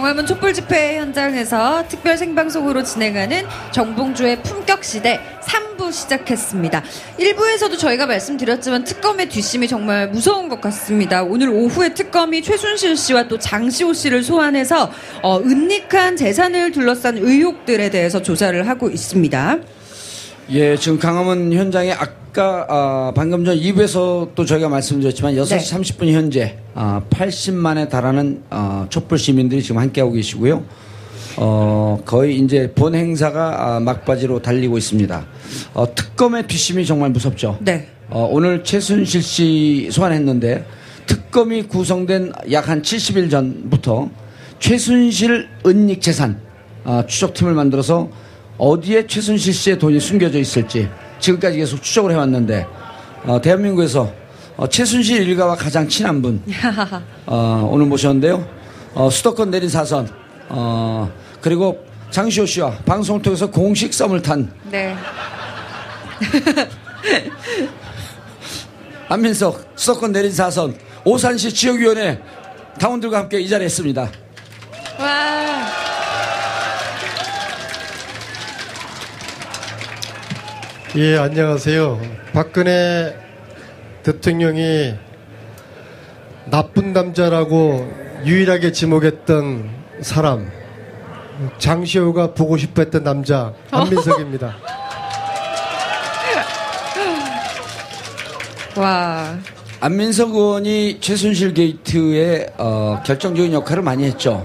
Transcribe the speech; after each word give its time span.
네. 0.00 0.02
광화문 0.02 0.24
촛불 0.24 0.54
집회 0.54 0.96
현장에서 0.96 1.84
특별 1.86 2.16
생방송으로 2.16 2.82
진행하는 2.82 3.44
정봉주의 3.70 4.42
품격 4.42 4.82
시대 4.82 5.20
3부 5.42 5.92
시작했습니다. 5.92 6.82
1부에서도 7.18 7.78
저희가 7.78 8.06
말씀드렸지만 8.06 8.84
특검의 8.84 9.28
뒷심이 9.28 9.68
정말 9.68 10.08
무서운 10.08 10.48
것 10.48 10.58
같습니다. 10.62 11.22
오늘 11.22 11.50
오후에 11.50 11.92
특검이 11.92 12.40
최순실 12.40 12.96
씨와 12.96 13.28
또 13.28 13.38
장시호 13.38 13.92
씨를 13.92 14.22
소환해서 14.22 14.90
어, 15.22 15.38
은닉한 15.38 16.16
재산을 16.16 16.72
둘러싼 16.72 17.18
의혹들에 17.18 17.90
대해서 17.90 18.22
조사를 18.22 18.66
하고 18.66 18.88
있습니다. 18.88 19.58
예, 20.52 20.76
지금 20.76 20.98
강화문 20.98 21.52
현장에 21.52 21.92
아까 21.92 22.66
아, 22.68 23.12
방금 23.14 23.44
전 23.44 23.56
2부에서 23.56 24.30
또 24.34 24.44
저희가 24.44 24.68
말씀드렸지만 24.68 25.34
6시 25.36 25.48
네. 25.48 25.58
30분 25.58 26.12
현재 26.12 26.58
아, 26.74 27.02
80만에 27.08 27.88
달하는 27.88 28.42
아, 28.50 28.86
촛불 28.90 29.18
시민들이 29.18 29.62
지금 29.62 29.78
함께하고 29.78 30.12
계시고요. 30.12 30.64
어, 31.36 32.00
거의 32.04 32.38
이제 32.38 32.72
본 32.74 32.96
행사가 32.96 33.76
아, 33.76 33.80
막바지로 33.80 34.42
달리고 34.42 34.76
있습니다. 34.76 35.24
어, 35.74 35.94
특검의 35.94 36.48
뒷심이 36.48 36.84
정말 36.84 37.10
무섭죠. 37.10 37.58
네. 37.60 37.86
어, 38.08 38.28
오늘 38.28 38.64
최순실 38.64 39.22
씨 39.22 39.88
소환했는데 39.92 40.64
특검이 41.06 41.62
구성된 41.68 42.32
약 42.50 42.68
한 42.68 42.82
70일 42.82 43.30
전부터 43.30 44.10
최순실 44.58 45.48
은닉 45.64 46.02
재산 46.02 46.40
아, 46.82 47.04
추적팀을 47.06 47.54
만들어서 47.54 48.08
어디에 48.60 49.06
최순실 49.06 49.54
씨의 49.54 49.78
돈이 49.78 49.98
숨겨져 49.98 50.38
있을지 50.38 50.86
지금까지 51.18 51.56
계속 51.56 51.82
추적을 51.82 52.12
해왔는데 52.12 52.66
어, 53.24 53.40
대한민국에서 53.40 54.12
어, 54.58 54.66
최순실 54.68 55.26
일가와 55.26 55.56
가장 55.56 55.88
친한 55.88 56.20
분 56.20 56.42
어, 57.24 57.68
오늘 57.72 57.86
모셨는데요. 57.86 58.46
어, 58.94 59.08
수도권 59.08 59.50
내린 59.50 59.70
사선 59.70 60.06
어, 60.50 61.10
그리고 61.40 61.82
장시호 62.10 62.44
씨와 62.44 62.72
방송을 62.84 63.22
통해서 63.22 63.50
공식 63.50 63.94
썸을 63.94 64.20
탄 64.20 64.52
네. 64.70 64.94
안민석 69.08 69.72
수도권 69.74 70.12
내린 70.12 70.30
사선 70.30 70.76
오산시 71.06 71.54
지역위원회 71.54 72.20
당원들과 72.78 73.20
함께 73.20 73.40
이 73.40 73.48
자리에 73.48 73.68
있습니다. 73.68 74.10
예, 80.96 81.16
안녕하세요. 81.18 82.00
박근혜 82.32 83.16
대통령이 84.02 84.94
나쁜 86.46 86.92
남자라고 86.92 87.88
유일하게 88.24 88.72
지목했던 88.72 89.70
사람, 90.00 90.50
장시호가 91.58 92.34
보고 92.34 92.56
싶어 92.56 92.82
했던 92.82 93.04
남자, 93.04 93.54
한민석입니다. 93.70 94.56
와. 98.76 99.38
안민석 99.82 100.34
의원이 100.34 100.98
최순실 101.00 101.54
게이트에 101.54 102.54
어, 102.58 103.00
결정적인 103.06 103.52
역할을 103.52 103.84
많이 103.84 104.02
했죠. 104.04 104.44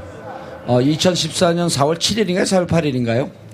어, 0.68 0.80
2014년 0.80 1.68
4월 1.70 1.98
7일인가요? 1.98 2.44
4월 2.44 2.68
8일인가요? 2.68 3.45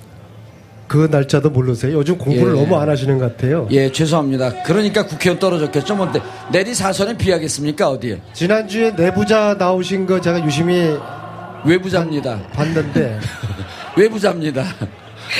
그 0.92 1.08
날짜도 1.10 1.52
모르세요? 1.52 1.94
요즘 1.94 2.18
공부를 2.18 2.54
예. 2.54 2.60
너무 2.60 2.76
안 2.76 2.90
하시는 2.90 3.18
것 3.18 3.32
같아요. 3.38 3.66
예, 3.72 3.90
죄송합니다. 3.90 4.62
그러니까 4.64 5.06
국회의원 5.06 5.40
떨어졌겠죠. 5.40 5.96
뭐 5.96 6.12
내- 6.12 6.20
내리 6.52 6.74
사선에 6.76 7.16
비하겠습니까? 7.16 7.90
어디에? 7.92 8.20
지난주에 8.34 8.92
내부자 8.92 9.56
나오신 9.58 10.06
거 10.06 10.20
제가 10.20 10.44
유심히 10.46 10.98
외부자입니다. 11.64 12.42
봤는데, 12.52 13.18
외부자입니다. 13.96 14.64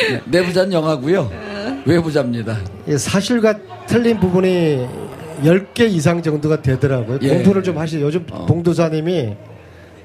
네, 0.10 0.22
내부자는 0.24 0.72
영하고요. 0.72 1.30
외부자입니다. 1.86 2.58
예, 2.88 2.98
사실과 2.98 3.54
틀린 3.88 4.22
부분이 4.22 4.88
10개 5.44 5.82
이상 5.92 6.22
정도가 6.22 6.62
되더라고요. 6.62 7.20
예. 7.24 7.28
공부를 7.28 7.62
좀 7.62 7.78
하시죠. 7.78 8.06
요즘 8.06 8.26
봉도사님이 8.26 9.34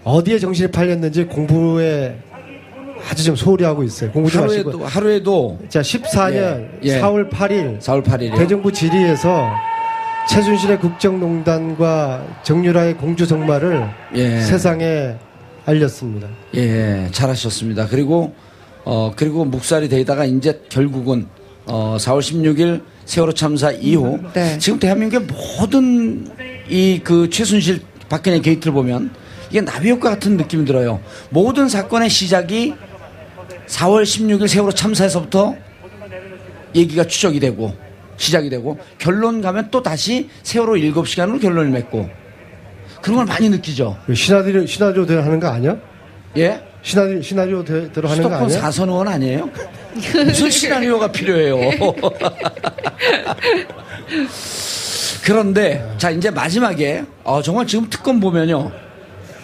어디에 0.02 0.40
정신이 0.40 0.72
팔렸는지 0.72 1.26
공부에 1.26 2.16
아주 3.08 3.24
좀 3.24 3.36
소홀히 3.36 3.64
하고 3.64 3.82
있어요. 3.82 4.10
공부 4.10 4.30
좀 4.30 4.44
하시고. 4.44 4.70
하루에도 4.70 4.86
하루에도 4.86 5.58
자, 5.68 5.80
14년 5.80 6.32
예, 6.34 6.68
예. 6.84 7.00
4월 7.00 7.30
8일 7.30 7.78
4월 7.80 8.02
8일이요. 8.02 8.36
대정부 8.36 8.72
질의에서 8.72 9.50
최순실의 10.28 10.80
국정농단과 10.80 12.40
정유라의 12.42 12.96
공주성마를 12.96 13.88
예. 14.16 14.40
세상에 14.40 15.14
알렸습니다. 15.64 16.28
예, 16.54 17.08
잘하셨습니다. 17.12 17.86
그리고 17.88 18.34
어 18.84 19.12
그리고 19.14 19.44
묵살이 19.44 19.88
되다가 19.88 20.24
이제 20.24 20.62
결국은 20.68 21.26
어 21.66 21.96
4월 21.98 22.20
16일 22.20 22.82
세월호 23.04 23.32
참사 23.34 23.70
이후 23.72 24.18
네. 24.34 24.58
지금 24.58 24.78
대한민국의 24.78 25.28
모든 25.28 26.28
이 26.68 27.00
그 27.04 27.30
최순실 27.30 27.80
박근혜 28.08 28.40
게이트를 28.40 28.72
보면 28.72 29.10
이게 29.50 29.60
나비 29.60 29.90
효과 29.90 30.10
같은 30.10 30.36
느낌이 30.36 30.64
들어요. 30.64 31.00
모든 31.30 31.68
사건의 31.68 32.10
시작이 32.10 32.74
4월 33.66 34.02
16일 34.04 34.48
세월호 34.48 34.72
참사에서부터 34.72 35.54
얘기가 36.74 37.04
추적이 37.04 37.40
되고 37.40 37.74
시작이 38.16 38.48
되고 38.50 38.78
결론 38.98 39.40
가면 39.40 39.68
또 39.70 39.82
다시 39.82 40.28
세월호 40.42 40.74
7시간으로 40.74 41.40
결론을 41.40 41.70
맺고 41.70 42.08
그런 43.02 43.16
걸 43.18 43.26
많이 43.26 43.48
느끼죠. 43.48 43.96
시나리오 44.12 44.66
시나리오대로 44.66 45.22
하는 45.22 45.38
거 45.38 45.48
아니야? 45.48 45.76
예? 46.36 46.60
시나리오 46.82 47.20
시나리오대로 47.22 47.86
하는 47.86 47.92
거 48.08 48.14
수도권 48.14 48.42
아니야? 48.44 48.60
사선 48.60 48.88
의원 48.88 49.08
아니에요? 49.08 49.48
무슨 50.24 50.50
시나리오가 50.50 51.10
필요해요? 51.12 51.56
그런데 55.24 55.88
자 55.98 56.10
이제 56.10 56.30
마지막에 56.30 57.04
어, 57.24 57.42
정말 57.42 57.66
지금 57.66 57.88
특검 57.90 58.20
보면요 58.20 58.70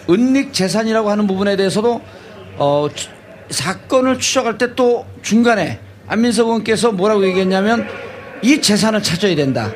은닉 0.09 0.53
재산이라고 0.53 1.09
하는 1.09 1.27
부분에 1.27 1.55
대해서도 1.55 2.01
어, 2.57 2.87
추- 2.93 3.09
사건을 3.49 4.19
추적할 4.19 4.57
때 4.57 4.75
또 4.75 5.05
중간에 5.21 5.79
안민석 6.07 6.45
의원께서 6.47 6.91
뭐라고 6.91 7.25
얘기했냐면 7.27 7.87
이 8.41 8.59
재산을 8.61 9.01
찾아야 9.03 9.35
된다. 9.35 9.71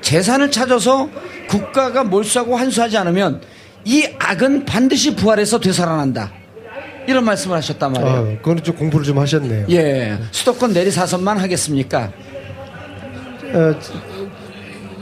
재산을 0.00 0.50
찾아서 0.50 1.08
국가가 1.48 2.04
몰수하고 2.04 2.56
환수하지 2.56 2.96
않으면 2.98 3.40
이 3.84 4.06
악은 4.18 4.64
반드시 4.66 5.14
부활해서 5.16 5.58
되살아난다. 5.60 6.32
이런 7.06 7.24
말씀을 7.24 7.56
하셨단 7.56 7.92
말이에요. 7.92 8.14
아, 8.14 8.22
그거는 8.42 8.62
좀 8.62 8.76
공부를 8.76 9.04
좀 9.06 9.18
하셨네요. 9.18 9.66
예, 9.70 10.18
수도권 10.30 10.72
내리사선만 10.72 11.38
하겠습니까? 11.38 12.12
어, 13.52 13.78
지- 13.80 13.92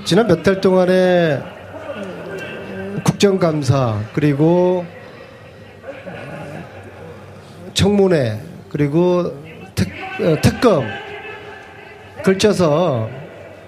지난 0.05 0.27
몇 0.27 0.43
달 0.43 0.61
동안에 0.61 1.41
국정감사 3.05 4.01
그리고 4.15 4.87
청문회 7.79 8.41
그리고 8.71 9.33
특, 9.77 9.89
어, 10.21 10.37
특검 10.43 10.85
걸쳐서 12.25 13.09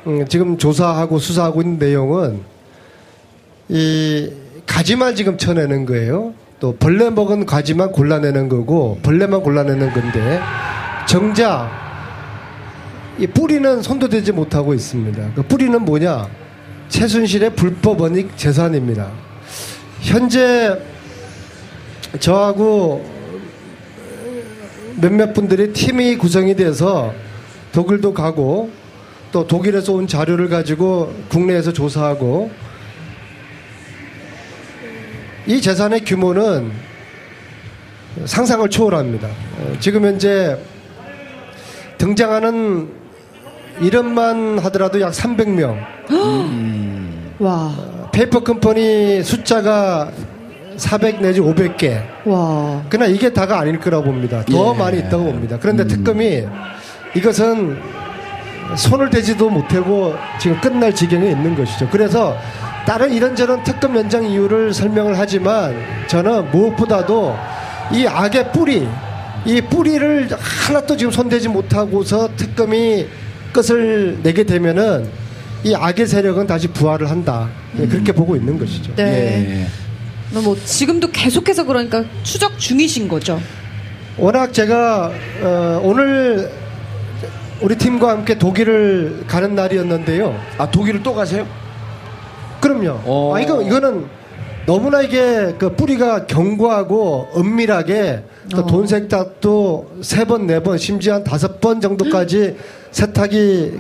음, 0.09 0.27
지금 0.27 0.59
조사하고 0.59 1.21
수사하고 1.21 1.63
있는 1.63 1.79
내용은 1.79 2.41
이 3.69 4.29
가지만 4.67 5.15
지금 5.15 5.39
쳐내는 5.39 5.87
거예요. 5.87 6.35
또 6.59 6.75
벌레 6.77 7.09
먹은 7.09 7.47
가지만 7.47 7.93
골라내는 7.93 8.49
거고 8.49 8.99
벌레만 9.05 9.43
골라내는 9.43 9.93
건데 9.93 10.41
정작 11.07 11.71
이 13.17 13.29
뿌리는 13.29 13.81
손도 13.81 14.09
대지 14.09 14.33
못하고 14.33 14.75
있습니다. 14.75 15.35
그 15.37 15.43
뿌리는 15.43 15.81
뭐냐? 15.85 16.29
최순실의 16.89 17.55
불법 17.55 18.01
원익 18.01 18.37
재산입니다. 18.37 19.09
현재 20.01 20.77
저하고 22.19 23.20
몇몇 25.01 25.33
분들이 25.33 25.73
팀이 25.73 26.17
구성이 26.17 26.55
돼서 26.55 27.15
독일도 27.73 28.13
가고 28.13 28.71
또 29.33 29.47
독일에서 29.47 29.93
온 29.95 30.07
자료를 30.07 30.49
가지고 30.49 31.15
국내에서 31.29 31.73
조사하고 31.73 32.51
이 35.47 35.61
재산의 35.61 36.05
규모는 36.05 36.71
상상을 38.25 38.69
초월합니다. 38.69 39.29
어, 39.29 39.73
지금 39.81 40.05
현재 40.05 40.59
등장하는 41.97 42.89
이름만 43.81 44.59
하더라도 44.59 45.01
약 45.01 45.13
300명. 45.13 45.79
와. 47.39 48.09
페이퍼 48.13 48.41
컴퍼니 48.41 49.23
숫자가 49.23 50.11
400 50.81 51.21
내지 51.21 51.41
500개. 51.41 52.03
와. 52.25 52.83
그러나 52.89 53.07
이게 53.07 53.33
다가 53.33 53.61
아닐 53.61 53.79
거라고 53.79 54.05
봅니다. 54.05 54.43
더 54.45 54.75
예. 54.75 54.79
많이 54.79 54.99
있다고 54.99 55.25
봅니다. 55.25 55.59
그런데 55.61 55.87
특검이 55.87 56.45
이것은 57.15 57.79
손을 58.77 59.11
대지도 59.11 59.51
못하고 59.51 60.15
지금 60.41 60.61
끝날 60.61 60.95
지경에 60.95 61.31
있는 61.31 61.55
것이죠. 61.57 61.89
그래서 61.91 62.37
다른 62.87 63.13
이런저런 63.13 63.63
특검 63.63 63.97
연장 63.97 64.25
이유를 64.25 64.73
설명을 64.73 65.19
하지만 65.19 65.75
저는 66.07 66.51
무엇보다도 66.51 67.37
이 67.93 68.07
악의 68.07 68.53
뿌리, 68.53 68.89
이 69.45 69.61
뿌리를 69.61 70.29
하나도 70.39 70.97
지금 70.97 71.13
손대지 71.13 71.49
못하고서 71.49 72.31
특검이 72.37 73.07
끝을 73.53 74.19
내게 74.23 74.45
되면은 74.45 75.09
이 75.65 75.75
악의 75.75 76.07
세력은 76.07 76.47
다시 76.47 76.69
부활을 76.69 77.11
한다. 77.11 77.49
예, 77.79 77.87
그렇게 77.87 78.13
보고 78.13 78.35
있는 78.35 78.59
것이죠. 78.59 78.95
네. 78.97 79.05
예. 79.63 79.90
뭐 80.33 80.57
지금도 80.65 81.11
계속해서 81.11 81.65
그러니까 81.65 82.05
추적 82.23 82.59
중이신 82.59 83.09
거죠. 83.09 83.41
워낙 84.17 84.53
제가 84.53 85.11
어, 85.43 85.81
오늘 85.83 86.51
우리 87.61 87.77
팀과 87.77 88.11
함께 88.11 88.39
독일을 88.39 89.25
가는 89.27 89.55
날이었는데요. 89.55 90.39
아 90.59 90.71
독일을 90.71 91.03
또 91.03 91.15
가세요? 91.15 91.47
그럼요. 92.61 93.01
어. 93.05 93.35
아, 93.35 93.41
이거, 93.41 93.63
이거는 93.63 94.07
너무나 94.67 95.01
이게 95.01 95.55
그 95.59 95.75
뿌리가 95.75 96.27
견고하고 96.27 97.29
은밀하게 97.37 98.23
또 98.51 98.61
어. 98.61 98.67
돈 98.67 98.87
세탁도 98.87 99.93
세 100.03 100.25
번, 100.25 100.47
네 100.47 100.63
번, 100.63 100.79
심지어 100.79 101.15
한 101.15 101.25
다섯 101.25 101.61
번 101.61 101.81
정도까지 101.81 102.57
세탁이 102.91 103.73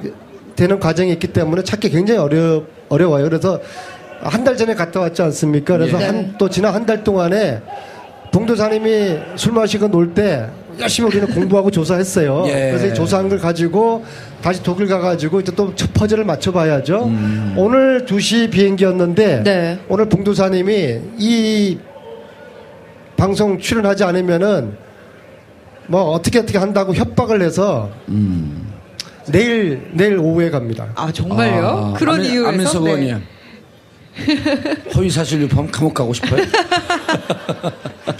되는 0.56 0.80
과정이 0.80 1.12
있기 1.12 1.28
때문에 1.28 1.62
찾기 1.62 1.90
굉장히 1.90 2.20
어려, 2.20 2.62
어려워요. 2.88 3.24
그래서 3.24 3.60
한 4.22 4.44
달 4.44 4.56
전에 4.56 4.74
갔다 4.74 5.00
왔지 5.00 5.22
않습니까? 5.22 5.76
그래서 5.78 5.98
네. 5.98 6.06
한, 6.06 6.34
또 6.38 6.48
지난 6.48 6.74
한 6.74 6.84
달 6.86 7.02
동안에 7.04 7.60
봉도사님이 8.32 9.18
술 9.36 9.52
마시고 9.52 9.88
놀 9.88 10.14
때 10.14 10.46
열심히 10.78 11.08
우리는 11.08 11.26
공부하고 11.28 11.70
조사했어요. 11.70 12.44
예. 12.48 12.70
그래서 12.70 12.86
이 12.86 12.94
조사한 12.94 13.28
걸 13.28 13.38
가지고 13.38 14.04
다시 14.42 14.62
독일 14.62 14.86
가가지고 14.86 15.40
이제 15.40 15.52
또첫 15.54 15.92
퍼즐을 15.94 16.24
맞춰봐야죠. 16.24 17.04
음. 17.04 17.54
오늘 17.56 18.06
2시 18.06 18.50
비행기였는데 18.50 19.42
네. 19.42 19.78
오늘 19.88 20.08
봉도사님이 20.08 21.00
이 21.18 21.78
방송 23.16 23.58
출연하지 23.58 24.04
않으면은 24.04 24.72
뭐 25.86 26.02
어떻게 26.12 26.38
어떻게 26.38 26.56
한다고 26.58 26.94
협박을 26.94 27.42
해서 27.42 27.90
음. 28.08 28.68
내일 29.28 29.90
내일 29.92 30.18
오후에 30.18 30.50
갑니다. 30.50 30.88
아 30.94 31.12
정말요? 31.12 31.94
그런 31.96 32.16
안민- 32.20 32.30
이유에서 32.30 32.48
안민석 32.48 32.84
네. 32.84 33.18
의원님. 34.18 34.76
허위 34.94 35.10
사실 35.10 35.40
유포하면 35.42 35.70
감옥 35.70 35.94
가고 35.94 36.12
싶어요? 36.12 36.42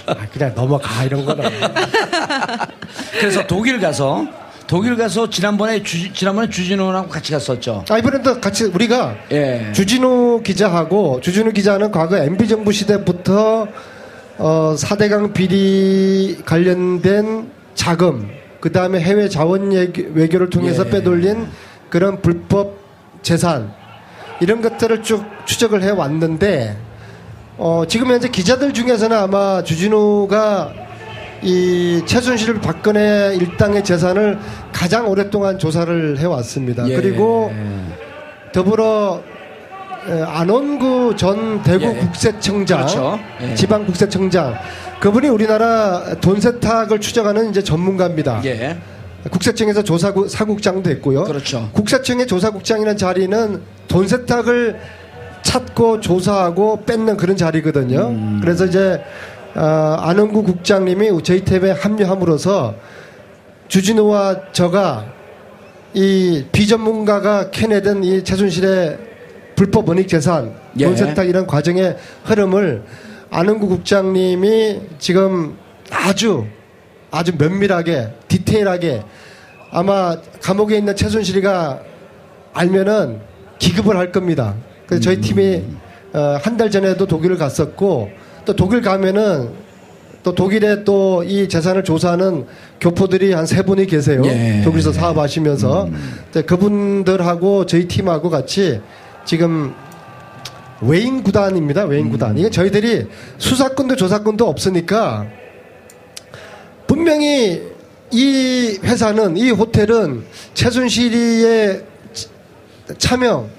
아, 0.07 0.15
그냥 0.31 0.53
넘어가 0.55 1.03
이런 1.03 1.25
거는. 1.25 1.49
그래서 3.19 3.45
독일 3.45 3.79
가서 3.79 4.25
독일 4.67 4.95
가서 4.95 5.29
지난번에 5.29 5.83
주, 5.83 6.13
지난번에 6.13 6.49
주진우하고 6.49 7.09
같이 7.09 7.33
갔었죠. 7.33 7.83
아 7.89 7.97
이번에도 7.97 8.39
같이 8.39 8.63
우리가 8.65 9.15
예. 9.31 9.71
주진우 9.73 10.41
기자하고 10.43 11.19
주진우 11.21 11.51
기자는 11.51 11.91
과거 11.91 12.17
MB 12.17 12.47
정부 12.47 12.71
시대부터 12.71 13.67
어 14.37 14.75
4대강 14.77 15.33
비리 15.33 16.37
관련된 16.45 17.51
자금 17.75 18.29
그 18.61 18.71
다음에 18.71 19.01
해외 19.01 19.27
자원 19.27 19.71
외교를 19.71 20.49
통해서 20.49 20.85
예. 20.85 20.89
빼돌린 20.89 21.47
그런 21.89 22.21
불법 22.21 22.77
재산 23.23 23.73
이런 24.41 24.61
것들을 24.61 25.03
쭉 25.03 25.23
추적을 25.45 25.83
해 25.83 25.91
왔는데 25.91 26.75
어 27.57 27.83
지금 27.87 28.07
현재 28.07 28.27
기자들 28.27 28.73
중에서는 28.73 29.15
아마 29.15 29.63
주진우가 29.63 30.73
이 31.43 32.01
최순실 32.05 32.59
박근혜 32.59 33.35
일당의 33.35 33.83
재산을 33.83 34.37
가장 34.73 35.07
오랫동안 35.07 35.57
조사를 35.57 36.19
해 36.19 36.25
왔습니다. 36.25 36.87
예. 36.89 36.95
그리고 36.95 37.51
더불어 38.51 39.21
에, 40.09 40.21
안원구 40.23 41.15
전 41.15 41.61
대구 41.61 41.85
예. 41.85 41.93
국세청장, 41.93 42.79
그렇죠. 42.79 43.19
예. 43.41 43.53
지방 43.55 43.85
국세청장, 43.85 44.55
그분이 44.99 45.29
우리나라 45.29 46.15
돈 46.21 46.41
세탁을 46.41 46.99
추적하는 46.99 47.51
이제 47.51 47.63
전문가입니다. 47.63 48.41
예. 49.25 49.29
국세청에서 49.29 49.83
조사 49.83 50.13
사국장도 50.27 50.89
했고요. 50.89 51.23
그렇죠. 51.23 51.69
국세청의 51.73 52.27
조사국장이라는 52.27 52.97
자리는 52.97 53.61
돈 53.87 54.07
세탁을 54.07 54.79
찾고 55.43 55.99
조사하고 56.01 56.83
뺏는 56.85 57.17
그런 57.17 57.35
자리거든요. 57.35 58.07
음. 58.09 58.39
그래서 58.41 58.65
이제 58.65 59.01
어, 59.55 59.61
안원구 59.99 60.43
국장님이 60.43 61.11
저희 61.23 61.43
탭에 61.43 61.77
합류함으로써 61.77 62.75
주진우와 63.67 64.51
저가 64.53 65.05
이 65.93 66.45
비전문가가 66.51 67.51
캐내던 67.51 68.03
이 68.03 68.23
최순실의 68.23 68.97
불법 69.55 69.89
원익 69.89 70.07
재산 70.07 70.53
예. 70.79 70.85
돈 70.85 70.95
세탁 70.95 71.27
이런 71.27 71.45
과정의 71.47 71.97
흐름을 72.23 72.83
안흥구 73.29 73.67
국장님이 73.67 74.81
지금 74.99 75.57
아주 75.89 76.45
아주 77.11 77.33
면밀하게 77.37 78.09
디테일하게 78.27 79.03
아마 79.71 80.17
감옥에 80.41 80.77
있는 80.77 80.95
최순실이가 80.95 81.79
알면은 82.53 83.19
기급을 83.59 83.97
할 83.97 84.11
겁니다. 84.11 84.55
그래서 84.87 85.03
저희 85.03 85.21
팀이 85.21 85.63
어, 86.13 86.37
한 86.41 86.57
달 86.57 86.69
전에도 86.71 87.05
독일을 87.07 87.37
갔었고 87.37 88.09
또 88.45 88.55
독일 88.55 88.81
가면은 88.81 89.49
또 90.23 90.35
독일에 90.35 90.83
또 90.83 91.23
이 91.23 91.47
재산을 91.47 91.83
조사하는 91.83 92.45
교포들이 92.79 93.33
한 93.33 93.45
세 93.45 93.63
분이 93.63 93.85
계세요. 93.87 94.21
예. 94.25 94.61
독일에서 94.63 94.91
사업하시면서 94.91 95.89
근데 96.31 96.41
그분들하고 96.45 97.65
저희 97.65 97.87
팀하고 97.87 98.29
같이 98.29 98.81
지금 99.25 99.73
외인 100.81 101.23
구단입니다. 101.23 101.85
외인 101.85 102.09
구단. 102.09 102.37
이게 102.37 102.49
저희들이 102.49 103.07
수사권도 103.37 103.95
조사권도 103.95 104.47
없으니까 104.47 105.27
분명히 106.91 107.61
이 108.11 108.77
회사는 108.83 109.37
이 109.37 109.49
호텔은 109.49 110.25
최순실이의 110.53 111.85
차명 112.97 113.49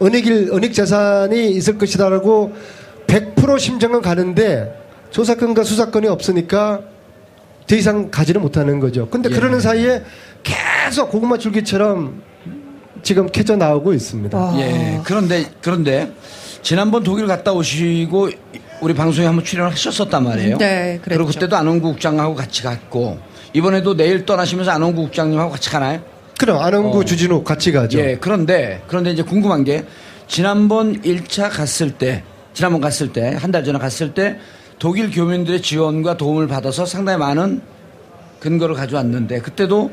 은닉일 0.00 0.48
은닉 0.54 0.72
재산이 0.72 1.50
있을 1.50 1.76
것이다라고 1.76 2.54
100% 3.06 3.58
심정은 3.58 4.00
가는데 4.00 4.74
조사권과 5.10 5.64
수사권이 5.64 6.08
없으니까 6.08 6.80
더 7.66 7.76
이상 7.76 8.10
가지를 8.10 8.40
못하는 8.40 8.80
거죠. 8.80 9.06
근데 9.10 9.28
예. 9.30 9.34
그러는 9.34 9.60
사이에 9.60 10.02
계속 10.42 11.10
고구마 11.10 11.36
줄기처럼 11.36 12.22
지금 13.02 13.26
캐져 13.26 13.56
나오고 13.56 13.92
있습니다. 13.92 14.38
와. 14.38 14.58
예. 14.60 14.98
그런데 15.04 15.44
그런데 15.60 16.10
지난번 16.62 17.02
독일 17.02 17.26
갔다 17.26 17.52
오시고 17.52 18.30
우리 18.80 18.94
방송에 18.94 19.26
한번 19.26 19.44
출연을 19.44 19.72
하셨었단 19.72 20.22
말이에요. 20.24 20.58
네, 20.58 20.98
그랬죠. 21.02 21.20
리고 21.22 21.32
그때도 21.32 21.56
안원구 21.56 21.88
국장하고 21.92 22.34
같이 22.34 22.62
갔고 22.62 23.18
이번에도 23.52 23.96
내일 23.96 24.24
떠나시면서 24.24 24.70
안원구 24.70 25.02
국장님하고 25.02 25.50
같이 25.50 25.70
가나요? 25.70 26.00
그럼 26.38 26.60
안원구 26.62 27.00
어. 27.00 27.04
주진우 27.04 27.42
같이 27.42 27.72
가죠. 27.72 27.98
예. 27.98 28.16
그런데 28.20 28.82
그런데 28.86 29.10
이제 29.10 29.22
궁금한 29.22 29.64
게 29.64 29.84
지난번 30.28 31.00
1차 31.02 31.50
갔을 31.50 31.90
때 31.92 32.22
지난번 32.54 32.80
갔을 32.80 33.12
때 33.12 33.34
한 33.34 33.50
달 33.50 33.64
전에 33.64 33.78
갔을 33.78 34.14
때 34.14 34.38
독일 34.78 35.10
교민들의 35.10 35.60
지원과 35.62 36.16
도움을 36.16 36.46
받아서 36.46 36.86
상당히 36.86 37.18
많은 37.18 37.60
근거를 38.38 38.76
가져왔는데 38.76 39.40
그때도 39.40 39.90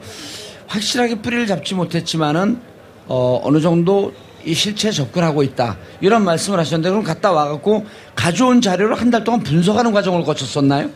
확실하게 0.67 1.21
뿌리를 1.21 1.47
잡지 1.47 1.73
못했지만은 1.73 2.59
어, 3.07 3.41
어느 3.43 3.59
정도 3.61 4.13
이 4.45 4.53
실체에 4.53 4.91
접근하고 4.91 5.43
있다 5.43 5.77
이런 6.01 6.23
말씀을 6.23 6.59
하셨는데 6.59 6.89
그럼 6.89 7.03
갔다 7.03 7.31
와갖고 7.31 7.85
가져온 8.15 8.61
자료를 8.61 8.95
한 8.95 9.09
달 9.11 9.23
동안 9.23 9.41
분석하는 9.41 9.91
과정을 9.91 10.23
거쳤었나요? 10.23 10.89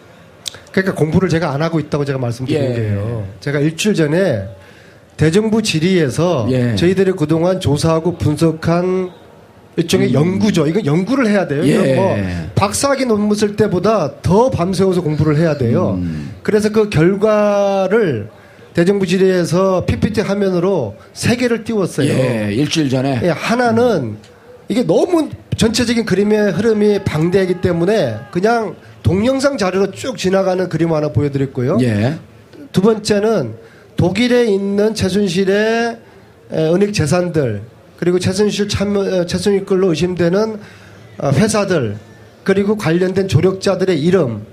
그러니까 0.71 0.95
공부를 0.95 1.29
제가 1.29 1.51
안 1.51 1.61
하고 1.61 1.79
있다고 1.79 2.05
제가 2.05 2.17
말씀드린 2.19 2.61
예. 2.61 2.67
거예요. 2.73 3.27
제가 3.39 3.59
일주일 3.59 3.93
전에 3.95 4.45
대정부 5.15 5.61
질의에서 5.61 6.47
예. 6.51 6.75
저희들이 6.75 7.11
그동안 7.13 7.59
조사하고 7.59 8.17
분석한 8.17 9.11
일종의 9.77 10.13
연구죠. 10.13 10.65
이거 10.67 10.81
연구를 10.83 11.27
해야 11.27 11.47
돼요. 11.47 11.61
음. 11.61 11.67
예. 11.67 11.73
이건 11.93 11.95
뭐 11.95 12.17
박사학위 12.55 13.05
논문 13.05 13.35
쓸 13.37 13.55
때보다 13.55 14.21
더 14.21 14.49
밤새워서 14.49 15.01
공부를 15.01 15.37
해야 15.37 15.57
돼요. 15.57 15.91
음. 16.01 16.33
그래서 16.43 16.69
그 16.69 16.89
결과를 16.89 18.29
대정부 18.79 19.05
질의에서 19.05 19.83
PPT 19.85 20.21
화면으로 20.21 20.95
세 21.11 21.35
개를 21.35 21.65
띄웠어요. 21.65 22.07
예, 22.07 22.49
일주일 22.53 22.89
전에. 22.89 23.19
예, 23.23 23.27
하나는 23.27 24.15
이게 24.69 24.83
너무 24.83 25.27
전체적인 25.57 26.05
그림의 26.05 26.53
흐름이 26.53 27.03
방대하기 27.03 27.59
때문에 27.59 28.19
그냥 28.31 28.77
동영상 29.03 29.57
자료로 29.57 29.91
쭉 29.91 30.17
지나가는 30.17 30.69
그림 30.69 30.93
하나 30.93 31.09
보여드렸고요. 31.09 31.79
예. 31.81 32.19
두 32.71 32.79
번째는 32.81 33.55
독일에 33.97 34.45
있는 34.45 34.95
최순실의 34.95 35.97
에, 36.53 36.73
은닉 36.73 36.93
재산들 36.93 37.61
그리고 37.97 38.17
최순실 38.17 38.69
참여 38.69 38.99
어, 39.01 39.25
최순실 39.25 39.65
걸로 39.65 39.89
의심되는 39.89 40.57
어, 41.17 41.29
회사들 41.31 41.97
그리고 42.45 42.77
관련된 42.77 43.27
조력자들의 43.27 44.01
이름 44.01 44.45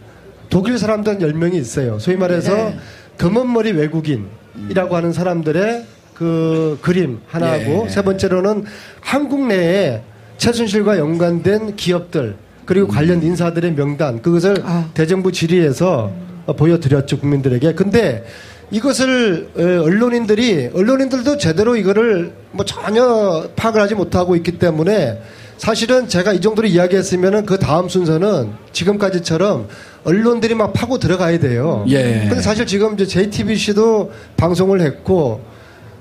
독일 0.50 0.78
사람들 0.78 1.18
10명이 1.18 1.54
있어요. 1.54 2.00
소위 2.00 2.16
말해서 2.16 2.54
네. 2.54 2.78
검은머리 3.18 3.72
외국인이라고 3.72 4.96
하는 4.96 5.12
사람들의 5.12 5.84
그 6.14 6.78
그림 6.80 7.20
하나하고 7.26 7.84
예. 7.86 7.88
세 7.88 8.02
번째로는 8.02 8.64
한국 9.00 9.46
내에 9.46 10.02
최순실과 10.38 10.98
연관된 10.98 11.76
기업들 11.76 12.36
그리고 12.64 12.88
관련 12.88 13.22
인사들의 13.22 13.74
명단 13.74 14.20
그것을 14.22 14.56
아. 14.64 14.88
대정부 14.94 15.32
질의에서 15.32 16.12
어, 16.46 16.52
보여드렸죠 16.54 17.18
국민들에게. 17.18 17.74
근데 17.74 18.24
이것을 18.70 19.48
어, 19.56 19.60
언론인들이 19.84 20.70
언론인들도 20.74 21.38
제대로 21.38 21.76
이거를 21.76 22.32
뭐 22.52 22.64
전혀 22.64 23.48
파악을 23.54 23.80
하지 23.80 23.94
못하고 23.94 24.36
있기 24.36 24.58
때문에 24.58 25.20
사실은 25.58 26.08
제가 26.08 26.32
이 26.32 26.40
정도로 26.40 26.68
이야기했으면은 26.68 27.46
그 27.46 27.58
다음 27.58 27.88
순서는 27.88 28.52
지금까지처럼 28.72 29.68
언론들이 30.06 30.54
막 30.54 30.72
파고 30.72 30.98
들어가야 30.98 31.38
돼요. 31.40 31.84
예. 31.88 32.26
근데 32.28 32.40
사실 32.40 32.64
지금 32.64 32.94
이제 32.94 33.04
JTBC도 33.06 34.12
방송을 34.36 34.80
했고 34.80 35.40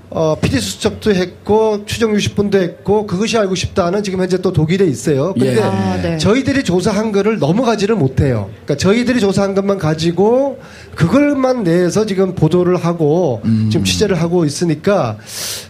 어, 0.10 0.38
PD 0.40 0.60
수첩도 0.60 1.14
했고 1.14 1.84
추정 1.86 2.14
60분도 2.14 2.56
했고 2.56 3.06
그것이 3.06 3.38
알고 3.38 3.56
싶다는 3.56 4.04
지금 4.04 4.22
현재 4.22 4.38
또 4.38 4.54
독일에 4.54 4.86
있어요. 4.86 5.34
근데 5.34 5.58
예. 5.58 5.62
아, 5.62 6.00
네. 6.02 6.18
저희들이 6.18 6.64
조사한 6.64 7.12
거를 7.12 7.40
넘어가지를 7.40 7.96
못해요. 7.96 8.50
그러니까 8.66 8.78
저희들이 8.78 9.20
조사한 9.20 9.56
것만 9.56 9.78
가지고 9.78 10.60
그걸만 10.96 11.64
내서 11.64 12.06
지금 12.06 12.36
보도를 12.36 12.78
하고 12.78 13.42
음. 13.46 13.70
지금 13.72 13.84
취재를 13.84 14.22
하고 14.22 14.46
있으니까 14.46 15.18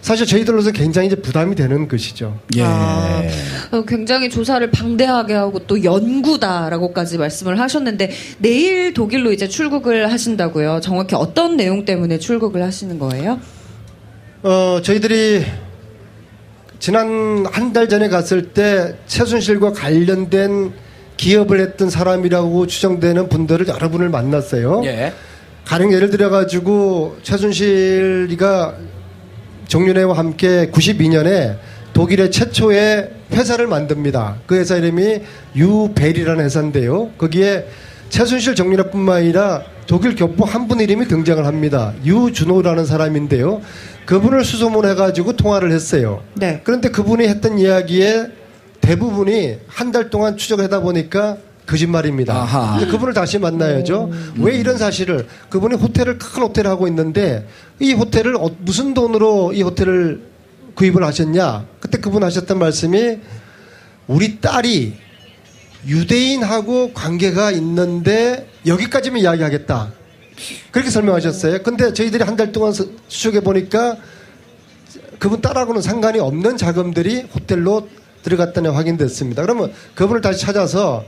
사실 0.02 0.26
저희들로서 0.26 0.70
굉장히 0.72 1.08
이제 1.08 1.16
부담이 1.16 1.54
되는 1.54 1.88
것이죠. 1.88 2.38
예. 2.56 2.62
아, 2.62 3.22
어, 3.72 3.84
굉장히 3.86 4.28
조사를 4.30 4.70
방대하게 4.70 5.34
하고 5.34 5.58
또 5.60 5.82
연구다라고까지 5.82 7.18
말씀을 7.18 7.58
하셨는데 7.58 8.10
내일 8.38 8.92
독일로 8.92 9.32
이제 9.32 9.48
출국을 9.48 10.12
하신다고요. 10.12 10.80
정확히 10.82 11.14
어떤 11.14 11.56
내용 11.56 11.84
때문에 11.84 12.18
출국을 12.18 12.62
하시는 12.62 12.98
거예요? 12.98 13.40
어, 14.46 14.80
저희들이 14.80 15.44
지난 16.78 17.44
한 17.50 17.72
달 17.72 17.88
전에 17.88 18.08
갔을 18.08 18.50
때 18.52 18.94
최순실과 19.08 19.72
관련된 19.72 20.72
기업을 21.16 21.58
했던 21.58 21.90
사람이라고 21.90 22.68
추정되는 22.68 23.28
분들을 23.28 23.66
여러 23.66 23.90
분을 23.90 24.08
만났어요. 24.08 24.82
예. 24.84 25.12
가령 25.64 25.92
예를 25.92 26.10
들어가지고 26.10 27.16
최순실이가 27.24 28.76
정윤회와 29.66 30.16
함께 30.16 30.70
92년에 30.70 31.56
독일의 31.92 32.30
최초의 32.30 33.10
회사를 33.32 33.66
만듭니다. 33.66 34.36
그 34.46 34.56
회사 34.56 34.76
이름이 34.76 35.22
유벨이라는 35.56 36.44
회사인데요. 36.44 37.08
거기에 37.18 37.66
최순실 38.10 38.54
정윤회뿐만 38.54 39.16
아니라 39.16 39.64
독일 39.86 40.16
교포 40.16 40.44
한 40.44 40.66
분 40.66 40.80
이름이 40.80 41.06
등장을 41.06 41.44
합니다. 41.46 41.92
유준호라는 42.04 42.86
사람인데요. 42.86 43.62
그분을 44.04 44.44
수소문해가지고 44.44 45.36
통화를 45.36 45.70
했어요. 45.72 46.22
네. 46.34 46.60
그런데 46.64 46.88
그분이 46.90 47.26
했던 47.28 47.58
이야기에 47.58 48.26
대부분이 48.80 49.58
한 49.68 49.92
달 49.92 50.10
동안 50.10 50.36
추적하다 50.36 50.80
보니까 50.80 51.36
거짓말입니다. 51.66 52.34
그분을 52.90 53.14
다시 53.14 53.38
만나야죠. 53.38 54.10
왜 54.38 54.56
이런 54.56 54.76
사실을 54.78 55.26
그분이 55.50 55.76
호텔을 55.76 56.18
큰 56.18 56.42
호텔을 56.42 56.68
하고 56.70 56.86
있는데 56.88 57.46
이 57.80 57.92
호텔을 57.92 58.36
어- 58.36 58.50
무슨 58.60 58.94
돈으로 58.94 59.52
이 59.52 59.62
호텔을 59.62 60.20
구입을 60.74 61.02
하셨냐? 61.04 61.64
그때 61.80 61.98
그분 61.98 62.22
하셨던 62.22 62.58
말씀이 62.58 63.18
우리 64.06 64.40
딸이 64.40 64.94
유대인하고 65.86 66.92
관계가 66.92 67.52
있는데 67.52 68.48
여기까지만 68.66 69.20
이야기하겠다. 69.20 69.92
그렇게 70.70 70.90
설명하셨어요. 70.90 71.62
근데 71.62 71.92
저희들이 71.92 72.22
한 72.24 72.36
달 72.36 72.52
동안 72.52 72.72
서- 72.72 72.84
추적해 73.08 73.40
보니까 73.40 73.96
그분 75.18 75.40
딸하고는 75.40 75.80
상관이 75.80 76.18
없는 76.18 76.56
자금들이 76.56 77.22
호텔로 77.34 77.88
들어갔다는 78.22 78.72
확인됐습니다. 78.72 79.42
그러면 79.42 79.72
그분을 79.94 80.20
다시 80.20 80.40
찾아서 80.44 81.04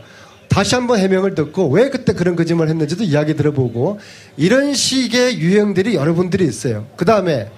다시 0.49 0.75
한번 0.75 0.99
해명을 0.99 1.35
듣고 1.35 1.69
왜 1.69 1.91
그때 1.91 2.15
그런 2.15 2.35
거짓말을 2.37 2.71
했는지도 2.71 3.05
이야기 3.05 3.35
들어보고 3.37 3.99
이런 4.39 4.73
식의 4.73 5.39
유형들이 5.39 5.95
여러분들이 5.97 6.47
있어요. 6.47 6.87
그 6.97 7.05
다음에 7.05 7.51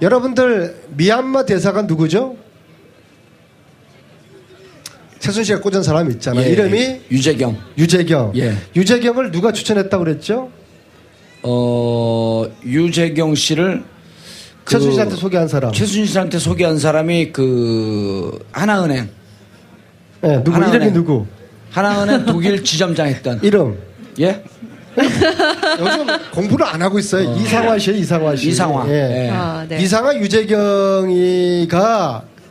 여러분들 0.00 0.76
미얀마 0.96 1.44
대사가 1.44 1.82
누구죠? 1.82 2.36
최순실가 5.28 5.60
꽂은 5.60 5.82
사람 5.82 6.10
있잖아요. 6.12 6.46
예. 6.46 6.50
이름이 6.52 7.00
유재경. 7.10 7.54
유재경. 7.76 8.32
예. 8.36 8.54
유재경을 8.74 9.30
누가 9.30 9.52
추천했다고 9.52 10.04
그랬죠? 10.04 10.50
어, 11.42 12.46
유재경 12.64 13.34
씨를 13.34 13.84
그 14.64 14.72
최순실한테 14.72 15.16
소개한 15.16 15.46
사람. 15.48 15.70
최순실한테 15.72 16.38
소개한 16.38 16.78
사람이 16.78 17.32
그 17.32 18.38
하나은행 18.52 19.10
예, 20.24 20.42
누구 20.42 20.52
하나은행. 20.56 20.80
이름이 20.80 20.92
누구? 20.94 21.26
하나은행 21.72 22.24
독일 22.24 22.64
지점장 22.64 23.08
했던 23.08 23.38
이름. 23.44 23.76
예 24.20 24.42
요즘 25.78 26.06
공부를 26.32 26.64
안 26.66 26.80
하고 26.82 26.98
있어요. 26.98 27.36
이상화 27.36 27.78
씨예요, 27.78 27.98
이상화 28.00 28.34
씨. 28.36 28.48
이상화. 28.48 28.88
예. 28.88 29.26
예. 29.26 29.30
아, 29.30 29.64
네. 29.68 29.78
이상화 29.80 30.16
유재경이가 30.18 31.64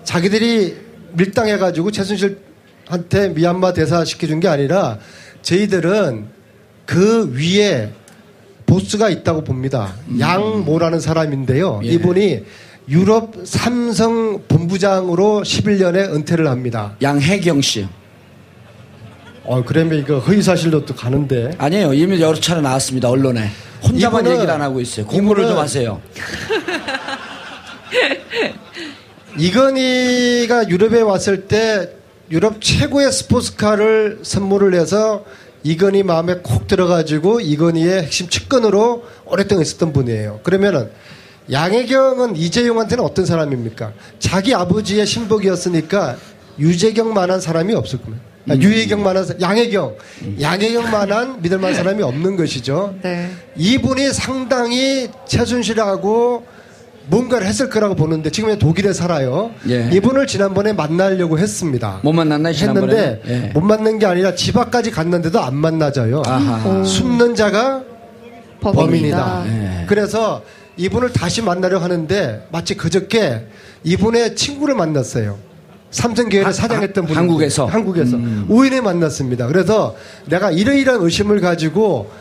자기들이 0.05 0.77
밀당해가지고 1.13 1.91
최순실 1.91 2.46
한테 2.87 3.29
미얀마 3.29 3.73
대사 3.73 4.05
시켜준 4.05 4.39
게 4.39 4.47
아니라 4.47 4.97
저희들은 5.41 6.27
그 6.85 7.33
위에 7.35 7.91
보스가 8.65 9.09
있다고 9.09 9.43
봅니다. 9.43 9.93
양모라는 10.19 10.99
사람인데요. 10.99 11.81
예. 11.83 11.87
이분이 11.89 12.43
유럽 12.89 13.33
삼성 13.45 14.43
본부장으로 14.47 15.41
11년에 15.43 16.13
은퇴를 16.13 16.47
합니다. 16.47 16.95
양혜경 17.01 17.61
씨 17.61 17.87
어, 19.43 19.63
그러면 19.65 19.99
이거 19.99 20.19
허위사실로 20.19 20.85
또 20.85 20.93
가는데. 20.95 21.51
아니에요 21.57 21.93
이미 21.93 22.19
여러 22.21 22.37
차례 22.37 22.59
나왔습니다 22.61 23.09
언론에 23.09 23.49
혼자만 23.81 24.23
이분은- 24.25 24.31
얘기를 24.31 24.49
안 24.51 24.61
하고 24.61 24.81
있어요 24.81 25.05
공부를 25.07 25.45
이분은- 25.45 25.49
좀 25.49 25.57
하세요 25.57 26.01
이건희가 29.37 30.67
유럽에 30.69 31.01
왔을 31.01 31.47
때 31.47 31.89
유럽 32.31 32.61
최고의 32.61 33.11
스포츠카를 33.11 34.19
선물을 34.23 34.73
해서 34.73 35.23
이건희 35.63 36.03
마음에 36.03 36.35
콕 36.43 36.67
들어가지고 36.67 37.39
이건희의 37.41 38.03
핵심 38.03 38.27
측근으로 38.29 39.05
오랫동안 39.25 39.61
있었던 39.63 39.93
분이에요. 39.93 40.41
그러면은 40.43 40.89
양혜경은 41.51 42.35
이재용한테는 42.35 43.03
어떤 43.03 43.25
사람입니까? 43.25 43.93
자기 44.19 44.53
아버지의 44.53 45.05
신복이었으니까 45.05 46.17
유재경만한 46.59 47.39
사람이 47.39 47.73
없을 47.73 48.01
겁니다. 48.01 48.23
아, 48.49 48.55
유혜경만한 48.55 49.25
사- 49.25 49.33
양혜경, 49.41 49.95
양혜경만한 50.39 51.41
믿을만한 51.41 51.75
사람이 51.75 52.01
없는 52.01 52.37
것이죠. 52.37 52.95
네. 53.01 53.29
이분이 53.57 54.13
상당히 54.13 55.09
최순실하고 55.25 56.45
뭔가를 57.09 57.47
했을 57.47 57.69
거라고 57.69 57.95
보는데 57.95 58.29
지금 58.29 58.57
독일에 58.59 58.91
살아요. 58.93 59.51
예. 59.69 59.89
이분을 59.93 60.27
지난번에 60.27 60.73
만나려고 60.73 61.39
했습니다. 61.39 61.99
못 62.03 62.11
지난번에 62.53 62.95
했는데 62.97 63.21
예. 63.27 63.51
못 63.53 63.61
만난 63.61 63.97
게 63.99 64.05
아니라 64.05 64.35
집 64.35 64.57
앞까지 64.57 64.91
갔는데도 64.91 65.39
안 65.39 65.55
만나져요. 65.55 66.21
아하. 66.25 66.83
숨는 66.83 67.35
자가 67.35 67.83
범인이다. 68.61 69.43
예. 69.47 69.85
그래서 69.87 70.41
이분을 70.75 71.13
다시 71.13 71.41
만나려 71.41 71.79
하는데 71.79 72.45
마치 72.51 72.75
그저께 72.75 73.45
이분의 73.83 74.35
친구를 74.35 74.75
만났어요. 74.75 75.37
삼성계열을 75.91 76.47
하- 76.47 76.51
사장했던 76.51 77.05
하- 77.05 77.07
분 77.07 77.17
한국에서? 77.17 77.65
음. 77.65 77.69
한국에서 77.69 78.17
우인에 78.49 78.81
만났습니다. 78.81 79.47
그래서 79.47 79.95
내가 80.27 80.51
이러이러한 80.51 81.01
의심을 81.01 81.39
가지고 81.39 82.11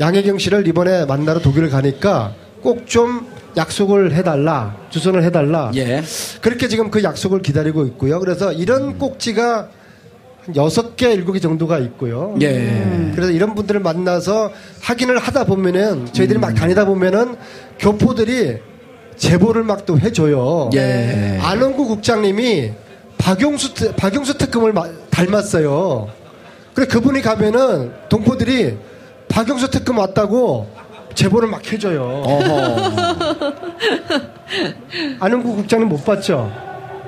양혜경 0.00 0.38
씨를 0.38 0.66
이번에 0.66 1.04
만나러 1.04 1.40
독일을 1.40 1.70
가니까 1.70 2.32
꼭 2.62 2.86
좀 2.86 3.26
약속을 3.56 4.14
해달라 4.14 4.76
주선을 4.90 5.22
해달라 5.24 5.70
예. 5.76 6.02
그렇게 6.40 6.68
지금 6.68 6.90
그 6.90 7.02
약속을 7.02 7.42
기다리고 7.42 7.84
있고요. 7.86 8.18
그래서 8.20 8.52
이런 8.52 8.98
꼭지가 8.98 9.68
한 10.46 10.56
여섯 10.56 10.96
개, 10.96 11.12
일곱 11.12 11.32
개 11.32 11.40
정도가 11.40 11.78
있고요. 11.78 12.34
예. 12.42 13.10
그래서 13.14 13.30
이런 13.32 13.54
분들을 13.54 13.80
만나서 13.80 14.50
확인을 14.80 15.18
하다 15.18 15.44
보면은 15.44 16.06
저희들이 16.12 16.38
음. 16.38 16.40
막 16.40 16.54
다니다 16.54 16.84
보면은 16.84 17.36
교포들이 17.78 18.58
제보를 19.16 19.62
막 19.62 19.86
또 19.86 19.98
해줘요. 19.98 20.70
예. 20.74 21.38
안원구 21.42 21.86
국장님이 21.86 22.72
박용수 23.16 23.72
특- 23.74 23.96
박용수 23.96 24.36
특검을 24.36 24.72
마- 24.72 24.88
닮았어요. 25.10 26.08
그래 26.74 26.86
그분이 26.86 27.22
가면은 27.22 27.92
동포들이 28.08 28.76
박용수 29.28 29.70
특검 29.70 29.98
왔다고 29.98 30.68
제보를 31.14 31.48
막 31.48 31.72
해줘요. 31.72 32.02
어허. 32.24 33.54
안원구 35.20 35.56
국장님 35.56 35.88
못 35.88 36.04
봤죠? 36.04 36.50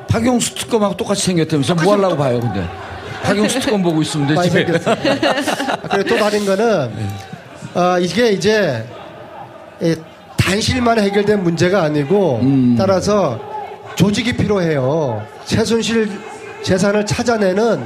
박용수 0.08 0.54
특검하고 0.54 0.96
똑같이 0.96 1.24
생겼다면서 1.26 1.74
뭐 1.74 1.94
하려고 1.94 2.16
봐요 2.16 2.40
근데 2.40 2.66
박용수 3.22 3.60
특검 3.60 3.82
보고 3.82 4.00
있으면 4.02 4.34
많이 4.34 4.48
되지 4.48 4.66
생겼어요. 4.72 4.96
그리고 5.90 6.08
또 6.08 6.16
다른 6.16 6.46
거는 6.46 6.90
어, 7.74 7.98
이게 7.98 8.30
이제 8.30 8.84
이 9.82 9.94
단실만 10.36 10.98
해결된 10.98 11.42
문제가 11.42 11.82
아니고 11.82 12.40
음. 12.42 12.74
따라서 12.78 13.38
조직이 13.96 14.36
필요해요. 14.36 15.26
최순실 15.44 16.08
재산을 16.62 17.04
찾아내는 17.04 17.84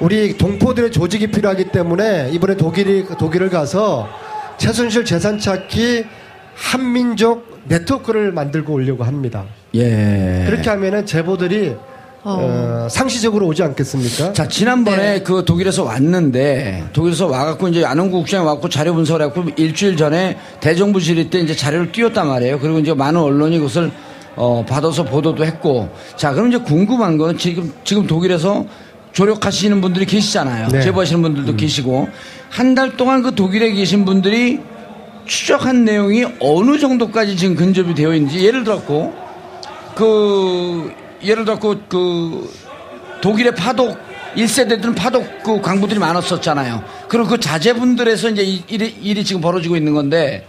우리 0.00 0.36
동포들의 0.38 0.92
조직이 0.92 1.26
필요하기 1.26 1.64
때문에 1.70 2.30
이번에 2.32 2.56
독일이 2.56 3.04
독일을 3.18 3.50
가서 3.50 4.08
최순실 4.58 5.04
재산 5.04 5.38
찾기 5.38 6.04
한민족 6.54 7.60
네트워크를 7.64 8.32
만들고 8.32 8.74
오려고 8.74 9.04
합니다. 9.04 9.44
예. 9.74 10.44
그렇게 10.46 10.68
하면은 10.70 11.06
제보들이 11.06 11.76
어, 12.24 12.88
상시적으로 12.90 13.46
오지 13.46 13.62
않겠습니까? 13.62 14.32
자, 14.32 14.48
지난번에 14.48 14.96
네. 14.96 15.22
그 15.22 15.44
독일에서 15.44 15.84
왔는데, 15.84 16.88
독일에서 16.92 17.26
와갖고 17.28 17.68
이제 17.68 17.84
안원구 17.84 18.18
국장에 18.18 18.44
와갖고 18.44 18.68
자료 18.68 18.92
분석을 18.94 19.22
해갖고 19.22 19.50
일주일 19.56 19.96
전에 19.96 20.36
대정부 20.60 21.00
질의 21.00 21.30
때 21.30 21.38
이제 21.38 21.54
자료를 21.54 21.92
띄웠단 21.92 22.26
말이에요. 22.26 22.58
그리고 22.58 22.80
이제 22.80 22.92
많은 22.92 23.20
언론이 23.20 23.58
그것을 23.58 23.92
어, 24.34 24.64
받아서 24.68 25.04
보도도 25.04 25.44
했고. 25.44 25.88
자, 26.16 26.32
그럼 26.32 26.48
이제 26.48 26.58
궁금한 26.58 27.18
건 27.18 27.38
지금, 27.38 27.72
지금 27.84 28.06
독일에서 28.06 28.66
조력하시는 29.12 29.80
분들이 29.80 30.04
계시잖아요. 30.04 30.68
네. 30.68 30.82
제보하시는 30.82 31.22
분들도 31.22 31.56
계시고. 31.56 32.08
한 32.50 32.74
달 32.74 32.96
동안 32.96 33.22
그 33.22 33.34
독일에 33.34 33.72
계신 33.72 34.04
분들이 34.04 34.60
추적한 35.26 35.84
내용이 35.84 36.24
어느 36.40 36.78
정도까지 36.78 37.36
지금 37.36 37.54
근접이 37.54 37.94
되어 37.94 38.14
있는지 38.14 38.44
예를 38.44 38.64
들었고, 38.64 39.14
그, 39.94 40.92
예를 41.22 41.44
들었고, 41.44 41.76
그, 41.88 42.50
독일의 43.20 43.54
파독 43.54 43.98
1세대들은 44.36 44.94
파독 44.94 45.42
그 45.42 45.60
광부들이 45.60 45.98
많았었잖아요. 45.98 46.84
그럼 47.08 47.26
그 47.26 47.40
자제분들에서 47.40 48.30
이제 48.30 48.42
이 48.42 48.62
일이, 48.68 48.94
일이 49.02 49.24
지금 49.24 49.40
벌어지고 49.40 49.76
있는 49.76 49.94
건데 49.94 50.46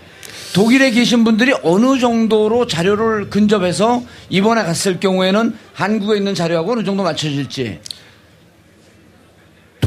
독일에 0.53 0.91
계신 0.91 1.23
분들이 1.23 1.53
어느 1.63 1.97
정도로 1.97 2.67
자료를 2.67 3.29
근접해서 3.29 4.03
이번에 4.29 4.63
갔을 4.63 4.99
경우에는 4.99 5.55
한국에 5.73 6.17
있는 6.17 6.35
자료하고 6.35 6.73
어느 6.73 6.83
정도 6.83 7.01
맞춰질지. 7.03 7.79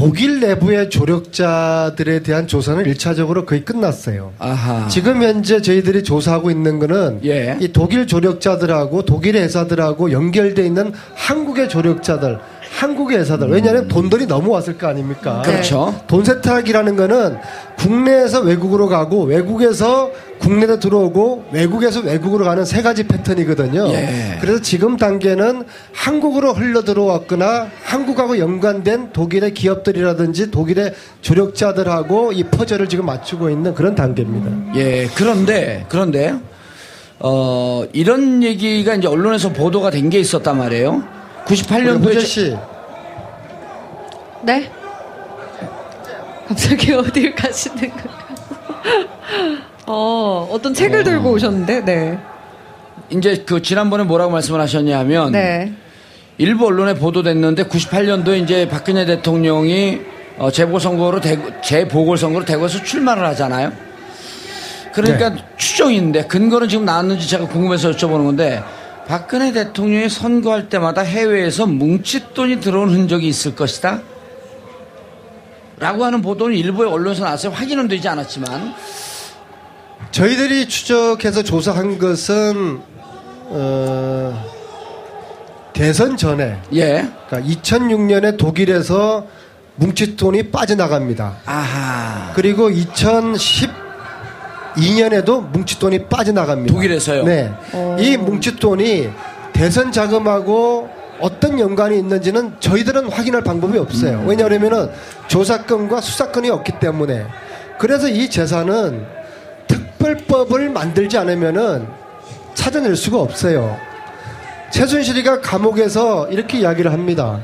독일 0.02 0.40
내부의 0.40 0.90
조력자들에 0.90 2.24
대한 2.24 2.48
조사는 2.48 2.86
일차적으로 2.86 3.46
거의 3.46 3.64
끝났어요. 3.64 4.32
아하. 4.40 4.88
지금 4.88 5.22
현재 5.22 5.62
저희들이 5.62 6.02
조사하고 6.02 6.50
있는 6.50 6.80
거는 6.80 7.20
예. 7.24 7.56
이 7.60 7.72
독일 7.72 8.08
조력자들하고 8.08 9.04
독일의 9.04 9.42
회사들하고 9.42 10.10
연결돼 10.10 10.66
있는 10.66 10.92
한국의 11.14 11.68
조력자들, 11.68 12.40
한국의 12.72 13.18
회사들. 13.18 13.48
왜냐하면 13.48 13.86
돈들이 13.86 14.26
너무 14.26 14.50
왔을 14.50 14.78
거 14.78 14.86
아닙니까? 14.88 15.42
네. 15.44 15.52
그렇죠. 15.52 15.94
돈 16.06 16.24
세탁이라는 16.24 16.96
거는 16.96 17.36
국내에서 17.78 18.40
외국으로 18.40 18.88
가고 18.88 19.22
외국에서 19.24 20.10
국내로 20.40 20.80
들어오고 20.80 21.44
외국에서 21.52 22.00
외국으로 22.00 22.44
가는 22.44 22.64
세 22.64 22.82
가지 22.82 23.04
패턴이거든요. 23.06 23.88
예. 23.90 24.38
그래서 24.40 24.60
지금 24.60 24.96
단계는 24.96 25.64
한국으로 25.92 26.52
흘러 26.54 26.82
들어왔거나 26.82 27.68
한국하고 27.84 28.38
연관된 28.38 29.12
독일의 29.12 29.54
기업들이라든지 29.54 30.50
독일의 30.50 30.94
조력자들하고 31.20 32.32
이 32.32 32.42
퍼즐을 32.44 32.88
지금 32.88 33.06
맞추고 33.06 33.50
있는 33.50 33.74
그런 33.74 33.94
단계입니다. 33.94 34.76
예, 34.80 35.06
그런데, 35.14 35.84
그런데, 35.88 36.34
어, 37.20 37.84
이런 37.92 38.42
얘기가 38.42 38.94
이제 38.94 39.06
언론에서 39.06 39.50
보도가 39.52 39.90
된 39.90 40.10
게 40.10 40.18
있었단 40.18 40.58
말이에요. 40.58 41.04
우리 41.46 41.56
98년도에. 41.56 42.04
후재 42.04 42.20
씨, 42.20 42.56
네? 44.42 44.70
갑자기 46.48 46.92
어딜 46.94 47.34
가시는 47.34 47.90
거예요? 47.90 49.58
어, 49.86 50.48
어떤 50.50 50.74
책을 50.74 51.04
들고 51.04 51.30
오셨는데, 51.32 51.84
네. 51.84 52.18
이제 53.10 53.44
그 53.46 53.62
지난번에 53.62 54.04
뭐라고 54.04 54.30
말씀을 54.32 54.60
하셨냐면. 54.60 55.32
네. 55.32 55.72
일부 56.38 56.66
언론에 56.66 56.94
보도됐는데 56.94 57.64
98년도에 57.64 58.42
이제 58.42 58.66
박근혜 58.68 59.04
대통령이 59.04 60.00
어, 60.38 60.50
재보선거로 60.50 61.20
대구, 61.20 61.52
재보궐선거로 61.62 62.44
대구에서 62.44 62.82
출마를 62.82 63.24
하잖아요. 63.26 63.70
그러니까 64.92 65.30
네. 65.30 65.44
추정인데 65.56 66.26
근거는 66.26 66.68
지금 66.68 66.84
나왔는지 66.84 67.28
제가 67.28 67.46
궁금해서 67.46 67.92
여쭤보는 67.92 68.24
건데 68.24 68.62
박근혜 69.12 69.52
대통령이 69.52 70.08
선거할 70.08 70.70
때마다 70.70 71.02
해외에서 71.02 71.66
뭉칫돈이 71.66 72.60
들어온 72.60 72.88
흔적이 72.88 73.28
있을 73.28 73.54
것이다. 73.54 74.00
라고 75.78 76.06
하는 76.06 76.22
보도는 76.22 76.56
일부의 76.56 76.88
언론에서 76.90 77.24
나왔어요. 77.24 77.52
확인은 77.52 77.88
되지 77.88 78.08
않았지만. 78.08 78.74
저희들이 80.12 80.66
추적해서 80.66 81.42
조사한 81.42 81.98
것은 81.98 82.80
어, 83.48 84.50
대선 85.74 86.16
전에 86.16 86.58
예. 86.72 87.06
그러니까 87.28 87.52
2006년에 87.52 88.38
독일에서 88.38 89.26
뭉칫돈이 89.76 90.44
빠져나갑니다. 90.50 91.36
아하. 91.44 92.32
그리고 92.34 92.70
2012년에도 94.76 95.42
뭉칫돈이 95.50 96.06
빠져나갑니다. 96.06 96.72
독일에서요? 96.72 97.24
네. 97.24 97.52
이 97.98 98.16
뭉칫돈이 98.16 99.10
대선 99.52 99.92
자금하고 99.92 100.88
어떤 101.20 101.58
연관이 101.60 101.98
있는지는 101.98 102.56
저희들은 102.58 103.10
확인할 103.10 103.42
방법이 103.42 103.78
없어요. 103.78 104.18
음. 104.20 104.28
왜냐하면 104.28 104.90
조사권과 105.28 106.00
수사권이 106.00 106.50
없기 106.50 106.80
때문에. 106.80 107.26
그래서 107.78 108.08
이 108.08 108.28
재산은 108.28 109.06
특별법을 109.68 110.70
만들지 110.70 111.18
않으면은 111.18 111.86
찾아낼 112.54 112.96
수가 112.96 113.20
없어요. 113.20 113.76
최순실이가 114.70 115.40
감옥에서 115.40 116.28
이렇게 116.28 116.58
이야기를 116.58 116.92
합니다. 116.92 117.40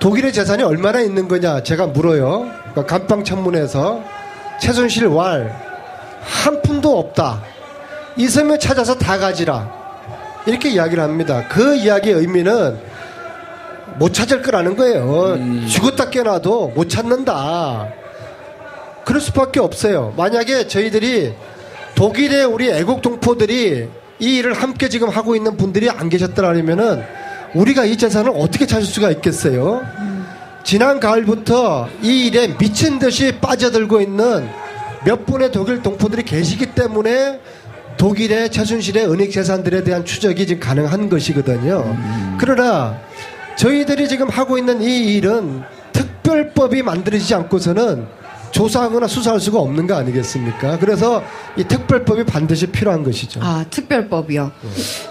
독일의 0.00 0.32
재산이 0.32 0.62
얼마나 0.62 1.00
있는 1.00 1.28
거냐 1.28 1.62
제가 1.62 1.88
물어요. 1.88 2.50
그러니까 2.72 2.86
감방 2.86 3.22
청문회에서 3.22 4.02
최순실 4.60 5.06
왈 5.08 5.69
한 6.20 6.62
푼도 6.62 6.98
없다. 6.98 7.42
있으면 8.16 8.58
찾아서 8.58 8.94
다 8.94 9.18
가지라. 9.18 9.80
이렇게 10.46 10.70
이야기를 10.70 11.02
합니다. 11.02 11.46
그 11.48 11.76
이야기의 11.76 12.16
의미는 12.16 12.78
못 13.98 14.12
찾을 14.12 14.42
거라는 14.42 14.76
거예요. 14.76 15.66
죽었다 15.68 16.10
깨어나도 16.10 16.68
못 16.68 16.88
찾는다. 16.88 17.88
그럴 19.04 19.20
수밖에 19.20 19.60
없어요. 19.60 20.14
만약에 20.16 20.66
저희들이 20.68 21.34
독일의 21.94 22.44
우리 22.44 22.70
애국 22.70 23.02
동포들이 23.02 23.88
이 24.20 24.36
일을 24.36 24.52
함께 24.54 24.88
지금 24.88 25.08
하고 25.08 25.34
있는 25.34 25.56
분들이 25.56 25.90
안 25.90 26.08
계셨더라면은 26.08 27.02
우리가 27.54 27.84
이 27.84 27.96
재산을 27.96 28.32
어떻게 28.36 28.66
찾을 28.66 28.86
수가 28.86 29.10
있겠어요? 29.10 29.82
지난 30.62 31.00
가을부터 31.00 31.88
이 32.02 32.26
일에 32.26 32.56
미친 32.56 32.98
듯이 32.98 33.32
빠져들고 33.40 34.00
있는 34.00 34.48
몇 35.04 35.26
분의 35.26 35.50
독일 35.52 35.82
동포들이 35.82 36.22
계시기 36.24 36.74
때문에 36.74 37.40
독일의 37.96 38.50
최순실의 38.50 39.10
은닉 39.10 39.30
재산들에 39.30 39.84
대한 39.84 40.04
추적이 40.04 40.46
지금 40.46 40.60
가능한 40.60 41.08
것이거든요. 41.08 41.96
그러나 42.38 42.98
저희들이 43.56 44.08
지금 44.08 44.28
하고 44.28 44.56
있는 44.56 44.80
이 44.82 45.16
일은 45.16 45.62
특별법이 45.92 46.82
만들어지지 46.82 47.34
않고서는 47.34 48.06
조사하거나 48.50 49.06
수사할 49.06 49.40
수가 49.40 49.58
없는 49.58 49.86
거 49.86 49.94
아니겠습니까? 49.94 50.78
그래서 50.78 51.22
이 51.56 51.64
특별법이 51.64 52.24
반드시 52.24 52.66
필요한 52.66 53.04
것이죠. 53.04 53.40
아, 53.42 53.64
특별법이요. 53.70 54.52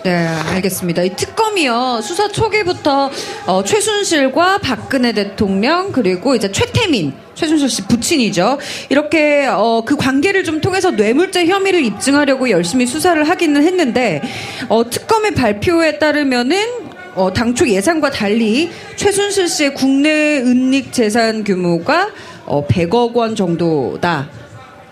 네, 0.03 0.27
알겠습니다. 0.27 1.03
이 1.03 1.15
특검이요. 1.15 2.01
수사 2.01 2.27
초기부터 2.27 3.09
어, 3.45 3.63
최순실과 3.63 4.59
박근혜 4.59 5.13
대통령 5.13 5.91
그리고 5.91 6.35
이제 6.35 6.51
최태민 6.51 7.13
최순실 7.35 7.69
씨 7.69 7.81
부친이죠. 7.83 8.57
이렇게 8.89 9.47
어, 9.47 9.83
그 9.85 9.95
관계를 9.95 10.43
좀 10.43 10.59
통해서 10.59 10.91
뇌물죄 10.91 11.45
혐의를 11.45 11.83
입증하려고 11.85 12.49
열심히 12.49 12.85
수사를 12.85 13.21
하기는 13.23 13.63
했는데 13.63 14.21
어, 14.67 14.89
특검의 14.89 15.35
발표에 15.35 15.99
따르면은 15.99 16.89
어, 17.15 17.33
당초 17.33 17.67
예상과 17.67 18.11
달리 18.11 18.69
최순실 18.95 19.47
씨의 19.47 19.73
국내 19.73 20.37
은닉 20.37 20.93
재산 20.93 21.43
규모가 21.43 22.09
어, 22.49 22.65
100억 22.67 23.15
원 23.15 23.35
정도다. 23.35 24.27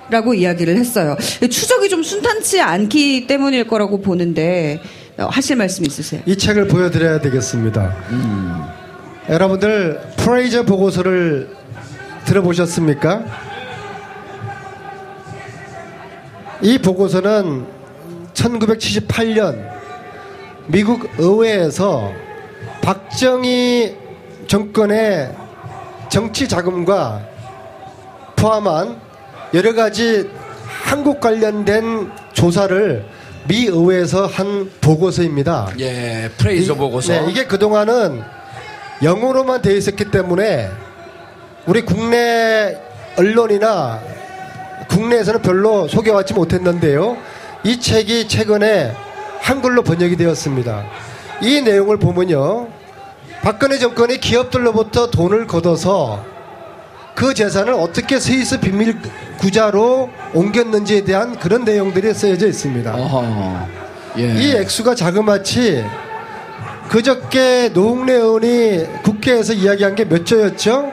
라고 0.10 0.34
이야기를 0.34 0.78
했어요. 0.78 1.18
추적이 1.20 1.90
좀 1.90 2.02
순탄치 2.02 2.62
않기 2.62 3.28
때문일 3.28 3.68
거라고 3.68 4.00
보는데 4.00 4.80
어, 5.18 5.26
하실 5.26 5.58
말씀 5.58 5.86
있으세요? 5.86 6.22
이 6.26 6.38
책을 6.38 6.68
보여드려야 6.70 7.20
되겠습니다. 7.20 7.94
여러분들 9.30 10.00
프레이저 10.16 10.64
보고서를 10.64 11.50
들어보셨습니까? 12.24 13.26
이 16.62 16.78
보고서는 16.78 17.66
1978년 18.34 19.70
미국 20.68 21.10
의회에서 21.18 22.14
박정희 22.82 23.96
정권의 24.48 25.36
정치 26.10 26.48
자금과 26.48 27.27
포함한 28.38 29.00
여러 29.54 29.74
가지 29.74 30.30
한국 30.84 31.20
관련된 31.20 32.12
조사를 32.34 33.06
미 33.48 33.66
의회에서 33.66 34.26
한 34.28 34.70
보고서입니다. 34.82 35.70
예, 35.80 36.30
프레이저 36.38 36.74
이- 36.74 36.78
보고서. 36.78 37.14
네, 37.14 37.26
이게 37.30 37.46
그동안은 37.46 38.22
영어로만 39.04 39.62
되어 39.62 39.76
있었기 39.76 40.06
때문에 40.12 40.70
우리 41.66 41.82
국내 41.82 42.78
언론이나 43.18 44.00
국내에서는 44.90 45.42
별로 45.42 45.88
소개받지 45.88 46.34
못했는데요. 46.34 47.18
이 47.64 47.80
책이 47.80 48.28
최근에 48.28 48.94
한글로 49.42 49.84
번역이 49.84 50.16
되었습니다. 50.16 50.86
이 51.42 51.62
내용을 51.62 51.98
보면요. 51.98 52.68
박근혜 53.42 53.78
정권이 53.78 54.20
기업들로부터 54.20 55.10
돈을 55.10 55.48
걷어서 55.48 56.24
그 57.18 57.34
재산을 57.34 57.74
어떻게 57.74 58.20
스위스 58.20 58.60
비밀 58.60 58.96
구자로 59.40 60.12
옮겼는지에 60.36 61.04
대한 61.04 61.36
그런 61.40 61.66
내용들이 61.66 62.14
쓰여져 62.14 62.46
있습니다. 62.46 62.94
어허. 62.94 63.68
예. 64.20 64.36
이 64.36 64.52
액수가 64.52 64.94
자그마치 64.94 65.84
그저께 66.90 67.70
노웅래 67.74 68.14
의원이 68.14 69.02
국회에서 69.02 69.54
이야기한 69.54 69.96
게 69.96 70.06
몇 70.06 70.28
조였죠? 70.28 70.92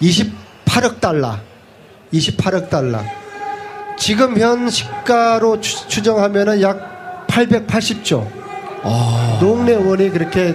28억 0.00 0.98
달러. 0.98 1.36
28억 2.14 2.70
달러. 2.70 3.00
지금 3.98 4.38
현 4.38 4.70
시가로 4.70 5.60
추, 5.60 5.86
추정하면은 5.86 6.62
약 6.62 7.26
880조. 7.28 8.26
아, 8.84 9.38
노웅래 9.38 9.74
의원이 9.74 10.08
그렇게 10.10 10.54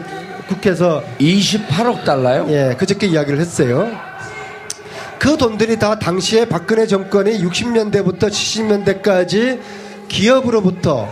국회에서 0.51 1.03
28억 1.19 2.03
달러요? 2.03 2.45
예, 2.49 2.75
그저께 2.77 3.07
이야기를 3.07 3.39
했어요. 3.39 3.89
그 5.17 5.37
돈들이 5.37 5.77
다 5.77 5.97
당시에 5.99 6.45
박근혜 6.45 6.87
정권이 6.87 7.43
60년대부터 7.43 8.29
70년대까지 8.29 9.59
기업으로부터 10.07 11.07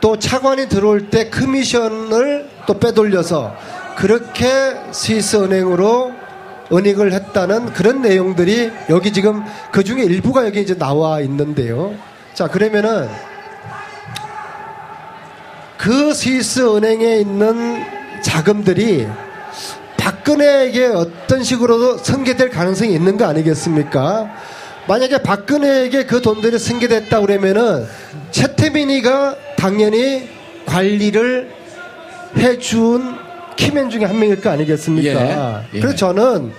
또 0.00 0.18
차관이 0.18 0.68
들어올 0.68 1.08
때 1.08 1.30
커미션을 1.30 2.50
또 2.66 2.78
빼돌려서 2.78 3.56
그렇게 3.96 4.46
스위스 4.90 5.36
은행으로 5.36 6.12
은닉을 6.72 7.12
했다는 7.12 7.72
그런 7.72 8.02
내용들이 8.02 8.70
여기 8.90 9.12
지금 9.12 9.44
그 9.70 9.84
중에 9.84 10.02
일부가 10.02 10.46
여기 10.46 10.60
이제 10.60 10.76
나와 10.76 11.20
있는데요. 11.20 11.94
자, 12.34 12.48
그러면은 12.48 13.08
그 15.78 16.12
스위스 16.12 16.76
은행에 16.76 17.18
있는 17.18 18.03
자금들이 18.34 19.06
박근혜에게 19.96 20.86
어떤 20.86 21.44
식으로도 21.44 21.98
승계될 21.98 22.50
가능성이 22.50 22.92
있는 22.92 23.16
거 23.16 23.26
아니겠습니까? 23.26 24.28
만약에 24.88 25.22
박근혜에게 25.22 26.04
그 26.06 26.20
돈들이 26.20 26.58
승계됐다 26.58 27.20
그러면은 27.20 27.86
최태민이가 28.32 29.36
당연히 29.56 30.28
관리를 30.66 31.52
해준 32.36 33.16
key 33.54 33.72
man 33.72 33.90
중에 33.90 34.04
한 34.04 34.18
명일 34.18 34.40
거 34.40 34.50
아니겠습니까? 34.50 35.64
예, 35.72 35.76
예. 35.76 35.80
그래서 35.80 35.94
저는 35.96 36.52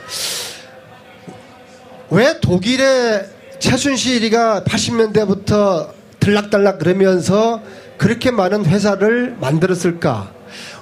왜 2.10 2.40
독일의 2.40 3.26
최순실이가 3.60 4.64
80년대부터 4.66 5.90
들락날락 6.22 6.80
그러면서 6.80 7.62
그렇게 7.98 8.32
많은 8.32 8.66
회사를 8.66 9.36
만들었을까? 9.42 10.35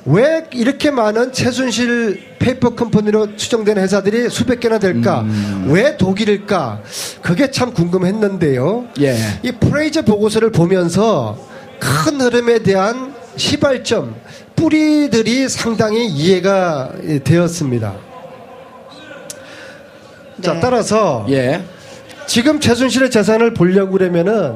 왜 0.06 0.44
이렇게 0.54 0.92
많은 0.92 1.32
최순실 1.32 2.36
페이퍼 2.40 2.72
컴퍼니로 2.72 3.38
추정되는 3.38 3.82
회사들이 3.82 4.30
수백 4.30 4.60
개나 4.60 4.78
될까? 4.78 5.22
음. 5.22 5.68
왜 5.70 5.96
독일일까? 5.96 6.82
그게 7.22 7.50
참 7.52 7.74
궁금했는데요. 7.74 8.88
예. 9.00 9.16
이 9.44 9.52
프레이저 9.54 10.02
보고서를 10.02 10.52
보면서 10.52 11.38
큰 11.80 12.20
흐름에 12.20 12.60
대한 12.60 13.14
시발점, 13.38 14.16
뿌리들이 14.56 15.48
상당히 15.48 16.08
이해가 16.08 16.92
되었습니다. 17.24 17.94
자, 20.42 20.54
네. 20.54 20.60
따라서 20.60 21.26
예. 21.30 21.64
지금 22.28 22.60
최순실의 22.60 23.10
재산을 23.10 23.54
보려고 23.54 23.94
그러면은 23.94 24.56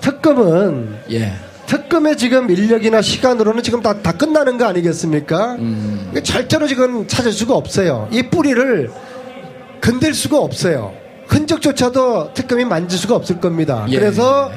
특검은 0.00 0.98
예. 1.10 1.32
특검의 1.68 2.16
지금 2.16 2.50
인력이나 2.50 3.02
시간으로는 3.02 3.62
지금 3.62 3.82
다, 3.82 4.02
다 4.02 4.12
끝나는 4.12 4.56
거 4.56 4.64
아니겠습니까? 4.64 5.56
음. 5.56 6.10
절대로 6.24 6.66
지금 6.66 7.06
찾을 7.06 7.30
수가 7.30 7.54
없어요. 7.54 8.08
이 8.10 8.22
뿌리를 8.22 8.90
건들 9.82 10.14
수가 10.14 10.38
없어요. 10.38 10.94
흔적조차도 11.26 12.32
특검이 12.32 12.64
만질 12.64 12.98
수가 12.98 13.14
없을 13.14 13.38
겁니다. 13.38 13.86
예. 13.90 13.98
그래서 13.98 14.50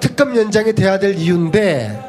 특검 0.00 0.34
연장이 0.34 0.72
돼야 0.72 0.98
될 0.98 1.14
이유인데 1.14 2.00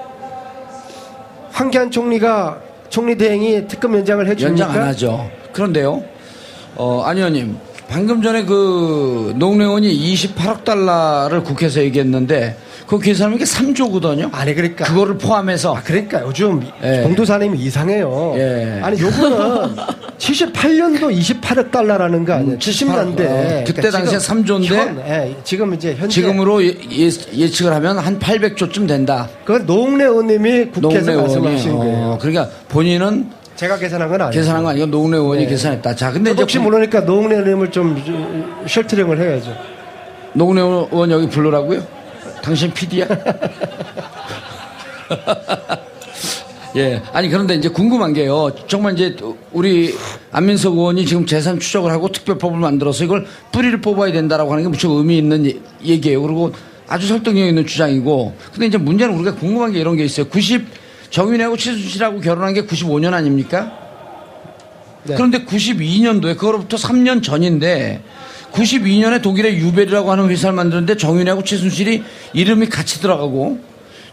황교안 1.52 1.92
총리가 1.92 2.62
총리 2.90 3.18
대행이 3.18 3.68
특검 3.68 3.94
연장을 3.96 4.26
해줍니까? 4.30 4.66
연장 4.66 4.82
안 4.82 4.88
하죠. 4.88 5.30
그런데요. 5.52 6.04
어, 6.76 7.04
안 7.06 7.18
의원님. 7.18 7.58
방금 7.90 8.22
전에 8.22 8.46
그 8.46 9.34
농래원이 9.36 9.94
28억 10.14 10.64
달러를 10.64 11.44
국회에서 11.44 11.82
얘기했는데 11.82 12.56
그 12.88 13.00
계산하면 13.00 13.38
이게 13.38 13.46
3조거든요. 13.46 14.30
아니 14.34 14.54
그러니까 14.54 14.86
그거를 14.86 15.18
포함해서 15.18 15.76
아, 15.76 15.82
그러니까 15.84 16.22
요즘 16.26 16.62
예. 16.84 17.02
공도사님이 17.04 17.58
이상해요. 17.60 18.34
예. 18.38 18.80
아니, 18.84 19.00
요거는 19.02 19.76
78년도 20.18 21.18
28억 21.42 21.72
달러라는 21.72 22.26
거 22.26 22.34
아니에요? 22.34 22.54
음, 22.54 22.60
70년대. 22.60 23.18
78억. 23.18 23.30
어, 23.30 23.64
그때 23.66 23.90
당시에 23.90 24.18
3조 24.18 24.64
인데 24.64 25.04
예, 25.08 25.36
지금 25.44 25.74
이제 25.74 25.96
현재. 25.96 26.14
지금으로 26.14 26.64
예, 26.64 26.76
예, 26.92 27.48
측을 27.48 27.74
하면 27.74 27.98
한 27.98 28.20
800조쯤 28.20 28.88
된다. 28.88 29.28
그건 29.46 29.66
노웅래 29.66 30.04
의원님이 30.06 30.66
국회에서. 30.66 31.12
말씀하신 31.22 31.76
거예요. 31.78 31.98
어, 31.98 32.18
그러니까 32.20 32.50
본인은 32.70 33.30
제가 33.56 33.78
계산한 33.78 34.10
건 34.10 34.22
아니에요. 34.22 34.32
계산한 34.42 34.64
거 34.64 34.70
아니고 34.70 34.88
농래 34.88 35.18
의원이 35.18 35.44
네. 35.44 35.50
계산했다. 35.50 35.96
자, 35.96 36.12
근데 36.12 36.32
혹시 36.32 36.58
모르니까 36.60 37.02
노웅래 37.02 37.36
의원님을 37.36 37.72
좀 37.72 38.02
셜트링을 38.68 39.20
해야죠. 39.20 39.56
농래 40.34 40.62
의원 40.62 41.12
여기 41.12 41.28
불러라고요? 41.28 42.01
당신 42.42 42.72
PD야? 42.74 43.06
예. 46.78 47.02
아니, 47.12 47.28
그런데 47.30 47.56
이제 47.56 47.68
궁금한 47.70 48.14
게요. 48.14 48.50
정말 48.68 48.94
이제 48.94 49.16
우리 49.52 49.94
안민석 50.32 50.74
의원이 50.78 51.06
지금 51.06 51.26
재산 51.26 51.60
추적을 51.60 51.92
하고 51.92 52.10
특별법을 52.10 52.58
만들어서 52.58 53.04
이걸 53.04 53.26
뿌리를 53.52 53.82
뽑아야 53.82 54.14
된다라고 54.14 54.52
하는 54.52 54.64
게 54.64 54.70
무척 54.70 54.92
의미 54.92 55.18
있는 55.18 55.46
예- 55.46 55.60
얘기예요. 55.84 56.22
그리고 56.22 56.54
아주 56.88 57.08
설득력 57.08 57.46
있는 57.46 57.66
주장이고. 57.68 58.36
근데 58.54 58.68
이제 58.68 58.78
문제는 58.78 59.16
우리가 59.16 59.36
궁금한 59.36 59.74
게 59.74 59.80
이런 59.80 59.98
게 59.98 60.06
있어요. 60.06 60.28
90, 60.30 60.66
정윤회하고 61.10 61.58
최순실하고 61.58 62.22
결혼한 62.22 62.54
게 62.54 62.66
95년 62.66 63.14
아닙니까? 63.14 63.78
네. 65.04 65.16
그런데 65.16 65.44
92년도에 65.44 66.38
그거로부터 66.38 66.78
3년 66.78 67.22
전인데 67.22 68.02
92년에 68.52 69.22
독일의 69.22 69.58
유벨이라고 69.58 70.12
하는 70.12 70.30
회사를 70.30 70.56
만드는데 70.56 70.98
정윤회하고 70.98 71.44
최순실이 71.44 72.04
이름이 72.34 72.68
같이 72.68 73.02
들어가고 73.02 73.60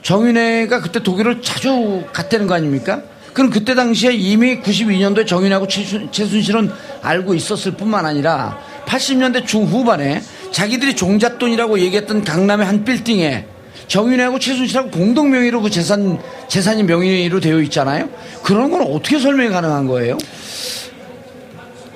정윤회가 0.03 0.81
그때 0.81 1.03
독일을 1.03 1.43
자주 1.43 2.05
갔다는 2.13 2.47
거 2.47 2.55
아닙니까? 2.55 3.03
그럼 3.33 3.51
그때 3.51 3.75
당시에 3.75 4.13
이미 4.13 4.61
92년도에 4.61 5.27
정윤회하고 5.27 5.69
최순, 5.69 6.09
최순실은 6.11 6.71
알고 7.03 7.35
있었을 7.35 7.73
뿐만 7.73 8.07
아니라 8.07 8.59
80년대 8.87 9.47
중후반에 9.47 10.23
자기들이 10.51 10.97
종잣돈이라고 10.97 11.79
얘기했던 11.81 12.25
강남의 12.25 12.67
한 12.67 12.85
빌딩에 12.85 13.47
정윤회하고 13.87 14.39
최순실하고 14.39 14.91
공동 14.91 15.31
명의로 15.31 15.63
그 15.63 15.71
재산 15.71 16.19
재산이 16.49 16.83
명의로 16.85 17.41
되어 17.41 17.61
있잖아요. 17.63 18.09
그런 18.43 18.71
건 18.71 18.83
어떻게 18.83 19.19
설명이 19.19 19.51
가능한 19.51 19.87
거예요? 19.87 20.19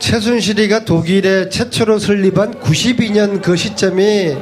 최순실이가 0.02 0.84
독일에 0.84 1.48
최초로 1.48 2.00
설립한 2.00 2.54
92년 2.60 3.40
그 3.40 3.54
시점이 3.54 4.36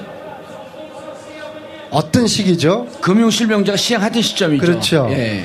어떤 1.91 2.27
시기죠? 2.27 2.87
금융실명제가 3.03 3.77
시행하던 3.77 4.23
시점이죠. 4.23 4.65
그렇죠. 4.65 5.09
예. 5.11 5.45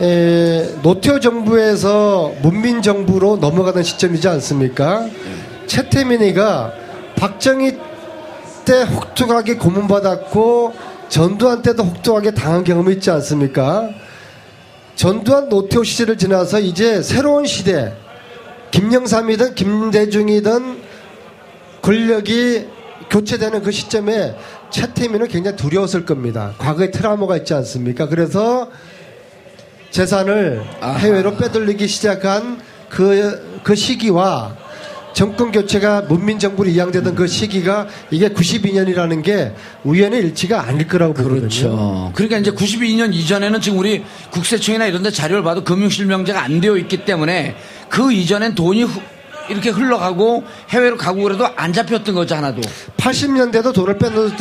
에, 0.00 0.74
노태우 0.82 1.20
정부에서 1.20 2.32
문민 2.42 2.82
정부로 2.82 3.36
넘어가던 3.36 3.84
시점이지 3.84 4.26
않습니까? 4.26 5.06
최태민이가 5.68 6.72
박정희 7.14 7.78
때 8.64 8.82
혹독하게 8.82 9.58
고문받았고 9.58 10.74
전두환 11.08 11.62
때도 11.62 11.84
혹독하게 11.84 12.32
당한 12.32 12.64
경험이 12.64 12.94
있지 12.94 13.12
않습니까? 13.12 13.90
전두환 14.96 15.48
노태우 15.48 15.84
시절을 15.84 16.18
지나서 16.18 16.58
이제 16.58 17.00
새로운 17.00 17.46
시대 17.46 17.94
김영삼이든 18.72 19.54
김대중이든 19.54 20.82
권력이 21.82 22.66
교체되는 23.10 23.62
그 23.62 23.70
시점에 23.70 24.34
최태민은 24.70 25.28
굉장히 25.28 25.56
두려웠을 25.56 26.04
겁니다. 26.04 26.54
과거에 26.58 26.90
트라우마가 26.90 27.36
있지 27.38 27.54
않습니까? 27.54 28.08
그래서 28.08 28.70
재산을. 29.90 30.64
해외로 30.98 31.36
빼돌리기 31.36 31.86
시작한 31.86 32.58
그, 32.88 33.60
그 33.62 33.74
시기와 33.74 34.56
정권 35.12 35.52
교체가 35.52 36.02
문민 36.02 36.38
정부로 36.38 36.70
이양되던 36.70 37.14
그 37.14 37.26
시기가 37.26 37.86
이게 38.10 38.30
92년이라는 38.30 39.22
게 39.22 39.52
우연의 39.84 40.20
일치가 40.22 40.62
아닐 40.62 40.88
거라고 40.88 41.12
보거든요. 41.12 41.40
그렇죠. 41.40 42.12
그러니까 42.14 42.38
이제 42.38 42.50
92년 42.50 43.12
이전에는 43.12 43.60
지금 43.60 43.78
우리 43.78 44.02
국세청이나 44.30 44.86
이런 44.86 45.02
데 45.02 45.10
자료를 45.10 45.42
봐도 45.42 45.62
금융실명제가 45.64 46.42
안 46.42 46.62
되어 46.62 46.78
있기 46.78 47.04
때문에 47.04 47.56
그 47.92 48.10
이전엔 48.10 48.54
돈이 48.54 48.84
후- 48.84 49.02
이렇게 49.50 49.68
흘러가고 49.68 50.44
해외로 50.70 50.96
가고 50.96 51.22
그래도 51.24 51.46
안 51.56 51.74
잡혔던 51.74 52.14
거죠, 52.14 52.36
하나도. 52.36 52.62
80년대도 52.96 53.74
돈을 53.74 53.98
빼돌- 53.98 54.32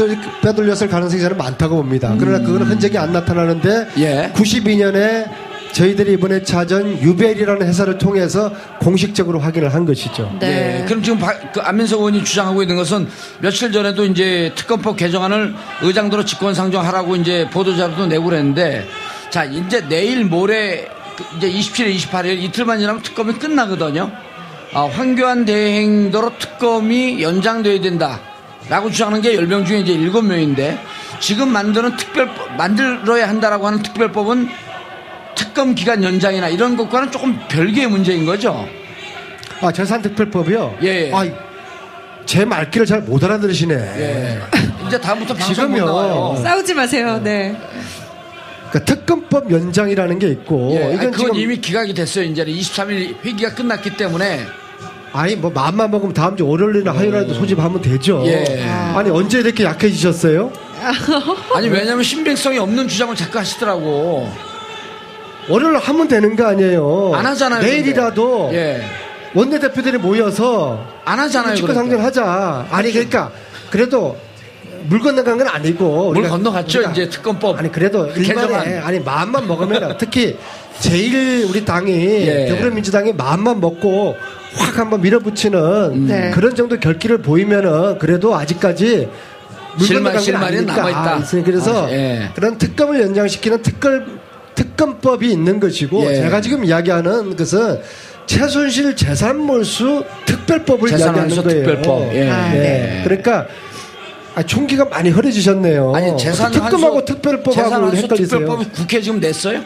빼돌렸을 0.41 0.87
가능성이 0.87 1.21
저는 1.21 1.37
많다고 1.37 1.75
봅니다. 1.75 2.15
그러나 2.17 2.39
그거는 2.39 2.67
흔적이 2.67 2.97
안 2.97 3.11
나타나는데 3.11 3.69
음. 3.69 3.91
예. 3.97 4.31
92년에 4.33 5.25
저희들이 5.73 6.13
이번에 6.13 6.43
찾은 6.43 7.01
유벨이라는 7.01 7.65
회사를 7.67 7.97
통해서 7.97 8.53
공식적으로 8.79 9.39
확인을 9.39 9.73
한 9.73 9.85
것이죠. 9.85 10.33
네. 10.39 10.81
예, 10.81 10.85
그럼 10.85 11.01
지금 11.03 11.19
바- 11.19 11.37
그 11.51 11.59
안민석 11.61 11.97
의원이 11.99 12.23
주장하고 12.23 12.61
있는 12.61 12.77
것은 12.77 13.07
며칠 13.39 13.71
전에도 13.73 14.05
이제 14.05 14.51
특검법 14.55 14.95
개정안을 14.97 15.53
의장도로 15.81 16.23
직권상정하라고 16.25 17.15
이제 17.17 17.49
보도자료도 17.51 18.07
내고 18.07 18.25
그랬는데 18.25 18.87
자, 19.29 19.43
이제 19.45 19.85
내일 19.89 20.23
모레 20.25 20.87
그 20.87 21.00
이제 21.37 21.49
27일, 21.51 21.95
28일 21.97 22.41
이틀만 22.43 22.79
지나면 22.79 23.01
특검이 23.01 23.33
끝나거든요. 23.33 24.11
아, 24.73 24.83
황교안 24.85 25.45
대행도로 25.45 26.37
특검이 26.37 27.21
연장돼야 27.21 27.81
된다. 27.81 28.19
라고 28.69 28.89
주장하는 28.89 29.21
게 29.21 29.35
10명 29.35 29.65
중에 29.65 29.79
이제 29.79 29.93
7명인데 29.97 30.77
지금 31.19 31.49
만드는 31.49 31.97
특별법, 31.97 32.55
만들어야 32.55 33.27
한다라고 33.27 33.67
하는 33.67 33.81
특별법은 33.81 34.49
특검 35.35 35.75
기간 35.75 36.03
연장이나 36.03 36.47
이런 36.49 36.77
것과는 36.77 37.11
조금 37.11 37.37
별개의 37.49 37.87
문제인 37.87 38.25
거죠. 38.25 38.67
아, 39.61 39.71
재산특별법이요? 39.71 40.77
예, 40.83 41.07
예. 41.07 41.11
아, 41.13 41.25
제 42.25 42.45
말귀를 42.45 42.85
잘 42.85 43.01
못 43.01 43.21
알아들으시네. 43.23 43.73
예. 43.75 44.39
이제 44.87 44.99
다음부터 45.01 45.33
방송 45.33 45.49
못 45.49 45.75
지금요. 45.77 45.85
나와요. 45.85 46.39
싸우지 46.43 46.73
마세요. 46.75 47.19
네. 47.21 47.55
그러니까 48.71 48.85
특검법 48.85 49.51
연장이라는 49.51 50.19
게 50.19 50.29
있고 50.29 50.71
예, 50.73 50.83
아니, 50.83 50.93
이건 50.95 51.11
그건 51.11 51.33
지금 51.33 51.35
이미 51.35 51.57
기각이 51.57 51.93
됐어요. 51.93 52.25
이제는 52.25 52.53
23일 52.53 53.15
회기가 53.23 53.53
끝났기 53.53 53.97
때문에 53.97 54.45
아니 55.13 55.35
뭐 55.35 55.51
마음만 55.51 55.91
먹으면 55.91 56.13
다음 56.13 56.37
주 56.37 56.47
월요일이나 56.47 56.93
화요일에도 56.93 57.33
소집하면 57.33 57.81
되죠. 57.81 58.23
예. 58.25 58.63
아니 58.95 59.09
언제 59.09 59.39
이렇게 59.39 59.65
약해지셨어요? 59.65 60.51
아니 61.53 61.67
왜냐하면 61.67 62.03
신빙성이 62.03 62.57
없는 62.59 62.87
주장을 62.87 63.13
자꾸 63.15 63.39
하시더라고. 63.39 64.31
월요일 65.49 65.77
하면 65.77 66.07
되는 66.07 66.35
거 66.35 66.47
아니에요. 66.47 67.11
안 67.13 67.25
하잖아요. 67.25 67.61
내일이라도. 67.61 68.51
예. 68.53 68.81
원내 69.33 69.59
대표들이 69.59 69.97
모여서 69.97 70.85
안 71.03 71.19
하잖아요. 71.19 71.55
직권 71.55 71.73
그러니까. 71.75 71.97
상정하자. 72.11 72.67
아니 72.71 72.91
그러니까 72.91 73.31
그래도 73.69 74.17
물 74.85 74.99
건너간 74.99 75.37
건 75.37 75.47
아니고 75.47 76.13
물 76.13 76.27
건너갔죠. 76.27 76.81
우리가- 76.81 76.91
이제 76.91 77.09
특검법. 77.09 77.57
아니 77.59 77.71
그래도 77.71 78.07
그 78.13 78.21
개정안. 78.21 78.49
일반에 78.49 78.77
아니 78.79 78.99
마음만 78.99 79.47
먹으면 79.47 79.95
특히 79.97 80.37
제일 80.79 81.45
우리 81.49 81.63
당이 81.65 81.91
예. 82.27 82.47
더불어민주당이 82.49 83.13
마음만 83.13 83.59
먹고 83.59 84.15
확 84.55 84.77
한번 84.77 85.01
밀어붙이는 85.01 86.07
네. 86.07 86.31
그런 86.31 86.55
정도 86.55 86.79
결기를 86.79 87.19
보이면은 87.19 87.97
그래도 87.99 88.35
아직까지 88.35 89.09
물 89.77 89.87
실마- 89.87 90.11
건너간 90.11 90.33
건 90.33 90.43
아니니까 90.43 90.75
남아있다. 90.75 91.17
있어요. 91.17 91.43
그래서 91.43 91.87
아, 91.87 91.91
예. 91.91 92.29
그런 92.35 92.57
특검을 92.57 93.01
연장시키는 93.01 93.61
특검 93.61 94.19
특검법이 94.55 95.31
있는 95.31 95.59
것이고 95.59 96.05
예. 96.11 96.15
제가 96.15 96.41
지금 96.41 96.65
이야기하는 96.65 97.35
것은 97.35 97.79
최순실 98.25 98.95
재산 98.95 99.37
몰수 99.39 100.03
특별법을 100.25 100.89
이야기하는 100.89 101.29
거예요. 101.29 101.41
특별법. 101.43 102.13
예. 102.13 102.29
아, 102.29 102.51
네. 102.51 103.01
그러니까 103.03 103.47
아, 104.35 104.43
총기가 104.43 104.85
많이 104.85 105.09
흐려지셨네요. 105.09 105.93
아니 105.93 106.17
재산 106.17 106.51
특검하고 106.51 107.03
특별법하고 107.05 107.51
재산환수 107.51 107.97
헷갈리세요. 107.97 108.39
특별법 108.39 108.73
국회 108.73 109.01
지금 109.01 109.19
냈어요? 109.19 109.61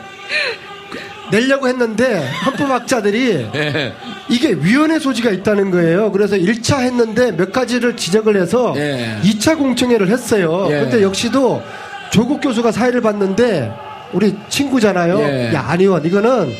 내려고 1.31 1.67
했는데 1.67 2.27
헌법학자들이 2.45 3.47
예. 3.55 3.93
이게 4.29 4.53
위헌의 4.53 4.99
소지가 4.99 5.31
있다는 5.31 5.71
거예요. 5.71 6.11
그래서 6.11 6.35
1차 6.35 6.81
했는데 6.81 7.31
몇 7.31 7.51
가지를 7.51 7.95
지적을 7.95 8.39
해서 8.39 8.73
예. 8.77 9.19
2차 9.23 9.57
공청회를 9.57 10.09
했어요. 10.09 10.67
예. 10.69 10.79
근데 10.81 11.01
역시도 11.01 11.61
조국 12.11 12.41
교수가 12.41 12.71
사회를 12.71 13.01
봤는데 13.01 13.71
우리 14.13 14.35
친구잖아요. 14.49 15.19
예. 15.19 15.53
야, 15.53 15.65
안의원 15.67 16.05
이거는 16.05 16.51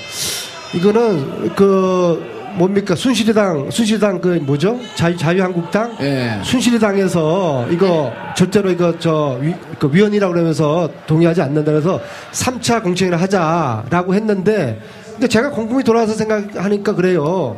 이거는 0.73 1.55
그 1.55 2.34
뭡니까 2.55 2.95
순실이당 2.95 3.69
순실이당 3.71 4.21
그 4.21 4.39
뭐죠 4.41 4.79
자유 4.95 5.15
자유한국당 5.17 5.97
예. 6.01 6.39
순실이당에서 6.43 7.67
이거 7.69 8.11
절대로 8.35 8.69
이거 8.71 8.97
저 8.99 9.37
위, 9.41 9.53
그 9.79 9.89
위원이라고 9.91 10.33
그러면서 10.33 10.89
동의하지 11.07 11.41
않는다 11.41 11.71
그래서 11.71 11.99
3차 12.31 12.83
공청회를 12.83 13.21
하자라고 13.21 14.15
했는데 14.15 14.79
근데 15.15 15.27
제가 15.27 15.49
공공이 15.49 15.83
돌아와서 15.83 16.13
생각하니까 16.13 16.93
그래요. 16.93 17.55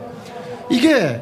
이게 0.69 1.21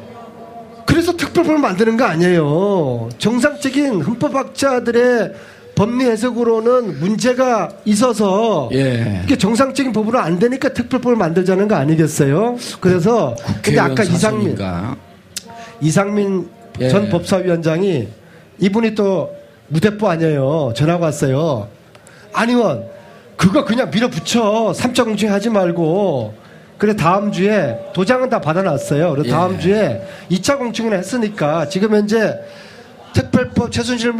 그래서 0.84 1.12
특별법을 1.12 1.58
만드는 1.58 1.96
거 1.96 2.04
아니에요. 2.04 3.08
정상적인 3.18 4.02
헌법학자들의 4.02 5.32
법리 5.76 6.06
해석으로는 6.06 7.00
문제가 7.00 7.68
있어서 7.84 8.70
예. 8.72 9.20
이게 9.24 9.36
정상적인 9.36 9.92
법으로 9.92 10.18
안 10.18 10.38
되니까 10.38 10.70
특별법을 10.70 11.16
만들자는 11.16 11.68
거 11.68 11.74
아니겠어요? 11.76 12.56
그래서 12.80 13.36
근데 13.62 13.78
아까 13.78 14.02
이상민 14.02 14.56
사선인가? 14.56 14.96
이상민 15.82 16.48
예. 16.80 16.88
전 16.88 17.10
법사위원장이 17.10 18.08
이분이 18.58 18.94
또 18.94 19.30
무대뽀 19.68 20.08
아니에요. 20.08 20.72
전화가 20.74 21.04
왔어요. 21.06 21.68
안 22.32 22.48
의원 22.48 22.86
그거 23.36 23.66
그냥 23.66 23.90
밀어붙여. 23.90 24.72
삼차 24.72 25.04
공청회 25.04 25.30
하지 25.30 25.50
말고. 25.50 26.34
그래 26.78 26.96
다음 26.96 27.32
주에 27.32 27.78
도장은 27.94 28.30
다 28.30 28.40
받아놨어요. 28.40 29.10
그래서 29.10 29.28
예. 29.28 29.30
다음 29.30 29.58
주에 29.58 30.06
2차 30.30 30.56
공청회를 30.56 30.98
했으니까 30.98 31.68
지금 31.68 31.94
현재 31.94 32.34
특별법 33.12 33.72
최순실 33.72 34.12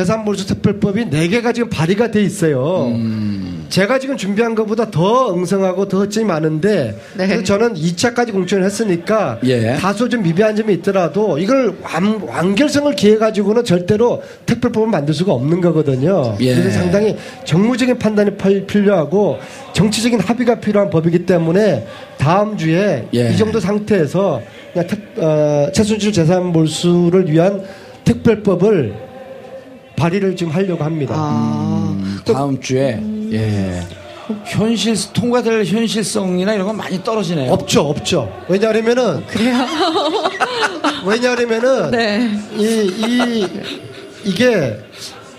재산몰수 0.00 0.46
특별법이 0.46 1.06
4개가 1.06 1.54
지금 1.54 1.70
발의가 1.70 2.10
돼 2.10 2.20
있어요. 2.22 2.88
음. 2.88 3.64
제가 3.70 3.98
지금 3.98 4.18
준비한 4.18 4.54
것보다 4.54 4.90
더 4.90 5.28
엉성하고 5.28 5.88
더 5.88 5.98
hod점이 6.00 6.26
많은데 6.26 6.98
네. 7.16 7.26
그래서 7.26 7.42
저는 7.42 7.74
2차까지 7.74 8.30
공청을 8.32 8.62
했으니까 8.66 9.38
예. 9.44 9.74
다소 9.80 10.08
좀 10.10 10.22
미비한 10.22 10.54
점이 10.54 10.74
있더라도 10.74 11.38
이걸 11.38 11.74
완, 11.82 12.20
완결성을 12.26 12.94
기해 12.94 13.16
가지고는 13.16 13.64
절대로 13.64 14.22
특별법을 14.44 14.86
만들 14.88 15.14
수가 15.14 15.32
없는 15.32 15.62
거거든요. 15.62 16.36
예. 16.40 16.54
그래서 16.54 16.78
상당히 16.78 17.16
정무적인 17.46 17.98
판단이 17.98 18.36
필- 18.36 18.66
필요하고 18.66 19.38
정치적인 19.72 20.20
합의가 20.20 20.56
필요한 20.60 20.90
법이기 20.90 21.24
때문에 21.24 21.86
다음 22.18 22.58
주에 22.58 23.08
예. 23.14 23.30
이 23.32 23.36
정도 23.38 23.58
상태에서 23.60 24.42
그냥 24.74 24.86
특, 24.88 25.00
어, 25.16 25.70
최순실 25.72 26.12
재산 26.12 26.44
몰수를 26.52 27.32
위한 27.32 27.62
특별법을 28.04 29.05
발의를 29.96 30.36
지금 30.36 30.52
하려고 30.52 30.84
합니다. 30.84 31.14
아. 31.16 31.96
음, 31.98 32.18
다음 32.24 32.60
주에 32.60 33.00
예. 33.32 33.82
현실 34.44 34.94
통과될 35.12 35.64
현실성이나 35.64 36.54
이런 36.54 36.66
건 36.66 36.76
많이 36.76 37.02
떨어지네요. 37.02 37.52
없죠, 37.52 37.82
없죠. 37.82 38.32
왜냐하면은 38.48 39.24
그래요? 39.26 39.54
왜냐하면은 41.06 41.90
네. 41.92 42.30
이, 42.56 42.64
이, 42.64 43.46
이게 44.24 44.78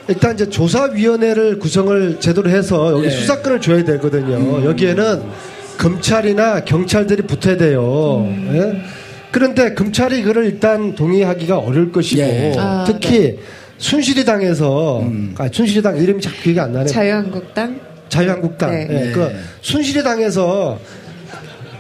일단 0.08 0.36
이제 0.36 0.50
조사위원회를 0.50 1.60
구성을 1.60 2.20
제대로 2.22 2.50
해서 2.50 2.94
여기 2.94 3.08
예. 3.08 3.10
수사권을 3.10 3.60
줘야 3.60 3.84
되거든요. 3.84 4.64
여기에는 4.66 5.24
검찰이나 5.78 6.62
경찰들이 6.64 7.24
붙어야 7.24 7.58
돼요. 7.58 8.26
예? 8.54 8.82
그런데 9.32 9.74
검찰이 9.74 10.20
이거를 10.20 10.46
일단 10.46 10.96
동의하기가 10.96 11.58
어려울 11.58 11.92
것이고 11.92 12.22
예. 12.22 12.54
아, 12.58 12.86
특히 12.88 13.38
순실이당에서 13.78 15.04
아, 15.38 15.50
순실이당 15.52 15.98
이름이 15.98 16.22
자꾸 16.22 16.42
기억이 16.42 16.60
안 16.60 16.74
나네. 16.74 16.86
자유한국당? 16.88 17.80
자유한국당. 18.10 18.72
네. 18.72 18.88
예, 18.90 18.94
네. 18.94 19.12
그 19.12 19.32
순실이당에서 19.62 20.80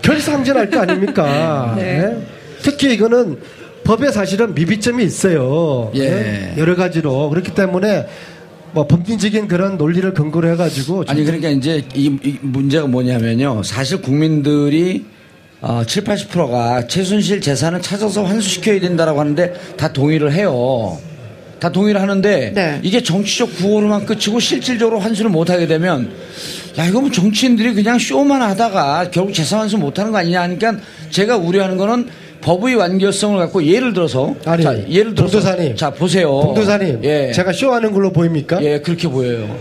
결사항전할 0.01 0.69
거 0.69 0.79
아닙니까? 0.81 1.73
네. 1.77 1.99
예? 1.99 2.17
특히 2.61 2.93
이거는 2.93 3.37
법에 3.83 4.11
사실은 4.11 4.53
미비점이 4.53 5.03
있어요. 5.03 5.91
예. 5.95 6.01
예? 6.01 6.53
여러 6.57 6.75
가지로 6.75 7.29
그렇기 7.29 7.53
때문에 7.55 8.07
뭐 8.73 8.85
법리적인 8.85 9.47
그런 9.47 9.77
논리를 9.77 10.13
근거로 10.13 10.49
해가지고 10.49 11.05
아니 11.07 11.23
그러니까 11.23 11.49
이제 11.49 11.83
이, 11.95 12.17
이 12.23 12.37
문제가 12.41 12.85
뭐냐면요. 12.85 13.63
사실 13.63 14.01
국민들이 14.01 15.05
어, 15.61 15.83
7, 15.87 16.03
80%가 16.03 16.85
최순실 16.87 17.41
재산을 17.41 17.81
찾아서 17.81 18.23
환수시켜야 18.23 18.79
된다라고 18.79 19.19
하는데 19.19 19.53
다 19.75 19.91
동의를 19.91 20.31
해요. 20.33 20.99
다 21.59 21.71
동의를 21.71 22.01
하는데 22.01 22.51
네. 22.53 22.79
이게 22.83 23.01
정치적 23.01 23.55
구호로만 23.57 24.05
끝이고 24.05 24.39
실질적으로 24.39 24.99
환수를 24.99 25.31
못 25.31 25.49
하게 25.49 25.67
되면 25.67 26.11
야 26.77 26.85
이거 26.85 27.01
뭐 27.01 27.09
정치인들이 27.11 27.73
그냥 27.73 27.97
쇼만 27.97 28.41
하다가 28.41 29.09
결국 29.11 29.33
재산 29.33 29.59
환수 29.59 29.77
못 29.77 29.97
하는 29.97 30.11
거 30.11 30.19
아니냐 30.19 30.41
하니까 30.41 30.77
제가 31.09 31.37
우려하는 31.37 31.77
거는 31.77 32.07
법의 32.41 32.75
완결성을 32.75 33.37
갖고 33.39 33.63
예를 33.63 33.93
들어서 33.93 34.35
아니, 34.45 34.63
자, 34.63 34.77
예를 34.87 35.15
들어서 35.15 35.39
봉도사님. 35.39 35.75
자 35.75 35.89
보세요. 35.89 36.29
봉도사님, 36.31 36.99
예. 37.03 37.31
제가 37.33 37.51
쇼하는 37.51 37.91
걸로 37.91 38.11
보입니까? 38.11 38.61
예, 38.61 38.79
그렇게 38.79 39.07
보여요. 39.07 39.57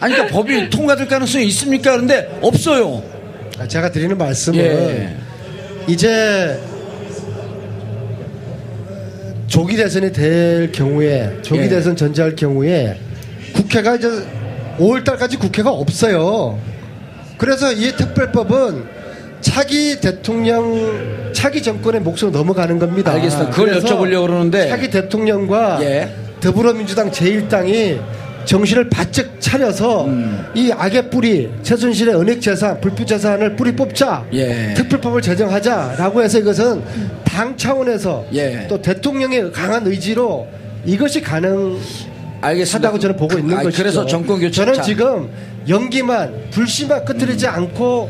아니, 0.00 0.14
그러니까 0.14 0.34
법이 0.34 0.70
통과될 0.70 1.06
가능성이 1.06 1.46
있습니까? 1.46 1.92
그런데 1.92 2.28
없어요. 2.42 3.02
아, 3.58 3.68
제가 3.68 3.92
드리는 3.92 4.16
말씀은 4.18 4.58
예. 4.58 5.16
이제 5.86 6.58
조기 9.50 9.76
대선이 9.76 10.12
될 10.12 10.70
경우에 10.70 11.38
조기 11.42 11.62
예. 11.62 11.68
대선 11.68 11.96
전제할 11.96 12.36
경우에 12.36 12.96
국회가 13.52 13.96
이제 13.96 14.08
5월 14.78 15.04
달까지 15.04 15.36
국회가 15.38 15.70
없어요. 15.70 16.56
그래서 17.36 17.72
이 17.72 17.92
특별법은 17.96 18.84
차기 19.40 20.00
대통령 20.00 21.32
차기 21.32 21.62
정권의 21.62 22.00
몫으로 22.00 22.30
넘어가는 22.30 22.78
겁니다. 22.78 23.10
알겠습니다. 23.12 23.50
그걸 23.50 23.80
여쭤보려고 23.80 24.28
그러는데. 24.28 24.68
차기 24.68 24.88
대통령과 24.88 25.80
예. 25.82 26.14
더불어민주당 26.40 27.10
제1당이 27.10 28.00
정신을 28.44 28.88
바짝 28.88 29.26
차려서 29.40 30.06
음. 30.06 30.44
이 30.54 30.72
악의 30.72 31.10
뿌리 31.10 31.50
최순실의 31.62 32.14
은닉 32.16 32.40
재산 32.40 32.80
불법 32.80 33.06
재산을 33.06 33.54
뿌리 33.56 33.74
뽑자 33.74 34.24
예. 34.32 34.74
특별법을 34.74 35.22
제정하자라고 35.22 36.22
해서 36.22 36.38
이것은 36.38 36.82
당 37.24 37.56
차원에서 37.56 38.26
예. 38.34 38.66
또 38.68 38.80
대통령의 38.80 39.52
강한 39.52 39.86
의지로 39.86 40.46
이것이 40.84 41.20
가능 41.20 41.78
하다고 42.40 42.46
알겠습니다. 42.46 42.98
저는 42.98 43.16
보고 43.16 43.38
있는 43.38 43.54
아니, 43.56 43.64
것이죠. 43.64 43.82
그래서 43.82 44.06
정권 44.06 44.40
교체 44.40 44.52
저는 44.52 44.74
자, 44.74 44.82
지금 44.82 45.28
연기만 45.68 46.48
불씨만 46.50 47.04
끄트리지 47.04 47.46
않고 47.46 48.08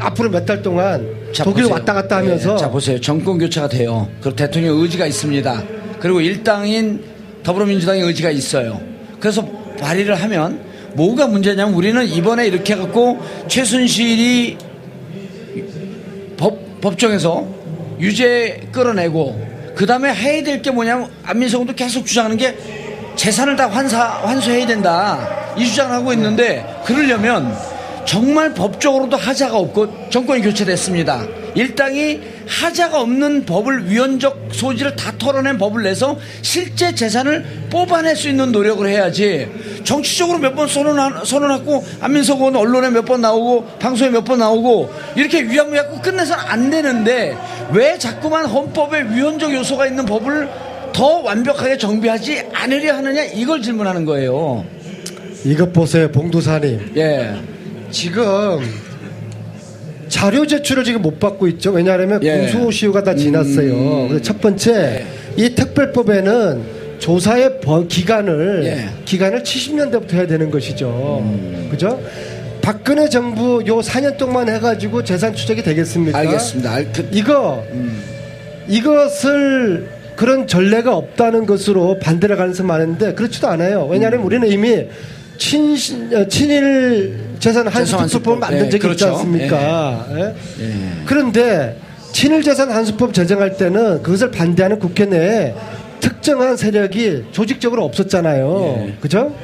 앞으로 0.00 0.28
몇 0.30 0.44
달 0.44 0.60
동안 0.60 1.06
자, 1.32 1.44
독일 1.44 1.62
보세요. 1.64 1.74
왔다 1.74 1.94
갔다 1.94 2.16
하면서 2.18 2.54
예, 2.54 2.58
자 2.58 2.68
보세요. 2.68 3.00
정권 3.00 3.38
교체가 3.38 3.68
돼요. 3.68 4.08
그리고 4.20 4.36
대통령 4.36 4.78
의지가 4.80 5.06
있습니다. 5.06 5.62
그리고 6.00 6.20
일당인 6.20 7.02
더불어민주당의 7.44 8.02
의지가 8.02 8.30
있어요. 8.30 8.80
그래서 9.20 9.46
발의를 9.78 10.14
하면 10.16 10.60
뭐가 10.94 11.26
문제냐면 11.26 11.74
우리는 11.74 12.04
이번에 12.06 12.46
이렇게 12.46 12.74
해갖고 12.74 13.20
최순실이 13.48 14.58
법, 16.36 16.80
법정에서 16.80 17.46
유죄 18.00 18.60
끌어내고 18.72 19.72
그 19.74 19.86
다음에 19.86 20.12
해야 20.12 20.42
될 20.42 20.62
게 20.62 20.70
뭐냐면 20.70 21.08
안민석도 21.24 21.74
계속 21.74 22.06
주장하는 22.06 22.36
게 22.36 22.56
재산을 23.16 23.56
다 23.56 23.68
환사, 23.68 24.00
환수해야 24.02 24.66
된다. 24.66 25.54
이 25.56 25.66
주장을 25.66 25.92
하고 25.94 26.12
있는데 26.12 26.64
그러려면 26.84 27.54
정말 28.04 28.52
법적으로도 28.54 29.16
하자가 29.16 29.56
없고 29.56 30.10
정권이 30.10 30.42
교체됐습니다. 30.42 31.26
일당이 31.54 32.20
하자가 32.46 33.00
없는 33.00 33.44
법을 33.46 33.88
위헌적 33.90 34.48
소지를 34.52 34.96
다 34.96 35.12
털어낸 35.18 35.56
법을 35.56 35.82
내서 35.84 36.18
실제 36.42 36.94
재산을 36.94 37.44
뽑아낼 37.70 38.16
수 38.16 38.28
있는 38.28 38.50
노력을 38.52 38.86
해야지 38.88 39.48
정치적으로 39.84 40.38
몇 40.38 40.54
번 40.54 40.68
선언하, 40.68 41.24
선언하고 41.24 41.84
안민석 42.00 42.38
의원 42.38 42.56
언론에 42.56 42.90
몇 42.90 43.04
번 43.04 43.20
나오고 43.20 43.64
방송에 43.78 44.10
몇 44.10 44.24
번 44.24 44.38
나오고 44.38 44.90
이렇게 45.16 45.42
위안부약고 45.42 46.00
끝내서는 46.00 46.42
안 46.46 46.70
되는데 46.70 47.36
왜 47.72 47.98
자꾸만 47.98 48.46
헌법에 48.46 49.02
위헌적 49.14 49.52
요소가 49.54 49.86
있는 49.86 50.04
법을 50.06 50.48
더 50.92 51.18
완벽하게 51.20 51.76
정비하지 51.78 52.42
않으려 52.52 52.94
하느냐 52.96 53.24
이걸 53.24 53.60
질문하는 53.62 54.04
거예요. 54.04 54.64
이것 55.44 55.72
보세요 55.72 56.10
봉도사님 56.10 56.92
예. 56.96 57.34
지금 57.90 58.60
자료 60.14 60.46
제출을 60.46 60.84
지금 60.84 61.02
못 61.02 61.18
받고 61.18 61.48
있죠. 61.48 61.72
왜냐하면 61.72 62.22
예. 62.22 62.36
공소시효가 62.52 63.02
다 63.02 63.16
지났어요. 63.16 64.06
그래서 64.06 64.22
첫 64.22 64.40
번째 64.40 65.04
이 65.36 65.56
특별법에는 65.56 66.62
조사의 67.00 67.60
번- 67.60 67.88
기간을 67.88 68.62
예. 68.64 68.88
기간을 69.04 69.42
70년대부터 69.42 70.12
해야 70.12 70.26
되는 70.28 70.52
것이죠. 70.52 71.20
그죠? 71.68 72.00
박근혜 72.62 73.08
정부 73.08 73.60
요 73.66 73.80
4년 73.80 74.16
동안 74.16 74.48
해가지고 74.48 75.02
재산 75.02 75.34
추적이 75.34 75.64
되겠습니까? 75.64 76.16
알겠습니다. 76.16 76.72
알, 76.72 76.92
그, 76.92 77.08
이거 77.10 77.64
이것을 78.68 79.88
그런 80.14 80.46
전례가 80.46 80.96
없다는 80.96 81.44
것으로 81.44 81.98
반대를 81.98 82.36
가능성 82.36 82.68
많은데 82.68 83.14
그렇지도 83.14 83.48
않아요. 83.48 83.88
왜냐하면 83.90 84.20
음. 84.20 84.26
우리는 84.26 84.46
이미 84.48 84.84
친 85.38 85.74
어, 86.14 86.28
친일 86.28 87.16
재산 87.44 87.68
한수 87.68 87.98
한수법. 87.98 88.38
만든 88.38 88.64
예, 88.64 88.70
적이 88.70 88.78
그렇죠. 88.78 89.04
있지 89.04 89.04
않습니까? 89.04 90.06
예? 90.16 90.34
예. 90.60 90.74
그런데 91.04 91.76
친일 92.10 92.42
재산 92.42 92.70
한수법 92.70 93.12
제정할 93.12 93.58
때는 93.58 94.02
그것을 94.02 94.30
반대하는 94.30 94.78
국회 94.78 95.04
내에 95.04 95.54
특정한 96.00 96.56
세력이 96.56 97.24
조직적으로 97.32 97.84
없었잖아요. 97.84 98.86
예. 98.86 98.94
그죠? 98.98 99.34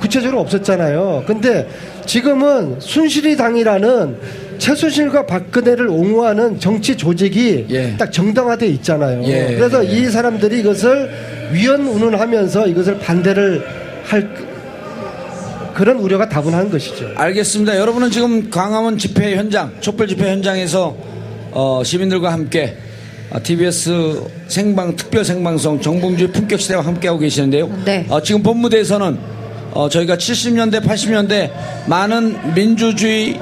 구체적으로 0.00 0.40
없었잖아요. 0.40 1.22
근데 1.28 1.68
지금은 2.06 2.80
순실이 2.80 3.36
당이라는 3.36 4.16
최순실과 4.58 5.26
박근혜를 5.26 5.86
옹호하는 5.86 6.58
정치 6.58 6.96
조직이 6.96 7.66
예. 7.70 7.96
딱 7.96 8.10
정당화돼 8.12 8.66
있잖아요. 8.66 9.22
예. 9.26 9.54
그래서 9.54 9.84
이 9.84 10.06
사람들이 10.06 10.58
이것을 10.58 11.08
위헌 11.52 11.86
운운하면서 11.86 12.66
이것을 12.66 12.98
반대를 12.98 13.64
할 14.02 14.53
그런 15.74 15.98
우려가 15.98 16.28
다분한 16.28 16.70
것이죠. 16.70 17.10
알겠습니다. 17.16 17.76
여러분은 17.76 18.10
지금 18.10 18.48
광화문 18.48 18.96
집회 18.96 19.36
현장, 19.36 19.72
촛불 19.80 20.06
집회 20.06 20.30
현장에서 20.30 20.96
어, 21.50 21.82
시민들과 21.84 22.32
함께 22.32 22.76
어, 23.30 23.38
TBS 23.42 24.22
생방 24.46 24.94
특별 24.96 25.24
생방송 25.24 25.80
정봉주의 25.80 26.30
품격 26.32 26.60
시대와 26.60 26.84
함께하고 26.84 27.18
계시는데요. 27.18 27.68
네. 27.84 28.06
어, 28.08 28.22
지금 28.22 28.42
본무대에서는 28.42 29.18
어, 29.72 29.88
저희가 29.88 30.16
70년대, 30.16 30.84
80년대 30.84 31.50
많은 31.88 32.54
민주주의를 32.54 33.40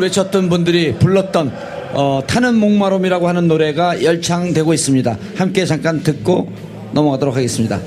외쳤던 0.00 0.48
분들이 0.48 0.94
불렀던 0.94 1.52
어, 1.92 2.20
타는 2.26 2.56
목마름이라고 2.56 3.28
하는 3.28 3.46
노래가 3.48 4.02
열창되고 4.02 4.74
있습니다. 4.74 5.18
함께 5.36 5.64
잠깐 5.64 6.02
듣고 6.02 6.50
넘어가도록 6.92 7.36
하겠습니다. 7.36 7.80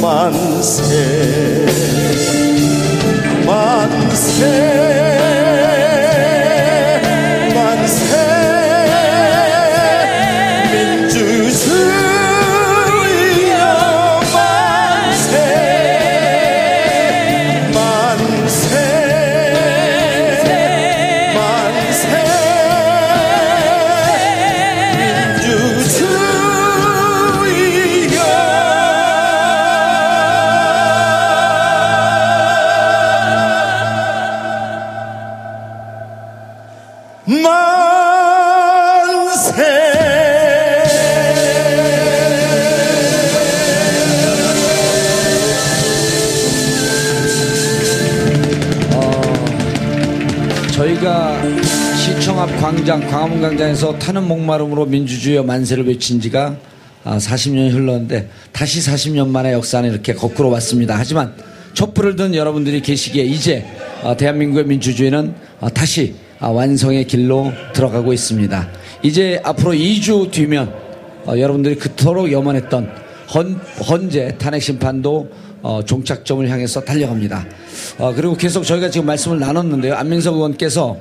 만세. 0.00 1.66
만세 3.44 4.89
타는 54.10 54.26
목마름으로 54.26 54.86
민주주의와 54.86 55.44
만세를 55.44 55.86
외친 55.86 56.20
지가 56.20 56.56
40년이 57.04 57.70
흘렀는데 57.70 58.28
다시 58.50 58.80
40년 58.80 59.28
만에 59.28 59.52
역사 59.52 59.78
안에 59.78 59.88
이렇게 59.88 60.14
거꾸로 60.14 60.50
왔습니다. 60.50 60.96
하지만 60.98 61.32
촛불을 61.74 62.16
든 62.16 62.34
여러분들이 62.34 62.82
계시기에 62.82 63.22
이제 63.22 63.64
어, 64.02 64.16
대한민국의 64.16 64.64
민주주의는 64.64 65.32
어, 65.60 65.70
다시 65.70 66.16
아, 66.40 66.48
완성의 66.48 67.04
길로 67.04 67.52
들어가고 67.72 68.12
있습니다. 68.12 68.68
이제 69.04 69.40
앞으로 69.44 69.72
2주 69.74 70.32
뒤면 70.32 70.74
어, 71.26 71.38
여러분들이 71.38 71.76
그토록 71.76 72.32
염원했던 72.32 72.90
헌, 73.32 73.60
헌재 73.88 74.38
탄핵 74.38 74.60
심판도 74.60 75.30
어, 75.62 75.82
종착점을 75.84 76.48
향해서 76.48 76.80
달려갑니다. 76.80 77.46
어, 77.98 78.12
그리고 78.12 78.34
계속 78.36 78.64
저희가 78.64 78.90
지금 78.90 79.06
말씀을 79.06 79.38
나눴는데요. 79.38 79.94
안민석 79.94 80.34
의원께서 80.34 80.98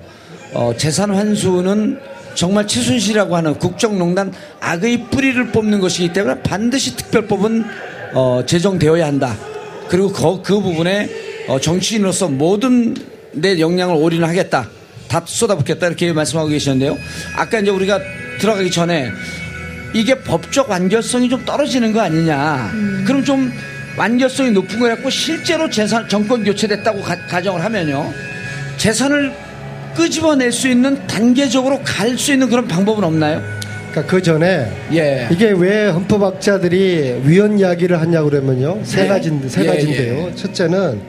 어, 0.53 0.74
재산 0.78 1.10
환수는 1.10 2.18
정말 2.36 2.67
최순실이라고 2.67 3.36
하는 3.36 3.55
국정농단 3.59 4.34
악의 4.59 5.05
뿌리를 5.11 5.47
뽑는 5.47 5.80
것이기 5.80 6.13
때문에 6.13 6.41
반드시 6.41 6.95
특별법은 6.95 7.65
어, 8.13 8.43
제정되어야 8.45 9.05
한다. 9.05 9.36
그리고 9.88 10.11
그, 10.11 10.41
그 10.41 10.59
부분에 10.61 11.09
어, 11.47 11.59
정치인으로서 11.59 12.27
모든 12.27 12.95
내 13.32 13.59
역량을 13.59 13.95
올인하겠다. 13.95 14.69
다 15.07 15.23
쏟아붓겠다. 15.25 15.88
이렇게 15.88 16.13
말씀하고 16.13 16.49
계시는데요. 16.49 16.97
아까 17.36 17.59
이제 17.59 17.71
우리가 17.71 17.99
들어가기 18.39 18.71
전에 18.71 19.11
이게 19.93 20.15
법적 20.15 20.69
완결성이 20.69 21.30
좀 21.30 21.43
떨어지는 21.45 21.91
거 21.91 22.01
아니냐. 22.01 22.71
그럼 23.05 23.23
좀 23.23 23.51
완결성이 23.97 24.51
높은 24.51 24.80
거 24.80 24.88
같고 24.88 25.09
실제로 25.09 25.69
재산 25.69 26.07
정권 26.07 26.43
교체됐다고 26.43 27.01
가, 27.01 27.17
가정을 27.25 27.63
하면요. 27.63 28.13
재산을 28.77 29.34
끄집어낼 30.03 30.51
수 30.53 30.69
있는 30.69 31.05
단계적으로 31.07 31.79
갈 31.83 32.17
수 32.17 32.31
있는 32.33 32.49
그런 32.49 32.67
방법은 32.67 33.03
없나요? 33.03 33.41
그러니까 33.91 34.11
그 34.13 34.21
전에 34.21 34.71
예. 34.93 35.27
이게 35.31 35.51
왜 35.51 35.87
헌법학자들이 35.87 37.21
위헌 37.25 37.59
이야기를 37.59 37.99
하냐고 37.99 38.29
그러면요. 38.29 38.79
세 38.83 39.03
예. 39.03 39.07
가지, 39.07 39.31
세 39.47 39.61
예, 39.63 39.65
가지인데요. 39.67 40.35
첫째는 40.35 40.99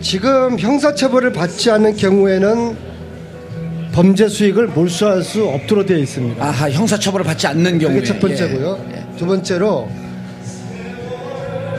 지금 0.00 0.58
형사처벌을 0.58 1.32
받지 1.32 1.70
않는 1.70 1.96
경우에는 1.96 2.76
범죄 3.92 4.28
수익을 4.28 4.68
몰수할 4.68 5.22
수 5.22 5.44
없도록 5.44 5.86
되어 5.86 5.98
있습니다. 5.98 6.42
아하 6.44 6.70
형사처벌을 6.70 7.24
받지 7.24 7.46
않는 7.46 7.78
경우에 7.78 7.96
그게 7.96 8.06
첫 8.06 8.18
번째고요. 8.20 8.86
예. 8.92 9.18
두 9.18 9.26
번째로 9.26 9.88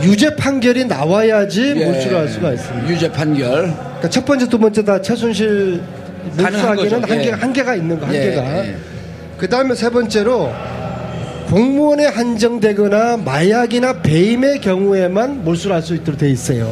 유죄 0.04 0.36
판결이 0.36 0.86
나와야지 0.86 1.74
예. 1.78 1.86
몰수를 1.86 2.18
할 2.18 2.28
수가 2.30 2.54
있습니다. 2.54 2.90
유죄 2.90 3.12
판결. 3.12 3.74
그러니까 4.04 4.10
첫 4.10 4.26
번째, 4.26 4.50
두 4.50 4.60
번째 4.60 4.84
다 4.84 5.02
최순실 5.02 5.82
거죠. 6.76 6.96
한계, 6.96 7.28
예. 7.28 7.32
한계가 7.32 7.76
있는 7.76 7.98
거, 8.00 8.06
한계가. 8.06 8.44
예, 8.66 8.68
예. 8.70 8.76
그 9.38 9.48
다음에 9.48 9.74
세 9.76 9.90
번째로 9.90 10.52
공무원에 11.50 12.08
한정되거나 12.08 13.18
마약이나 13.18 14.02
배임의 14.02 14.60
경우에만 14.62 15.44
몰수를 15.46 15.76
할 15.76 15.82
수 15.84 15.96
있도록 15.96 16.18
돼 16.20 16.30
있어요. 16.30 16.66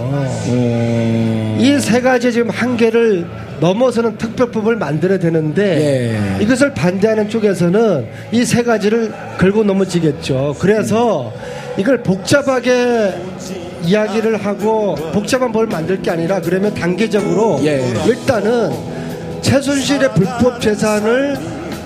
이세 1.59 2.01
가지 2.01 2.32
지금 2.34 2.49
한계를 2.49 3.25
넘어서는 3.61 4.17
특별법을 4.17 4.75
만들어야 4.77 5.19
되는데 5.19 6.38
예. 6.39 6.43
이것을 6.43 6.73
반대하는 6.73 7.29
쪽에서는 7.29 8.07
이 8.34 8.43
세 8.43 8.63
가지를 8.63 9.13
걸고 9.38 9.63
넘어지겠죠. 9.63 10.55
그래서 10.59 11.32
이걸 11.77 12.03
복잡하게 12.03 13.13
이야기를 13.84 14.43
하고 14.45 14.95
복잡한 15.13 15.51
법을 15.51 15.67
만들 15.67 16.01
게 16.01 16.11
아니라 16.11 16.39
그러면 16.41 16.73
단계적으로 16.73 17.59
예. 17.63 17.82
일단은 18.07 18.71
최순실의 19.41 20.13
불법 20.13 20.61
재산을 20.61 21.38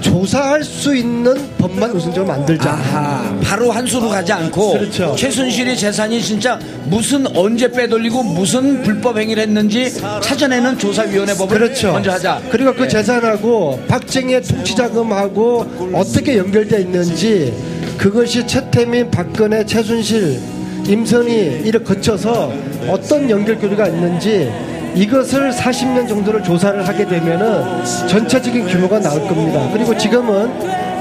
조사할 0.02 0.64
수 0.64 0.96
있는 0.96 1.34
법만 1.58 1.90
우선적으로 1.92 2.26
만들자. 2.32 2.70
아하 2.72 3.36
바로 3.42 3.72
한 3.72 3.88
수로 3.88 4.10
가지 4.10 4.32
않고 4.34 4.74
그렇죠. 4.74 5.16
최순실의 5.18 5.76
재산이 5.78 6.22
진짜 6.22 6.60
무슨 6.86 7.26
언제 7.36 7.72
빼돌리고 7.72 8.22
무슨 8.22 8.84
불법 8.84 9.18
행위를 9.18 9.42
했는지 9.44 9.92
찾아내는 10.22 10.78
조사위원회 10.78 11.34
법을 11.36 11.58
그렇죠. 11.58 11.94
먼저 11.94 12.12
하자. 12.12 12.42
그리고 12.52 12.74
그 12.74 12.84
예. 12.84 12.88
재산하고 12.88 13.80
박정희의 13.88 14.44
통치자금하고 14.44 15.92
어떻게 15.94 16.38
연결되어 16.38 16.80
있는지 16.80 17.54
그것이 17.98 18.46
최태민, 18.46 19.10
박근혜, 19.10 19.66
최순실, 19.66 20.40
임선희 20.88 21.64
이를 21.66 21.84
거쳐서 21.84 22.52
어떤 22.88 23.30
연결고리가 23.30 23.88
있는지 23.88 24.52
이것을 24.96 25.52
40년 25.52 26.08
정도를 26.08 26.42
조사를 26.44 26.88
하게 26.88 27.06
되면은 27.06 27.84
전체적인 28.08 28.68
규모가 28.68 29.00
나올 29.00 29.22
겁니다. 29.28 29.68
그리고 29.74 29.98
지금은 29.98 30.50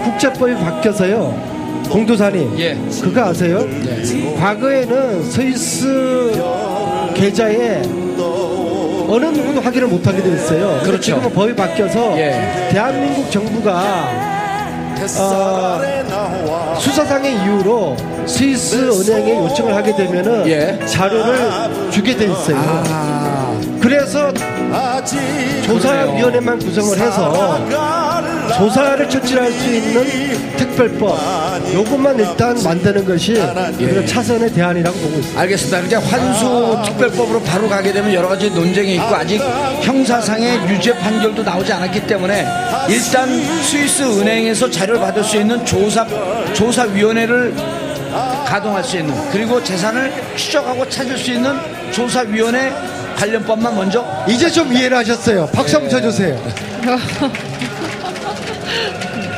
국제법이 0.03 0.55
바뀌어서요. 0.55 1.55
공도사님, 1.91 2.59
예. 2.59 2.77
그거 3.03 3.27
아세요? 3.27 3.65
과거에는 4.39 5.23
스위스 5.31 6.33
계좌에 7.15 7.83
어느 9.07 9.27
누구도 9.27 9.61
확인을 9.61 9.87
못하게 9.87 10.23
돼 10.23 10.33
있어요. 10.33 10.81
그렇죠. 10.83 11.01
지금은 11.03 11.31
법이 11.31 11.55
바뀌어서 11.55 12.19
예. 12.19 12.69
대한민국 12.73 13.31
정부가 13.31 14.34
어, 15.19 16.77
수사상의 16.79 17.35
이유로 17.43 17.97
스위스 18.27 18.77
은행에 18.77 19.37
요청을 19.37 19.75
하게 19.75 19.95
되면은 19.95 20.47
예. 20.49 20.87
자료를 20.87 21.91
주게 21.91 22.17
돼 22.17 22.25
있어요. 22.27 22.57
아, 22.57 23.59
그래서 23.81 24.33
조사위원회만 25.67 26.59
구성을 26.59 26.99
해서 26.99 27.59
조사를 28.57 29.09
추진할 29.09 29.51
수 29.53 29.75
있는 29.75 30.57
특별법 30.57 31.19
요것만 31.73 32.19
일단 32.19 32.57
만드는 32.63 33.05
것이 33.05 33.33
우리가 33.33 34.07
차선의 34.07 34.53
대안이라고 34.53 34.97
보고 34.99 35.15
있습니다. 35.19 35.41
알겠습니다. 35.41 35.79
이렇게 35.81 35.97
환수 35.97 36.79
특별법으로 36.85 37.41
바로 37.43 37.69
가게 37.69 37.93
되면 37.93 38.13
여러 38.13 38.29
가지 38.29 38.51
논쟁이 38.51 38.95
있고 38.95 39.15
아직 39.15 39.41
형사상의 39.83 40.69
유죄 40.69 40.95
판결도 40.95 41.43
나오지 41.43 41.73
않았기 41.73 42.07
때문에 42.07 42.47
일단 42.89 43.29
스위스 43.63 44.03
은행에서 44.03 44.71
자료를 44.71 45.01
받을 45.01 45.25
수 45.25 45.37
있는 45.37 45.65
조사 45.65 46.07
조사위원회를 46.55 47.55
가동할 48.47 48.85
수 48.85 48.97
있는 48.99 49.15
그리고 49.33 49.63
재산을 49.63 50.13
추적하고 50.37 50.89
찾을 50.89 51.19
수 51.19 51.33
있는 51.33 51.57
조사위원회 51.93 52.73
관련법만 53.17 53.75
먼저 53.75 54.05
이제 54.29 54.51
좀 54.51 54.73
이해를 54.73 54.97
하셨어요. 54.99 55.47
박수 55.53 55.77
한번 55.77 55.91
쳐주세요. 55.91 56.37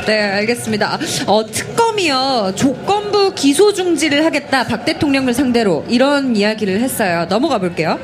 네, 0.07 0.23
알겠습니다. 0.23 0.99
어, 1.27 1.45
특검이요, 1.45 2.53
조건부 2.55 3.35
기소 3.35 3.73
중지를 3.73 4.25
하겠다, 4.25 4.65
박 4.65 4.85
대통령을 4.85 5.35
상대로, 5.35 5.85
이런 5.89 6.37
이야기를 6.37 6.81
했어요. 6.81 7.27
넘어가 7.29 7.59
볼게요. 7.59 7.99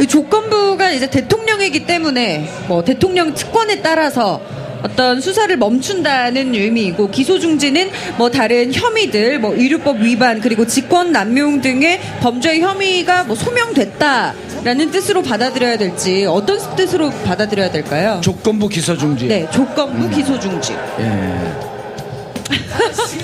이 0.00 0.06
조건부가 0.06 0.92
이제 0.92 1.10
대통령이기 1.10 1.86
때문에, 1.86 2.48
뭐, 2.68 2.84
대통령 2.84 3.34
특권에 3.34 3.82
따라서, 3.82 4.40
어떤 4.82 5.20
수사를 5.20 5.54
멈춘다는 5.56 6.54
의미이고 6.54 7.10
기소 7.10 7.38
중지는 7.38 7.90
뭐 8.16 8.30
다른 8.30 8.72
혐의들 8.72 9.38
뭐 9.38 9.54
의료법 9.54 10.00
위반 10.00 10.40
그리고 10.40 10.66
직권 10.66 11.12
남용 11.12 11.60
등의 11.60 12.00
범죄 12.20 12.60
혐의가 12.60 13.24
뭐 13.24 13.36
소명됐다라는 13.36 14.90
뜻으로 14.90 15.22
받아들여야 15.22 15.76
될지 15.76 16.24
어떤 16.26 16.58
뜻으로 16.76 17.10
받아들여야 17.24 17.70
될까요? 17.70 18.20
조건부 18.22 18.68
기소 18.68 18.96
중지. 18.96 19.26
네, 19.26 19.48
조건부 19.50 20.08
기소 20.10 20.38
중지. 20.38 20.74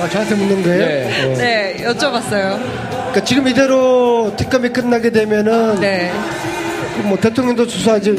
아, 0.01 0.09
저한테 0.09 0.35
묻는 0.35 0.63
거예요? 0.63 0.87
네. 0.87 1.25
어. 1.25 1.37
네, 1.39 1.77
여쭤봤어요. 1.85 2.61
그러니까 2.91 3.25
지금 3.25 3.49
이대로 3.49 4.35
특검이 4.37 4.69
끝나게 4.71 5.11
되면은 5.11 5.81
네. 5.81 6.13
뭐 7.05 7.19
대통령도 7.19 7.67
조사하지 7.67 8.17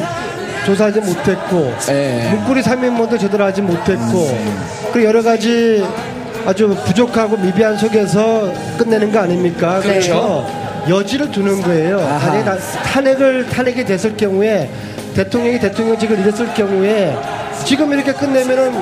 조사하지 0.67 0.99
못했고 0.99 1.73
예. 1.89 2.29
문고리 2.29 2.61
3인모도 2.61 3.17
제대로 3.17 3.45
하지 3.45 3.61
못했고 3.61 4.37
그리고 4.91 5.07
여러 5.07 5.23
가지 5.23 5.85
아주 6.45 6.75
부족하고 6.85 7.37
미비한 7.37 7.77
속에서 7.77 8.51
끝내는 8.77 9.11
거 9.13 9.19
아닙니까? 9.19 9.79
그렇죠. 9.79 9.89
그래서 9.89 10.47
여지를 10.89 11.31
두는 11.31 11.61
거예요. 11.61 11.99
아하. 11.99 12.33
만약에 12.33 12.61
탄핵을 12.83 13.47
탄핵이 13.49 13.85
됐을 13.85 14.17
경우에 14.17 14.69
대통령이 15.15 15.59
대통령직을 15.59 16.19
잃었을 16.19 16.53
경우에 16.53 17.17
지금 17.65 17.93
이렇게 17.93 18.11
끝내면은 18.11 18.73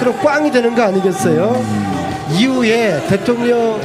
그럼 0.00 0.18
꽝이 0.22 0.50
되는 0.50 0.74
거 0.74 0.82
아니겠어요? 0.82 1.62
이후에 2.32 3.00
대통령 3.08 3.80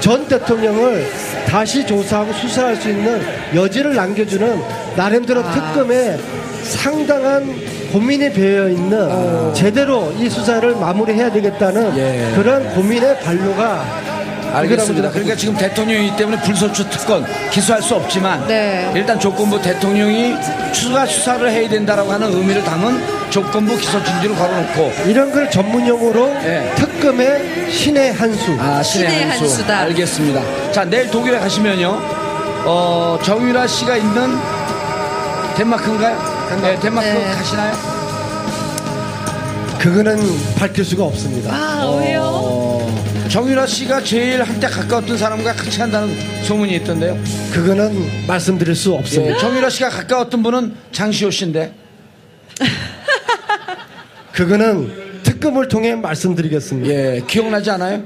전 0.00 0.26
대통령을 0.26 1.06
다시 1.46 1.86
조사하고 1.86 2.32
수사할 2.34 2.76
수 2.76 2.88
있는 2.90 3.20
여지를 3.54 3.94
남겨주는 3.94 4.62
나름대로 4.96 5.42
특검에 5.42 6.18
상당한 6.62 7.54
고민이 7.92 8.32
배어 8.32 8.68
있는 8.68 9.52
제대로 9.54 10.12
이 10.18 10.28
수사를 10.28 10.74
마무리해야 10.76 11.30
되겠다는 11.30 11.96
예. 11.98 12.32
그런 12.34 12.68
고민의 12.74 13.20
반로가 13.20 13.84
알겠습니다. 14.54 15.10
그러니까 15.10 15.34
지금 15.34 15.56
대통령이기 15.56 16.16
때문에 16.16 16.40
불소추 16.42 16.88
특권 16.90 17.24
기소할 17.50 17.80
수 17.82 17.94
없지만 17.94 18.46
네. 18.46 18.90
일단 18.94 19.18
조건부 19.18 19.60
대통령이 19.60 20.34
추가 20.72 21.06
수사를 21.06 21.50
해야 21.50 21.68
된다라고 21.68 22.12
하는 22.12 22.30
의미를 22.32 22.62
담은 22.62 23.02
조건부 23.30 23.76
기소 23.78 24.02
중지를 24.04 24.36
걸어놓고 24.36 24.92
이런 25.06 25.32
걸 25.32 25.50
전문 25.50 25.86
용어로 25.86 26.28
예. 26.44 26.70
특검의 26.76 27.70
신의 27.70 28.12
한수 28.12 28.52
아 28.58 28.82
신의, 28.82 29.10
신의 29.10 29.24
한수 29.26 29.44
한수다. 29.44 29.78
알겠습니다. 29.80 30.72
자 30.72 30.84
내일 30.84 31.10
독일에 31.10 31.38
가시면요 31.38 31.98
어, 32.64 33.18
정유라 33.22 33.66
씨가 33.66 33.96
있는 33.96 34.36
덴마크인가요? 35.56 36.41
네, 36.60 36.78
덴마크 36.80 37.06
네. 37.06 37.24
가시나요? 37.34 37.72
그거는 39.78 40.16
밝힐 40.56 40.84
수가 40.84 41.04
없습니다. 41.04 41.52
아, 41.52 41.96
왜요? 41.98 42.20
어, 42.22 43.28
정유라 43.28 43.66
씨가 43.66 44.02
제일 44.04 44.42
한때 44.42 44.66
가까웠던 44.68 45.16
사람과 45.18 45.54
같이 45.54 45.80
한다는 45.80 46.14
소문이 46.44 46.74
있던데요. 46.76 47.18
그거는 47.52 48.26
말씀드릴 48.26 48.76
수 48.76 48.92
없습니다. 48.94 49.34
예, 49.34 49.38
정유라 49.38 49.70
씨가 49.70 49.88
가까웠던 49.88 50.42
분은 50.42 50.76
장시호 50.92 51.30
씨인데. 51.30 51.74
그거는 54.32 55.22
특검을 55.22 55.68
통해 55.68 55.94
말씀드리겠습니다. 55.94 56.88
예, 56.92 57.22
기억나지 57.26 57.70
않아요? 57.72 58.02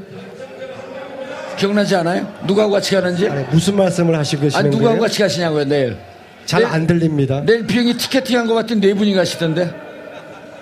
기억나지 1.58 1.94
않아요? 1.96 2.26
누구하고 2.46 2.72
같이 2.72 2.94
가는지? 2.94 3.28
아니, 3.28 3.44
무슨 3.50 3.76
말씀을 3.76 4.16
하시고 4.18 4.42
계시는 4.42 4.60
아니, 4.60 4.70
누구하고 4.70 4.98
거예요? 4.98 5.02
같이 5.02 5.20
가시냐고요, 5.20 5.64
내일. 5.64 5.96
잘 6.46 6.64
안 6.64 6.86
들립니다. 6.86 7.42
내일 7.44 7.66
비행기 7.66 7.96
티켓팅 7.96 8.38
한 8.38 8.46
것 8.46 8.54
같은 8.54 8.80
네 8.80 8.94
분이 8.94 9.14
가시던데? 9.14 9.72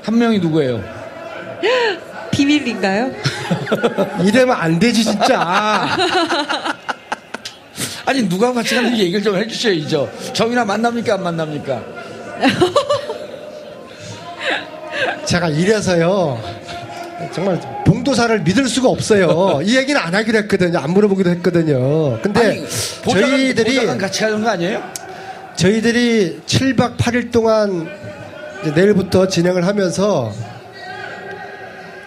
한 0.02 0.18
명이 0.18 0.38
누구예요? 0.40 0.82
비밀인가요? 2.32 3.12
이래면 4.24 4.56
안 4.56 4.78
되지 4.78 5.04
진짜. 5.04 5.96
아니, 8.06 8.28
누가 8.28 8.52
같이 8.52 8.74
가는지 8.74 9.00
얘기를 9.02 9.22
좀 9.22 9.36
해주셔야죠. 9.36 10.10
정이나 10.34 10.64
만납니까, 10.64 11.14
안 11.14 11.22
만납니까? 11.22 11.82
제가 15.24 15.48
이래서요. 15.48 16.38
정말 17.32 17.58
봉도사를 17.86 18.40
믿을 18.42 18.68
수가 18.68 18.88
없어요. 18.88 19.60
이 19.64 19.76
얘기는 19.76 19.98
안 19.98 20.14
하기로 20.14 20.38
했거든요. 20.40 20.78
안 20.80 20.90
물어보기로 20.90 21.30
했거든요. 21.30 22.20
근데 22.20 22.40
아니, 22.46 22.60
보좌관, 23.02 23.30
저희들이 23.30 23.74
보좌관 23.76 23.98
같이 23.98 24.20
가는 24.20 24.42
거 24.42 24.50
아니에요? 24.50 24.82
저희들이 25.56 26.40
7박 26.46 26.96
8일 26.96 27.30
동안 27.30 27.88
내일부터 28.74 29.28
진행을 29.28 29.66
하면서 29.66 30.32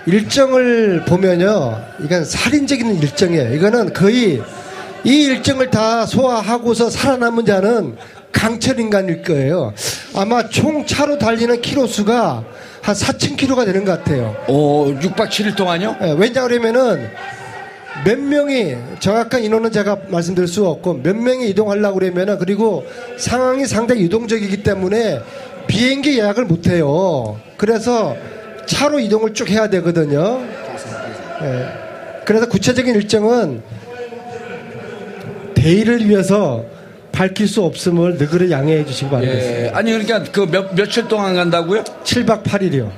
일정을 0.06 1.06
보면요. 1.06 1.82
이건 2.04 2.26
살인적인 2.26 3.02
일정이에요. 3.02 3.54
이거는 3.56 3.94
거의 3.94 4.42
이 5.04 5.24
일정을 5.26 5.70
다 5.70 6.06
소화하고서 6.06 6.90
살아남은 6.90 7.46
자는 7.46 7.98
강철 8.32 8.80
인간일 8.80 9.22
거예요. 9.24 9.74
아마 10.16 10.48
총 10.50 10.86
차로 10.86 11.18
달리는 11.18 11.62
키로수가 11.62 12.44
한 12.82 12.96
4,000km가 12.96 13.66
되는 13.66 13.84
것 13.84 13.98
같아요. 13.98 14.36
오, 14.48 14.88
6박 14.94 15.30
7일 15.30 15.56
동안요? 15.56 15.98
예, 16.02 16.16
왜냐 16.18 16.44
그러면은 16.48 17.10
몇 18.06 18.20
명이 18.20 18.76
정확한 19.00 19.44
인원은 19.44 19.72
제가 19.72 19.98
말씀드릴 20.10 20.48
수 20.48 20.68
없고 20.68 20.96
몇 21.04 21.16
명이 21.16 21.50
이동하려고 21.50 22.00
그러면은 22.00 22.38
그리고 22.38 22.86
상황이 23.18 23.66
상당히 23.66 24.02
유동적이기 24.02 24.64
때문에 24.64 25.20
비행기 25.68 26.18
예약을 26.20 26.46
못 26.46 26.68
해요. 26.68 27.40
그래서 27.58 28.16
차로 28.66 29.00
이동을 29.00 29.34
쭉 29.34 29.50
해야 29.50 29.70
되거든요. 29.70 30.42
예. 31.42 31.68
그래서 32.26 32.48
구체적인 32.48 32.94
일정은 32.96 33.62
대의를 35.56 36.08
위해서 36.08 36.64
밝힐 37.12 37.48
수 37.48 37.64
없음을 37.64 38.18
너그러 38.18 38.50
양해해 38.52 38.86
주시기 38.86 39.10
바라겠습니다. 39.10 39.64
예. 39.64 39.70
아니, 39.74 39.92
그러니까 39.92 40.24
그 40.32 40.42
몇, 40.50 40.76
며칠 40.76 41.08
동안 41.08 41.36
간다고요? 41.36 41.84
7박 42.04 42.44
8일이요. 42.44 42.92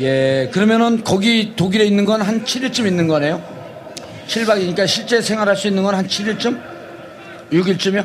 예. 0.00 0.48
그러면은 0.52 1.02
거기 1.02 1.54
독일에 1.56 1.84
있는 1.84 2.04
건 2.04 2.22
한 2.22 2.44
7일쯤 2.44 2.86
있는 2.86 3.08
거네요? 3.08 3.42
7박이니까 4.28 4.86
실제 4.86 5.20
생활할 5.20 5.56
수 5.56 5.68
있는 5.68 5.82
건 5.82 5.94
한 5.94 6.06
7일쯤? 6.06 6.58
6일쯤이요? 7.52 8.04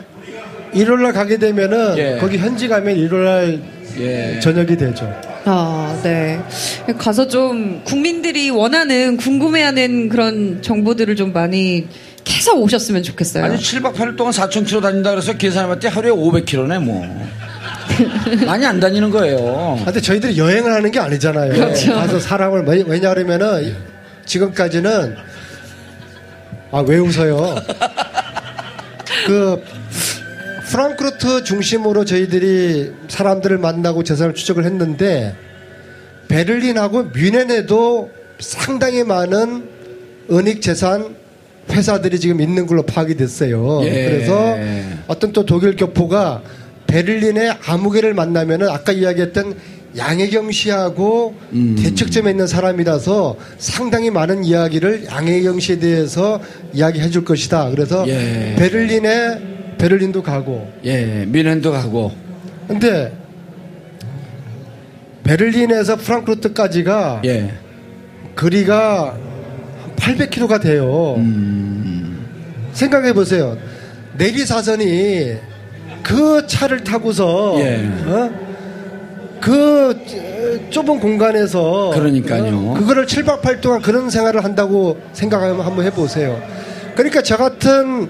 1월날 0.74 1.14
가게 1.14 1.38
되면은 1.38 1.98
예. 1.98 2.18
거기 2.20 2.38
현지 2.38 2.68
가면 2.68 2.96
1월날 2.96 3.60
예. 4.00 4.40
저녁이 4.42 4.76
되죠. 4.78 5.14
아, 5.46 6.00
네. 6.02 6.40
가서 6.98 7.28
좀 7.28 7.82
국민들이 7.84 8.50
원하는, 8.50 9.18
궁금해하는 9.18 10.10
그런 10.10 10.62
정보들을 10.62 11.16
좀 11.16 11.34
많이 11.34 11.86
캐서 12.24 12.54
오셨으면 12.56 13.04
좋겠어요. 13.04 13.44
아니 13.44 13.58
7박 13.58 13.94
8일 13.94 14.16
동안 14.16 14.32
4,000km 14.34 14.82
다닌다 14.82 15.12
그래서 15.12 15.34
계산해봤더니 15.34 15.94
하루에 15.94 16.12
500km네 16.12 16.80
뭐 16.82 17.06
많이 18.48 18.66
안 18.66 18.80
다니는 18.80 19.10
거예요 19.12 19.78
아, 19.82 19.86
근데 19.86 20.00
저희들이 20.00 20.38
여행을 20.38 20.72
하는 20.74 20.90
게 20.90 21.00
아니잖아요. 21.00 21.54
그렇죠. 21.54 21.94
가서 21.94 22.20
사람을 22.20 22.64
왜- 22.66 22.84
왜냐 22.88 23.14
그러면은 23.14 23.76
지금까지는 24.26 25.16
아 26.74 26.80
왜 26.82 26.98
웃어요? 26.98 27.56
그 29.28 29.64
프랑크루트 30.72 31.44
중심으로 31.44 32.04
저희들이 32.04 32.92
사람들을 33.08 33.60
만나고 33.60 34.04
재산을 34.04 34.34
추적을 34.34 34.66
했는데 34.66 35.36
베를린하고 36.30 37.12
뮌헨에도 37.12 38.10
상당히 38.40 39.04
많은 39.04 39.70
은닉 40.32 40.64
재산 40.64 41.16
회사들이 41.70 42.20
지금 42.20 42.42
있는 42.42 42.66
걸로 42.66 42.82
파악이 42.82 43.16
됐어요. 43.18 43.82
예. 43.84 43.90
그래서 44.10 44.58
어떤 45.08 45.32
또 45.32 45.46
독일 45.46 45.76
교포가 45.76 46.42
베를린의 46.88 47.56
아무개를 47.68 48.16
만나면은 48.16 48.68
아까 48.70 48.92
이야기했던 48.92 49.56
양혜경 49.96 50.52
씨하고 50.52 51.36
음. 51.52 51.76
대척점에 51.78 52.32
있는 52.32 52.48
사람이라서 52.48 53.36
상당히 53.58 54.10
많은 54.10 54.44
이야기를 54.44 55.06
양혜경 55.06 55.60
씨에 55.60 55.80
대해서 55.80 56.40
이야기해 56.74 57.10
줄 57.10 57.24
것이다. 57.24 57.70
그래서 57.70 58.08
예. 58.08 58.56
베를린에 58.58 59.76
베를린도 59.78 60.24
가고 60.24 60.72
예 60.86 61.26
미넨도 61.28 61.72
가고 61.72 62.12
근데 62.68 63.14
베를린에서 65.24 65.98
프랑크푸르트까지가 65.98 67.22
예 67.26 67.54
거리가 68.36 69.18
800km가 69.96 70.62
돼요. 70.62 71.16
생각해 72.74 73.14
보세요. 73.14 73.58
내리사선이 74.18 75.36
그 76.02 76.46
차를 76.48 76.84
타고서 76.84 77.56
예. 77.60 77.88
어? 78.06 78.53
그 79.44 80.68
좁은 80.70 81.02
공간에서 81.02 81.92
그러니까요. 81.94 82.56
어? 82.70 82.74
그거를 82.76 83.06
7박 83.06 83.42
8일 83.42 83.60
동안 83.60 83.82
그런 83.82 84.10
생활을 84.10 84.42
한다고 84.42 85.02
생각하면 85.12 85.60
한번 85.60 85.84
해보세요. 85.84 86.42
그러니까 86.96 87.22
저 87.22 87.36
같은 87.36 88.10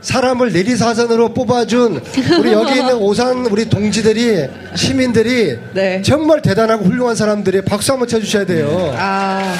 사람을 0.00 0.52
내리사선으로 0.52 1.34
뽑아준 1.34 2.02
우리 2.40 2.52
여기 2.52 2.80
있는 2.80 2.96
오산 2.98 3.46
우리 3.46 3.68
동지들이 3.70 4.48
시민들이 4.74 5.56
네. 5.72 6.02
정말 6.02 6.42
대단하고 6.42 6.84
훌륭한 6.84 7.14
사람들이 7.14 7.62
박수 7.62 7.92
한번 7.92 8.08
쳐주셔야 8.08 8.44
돼요. 8.44 8.92
아, 8.98 9.54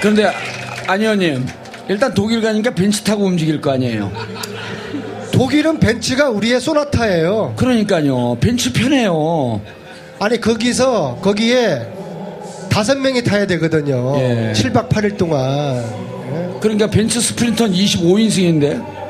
그런데 0.00 0.30
안 0.86 1.00
의원님 1.00 1.44
일단 1.88 2.14
독일 2.14 2.40
가니까 2.40 2.70
벤치 2.70 3.02
타고 3.02 3.24
움직일 3.24 3.60
거 3.60 3.72
아니에요 3.72 4.12
독일은 5.32 5.80
벤츠가 5.80 6.28
우리의 6.30 6.60
소나타예요. 6.60 7.54
그러니까요 7.56 8.36
벤치 8.40 8.72
편해요 8.72 9.60
아니 10.20 10.40
거기서 10.40 11.18
거기에 11.20 11.86
다섯 12.68 12.96
명이 12.96 13.24
타야 13.24 13.46
되거든요. 13.46 14.14
예. 14.18 14.52
7박 14.54 14.88
8일 14.88 15.16
동안. 15.16 15.82
그러니까 16.60 16.86
벤츠 16.86 17.20
스프린터는 17.20 17.74
25인승인데 17.74 19.02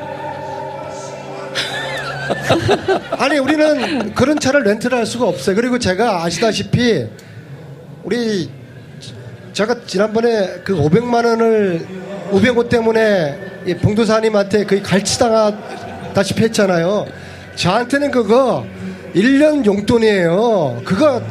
아니 3.11 3.37
우리는 3.37 4.13
그런 4.15 4.39
차를 4.39 4.63
렌트를 4.63 4.97
할 4.97 5.05
수가 5.05 5.27
없어요. 5.27 5.55
그리고 5.55 5.77
제가 5.77 6.23
아시다시피 6.23 7.05
우리 8.03 8.49
제가 9.53 9.75
지난번에 9.85 10.61
그 10.63 10.75
500만 10.75 11.25
원을 11.25 11.85
500원 12.31 12.69
때문에 12.69 13.37
이 13.67 13.75
봉도사님한테 13.75 14.65
거의 14.65 14.81
갈치당하 14.81 15.53
다시피 16.13 16.43
했잖아요. 16.43 17.05
저한테는 17.55 18.11
그거 18.11 18.65
1년 19.15 19.65
용돈이에요. 19.65 20.81
그거 20.85 21.21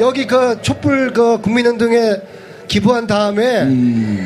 여기 0.00 0.26
그 0.26 0.58
촛불 0.62 1.12
그 1.12 1.40
국민운동에 1.40 2.16
기부한 2.68 3.06
다음에 3.06 3.64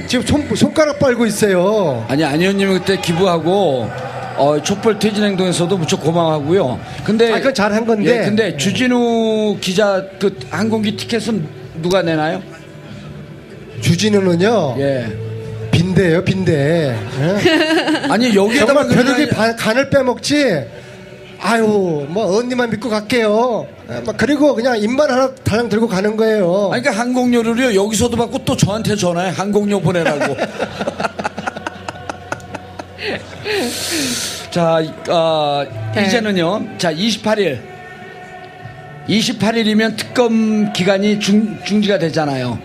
지금 0.08 0.26
손, 0.26 0.56
손가락 0.56 0.98
빨고 0.98 1.26
있어요. 1.26 2.04
아니 2.08 2.24
안 2.24 2.40
의원님이 2.40 2.78
그때 2.80 3.00
기부하고 3.00 3.88
어, 4.36 4.62
촛불 4.62 4.98
퇴진 4.98 5.22
행동에서도 5.24 5.76
무척 5.76 6.00
고마워하고요. 6.02 6.80
근데 7.04 7.32
아, 7.32 7.38
그건 7.38 7.54
잘한 7.54 7.86
건데. 7.86 8.10
예, 8.20 8.24
근데 8.24 8.56
주진우 8.56 9.58
기자 9.60 10.04
그 10.18 10.38
항공기 10.50 10.96
티켓은 10.96 11.46
누가 11.82 12.02
내나요? 12.02 12.42
주진우는요 13.80 14.76
예. 14.78 15.31
빈대예요 15.94 16.24
빈대. 16.24 16.96
예? 17.20 18.06
아니 18.10 18.34
여기에다가 18.34 18.84
정말 18.84 18.88
벼룩이 19.04 19.28
반- 19.30 19.56
간을 19.56 19.90
빼먹지. 19.90 20.64
아유 21.40 22.06
뭐 22.08 22.38
언니만 22.38 22.70
믿고 22.70 22.88
갈게요. 22.88 23.66
예, 23.90 24.00
막 24.06 24.16
그리고 24.16 24.54
그냥 24.54 24.78
입만 24.78 25.10
하나 25.10 25.34
달랑 25.44 25.68
들고 25.68 25.88
가는 25.88 26.16
거예요. 26.16 26.70
아니, 26.72 26.82
그러니까 26.82 27.02
항공료를요 27.02 27.74
여기서도 27.74 28.16
받고 28.16 28.44
또 28.44 28.56
저한테 28.56 28.96
전화해 28.96 29.30
항공료 29.30 29.80
보내라고. 29.80 30.36
자, 34.50 34.78
어, 35.08 35.64
네. 35.94 36.06
이제는요. 36.06 36.78
자, 36.78 36.92
28일. 36.92 37.58
28일이면 39.08 39.96
특검 39.96 40.72
기간이 40.72 41.18
중, 41.18 41.58
중지가 41.64 41.98
되잖아요. 41.98 42.58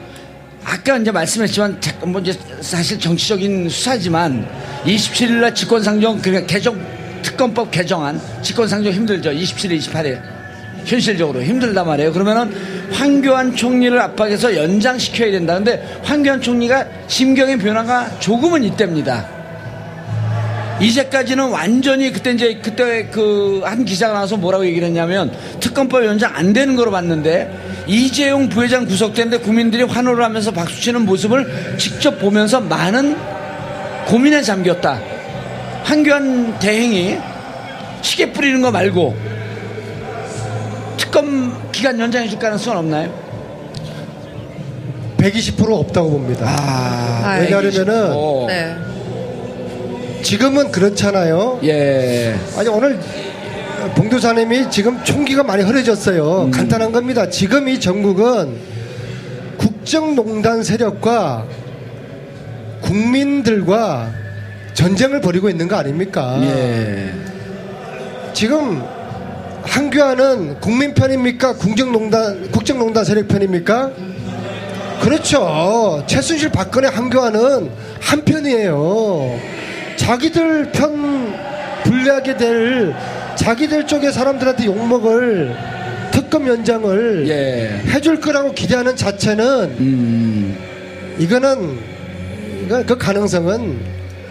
아까 0.69 0.97
이제 0.97 1.11
말씀했지만 1.11 1.79
자- 1.79 1.93
뭐 2.05 2.19
이제 2.19 2.37
사실 2.59 2.99
정치적인 2.99 3.69
수사지만 3.69 4.45
27일 4.85 5.31
날 5.39 5.55
직권상정 5.55 6.21
그러니까 6.21 6.45
개정 6.45 6.77
특검법 7.21 7.71
개정안 7.71 8.19
직권상정 8.41 8.91
힘들죠. 8.91 9.31
27일, 9.31 9.79
28일. 9.79 10.19
현실적으로 10.85 11.41
힘들단 11.41 11.85
말이에요. 11.85 12.11
그러면은 12.13 12.53
황교안 12.91 13.55
총리를 13.55 13.97
압박해서 13.99 14.55
연장시켜야 14.55 15.31
된다. 15.31 15.55
근데 15.55 15.81
황교안 16.03 16.41
총리가 16.41 16.85
심경의 17.07 17.57
변화가 17.59 18.19
조금은 18.19 18.63
있답니다. 18.65 19.25
이제까지는 20.79 21.49
완전히 21.49 22.11
그때 22.11 22.31
이제 22.31 22.59
그때 22.61 23.07
그 23.07 23.61
한 23.65 23.83
기자가 23.83 24.13
나와서 24.13 24.37
뭐라고 24.37 24.65
얘기를 24.65 24.87
했냐면 24.87 25.31
특검법 25.59 26.05
연장 26.05 26.31
안 26.35 26.53
되는 26.53 26.75
거로 26.75 26.91
봤는데 26.91 27.66
이재용 27.87 28.49
부회장 28.49 28.85
구속됐는데 28.85 29.43
국민들이 29.43 29.83
환호를 29.83 30.23
하면서 30.23 30.51
박수치는 30.51 31.05
모습을 31.05 31.77
직접 31.77 32.19
보면서 32.19 32.59
많은 32.59 33.17
고민에 34.07 34.41
잠겼다. 34.41 34.99
황교안 35.83 36.59
대행이 36.59 37.17
시계 38.01 38.31
뿌리는 38.31 38.61
거 38.61 38.71
말고 38.71 39.15
특검 40.97 41.71
기간 41.71 41.99
연장해 41.99 42.27
줄 42.27 42.37
가능성은 42.39 42.77
없나요? 42.77 43.27
120% 45.17 45.71
없다고 45.71 46.09
봅니다. 46.11 46.45
아, 46.47 47.39
왜냐하면은 47.39 48.11
어. 48.13 48.45
네. 48.47 48.75
지금은 50.23 50.71
그렇잖아요. 50.71 51.59
예. 51.63 52.35
아니 52.57 52.67
오늘 52.67 52.99
봉도사님이 53.95 54.69
지금 54.69 55.03
총기가 55.03 55.43
많이 55.43 55.63
흐려졌어요. 55.63 56.45
음. 56.45 56.51
간단한 56.51 56.91
겁니다. 56.91 57.29
지금 57.29 57.67
이 57.67 57.79
전국은 57.79 58.57
국정농단 59.57 60.63
세력과 60.63 61.45
국민들과 62.81 64.11
전쟁을 64.73 65.21
벌이고 65.21 65.49
있는 65.49 65.67
거 65.67 65.75
아닙니까? 65.75 66.37
예. 66.41 67.11
지금 68.33 68.83
한교안은 69.63 70.59
국민 70.59 70.93
편입니까? 70.93 71.53
국정농단 71.55 72.51
국정농단 72.51 73.03
세력 73.03 73.27
편입니까? 73.27 73.91
그렇죠. 75.01 76.03
최순실 76.07 76.51
박근혜 76.51 76.87
한교안은 76.87 77.69
한 77.99 78.23
편이에요. 78.23 79.39
자기들 79.97 80.71
편 80.71 81.33
불리하게 81.83 82.37
될 82.37 82.95
자기들 83.37 83.87
쪽의 83.87 84.11
사람들한테 84.11 84.65
욕먹을 84.65 85.55
특검 86.11 86.47
연장을 86.47 87.27
예. 87.29 87.81
해줄 87.91 88.19
거라고 88.19 88.51
기대하는 88.53 88.95
자체는 88.95 89.45
음. 89.79 90.57
이거는 91.19 91.79
이거 92.65 92.83
그 92.85 92.97
가능성은 92.97 93.79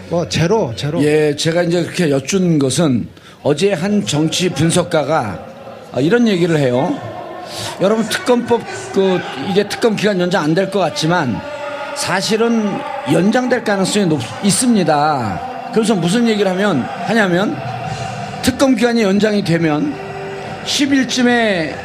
뭐 0.09 0.27
제로 0.29 0.73
제로. 0.75 1.01
예, 1.03 1.35
제가 1.35 1.63
이제 1.63 1.83
그렇게 1.83 2.09
여쭌 2.11 2.59
것은 2.59 3.07
어제 3.43 3.73
한 3.73 4.05
정치 4.05 4.49
분석가가 4.49 5.45
어, 5.93 5.99
이런 6.01 6.27
얘기를 6.27 6.57
해요. 6.57 6.97
여러분 7.81 8.05
특검법 8.09 8.61
그 8.93 9.19
이게 9.49 9.67
특검 9.67 9.95
기간 9.95 10.19
연장 10.19 10.43
안 10.43 10.53
될 10.53 10.69
것 10.69 10.79
같지만 10.79 11.39
사실은 11.95 12.69
연장될 13.11 13.63
가능성이 13.63 14.05
높, 14.05 14.21
있습니다. 14.43 15.71
그래서 15.73 15.95
무슨 15.95 16.27
얘기를 16.27 16.49
하면 16.51 16.81
하냐면 16.81 17.57
특검 18.47 18.75
기간이 18.75 19.01
연장이 19.01 19.43
되면 19.43 19.93
10일쯤에 20.63 21.75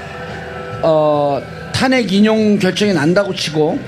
어, 0.85 1.43
탄핵 1.75 2.13
인용 2.13 2.61
결정이 2.61 2.93
난다고 2.93 3.35
치고 3.35 3.81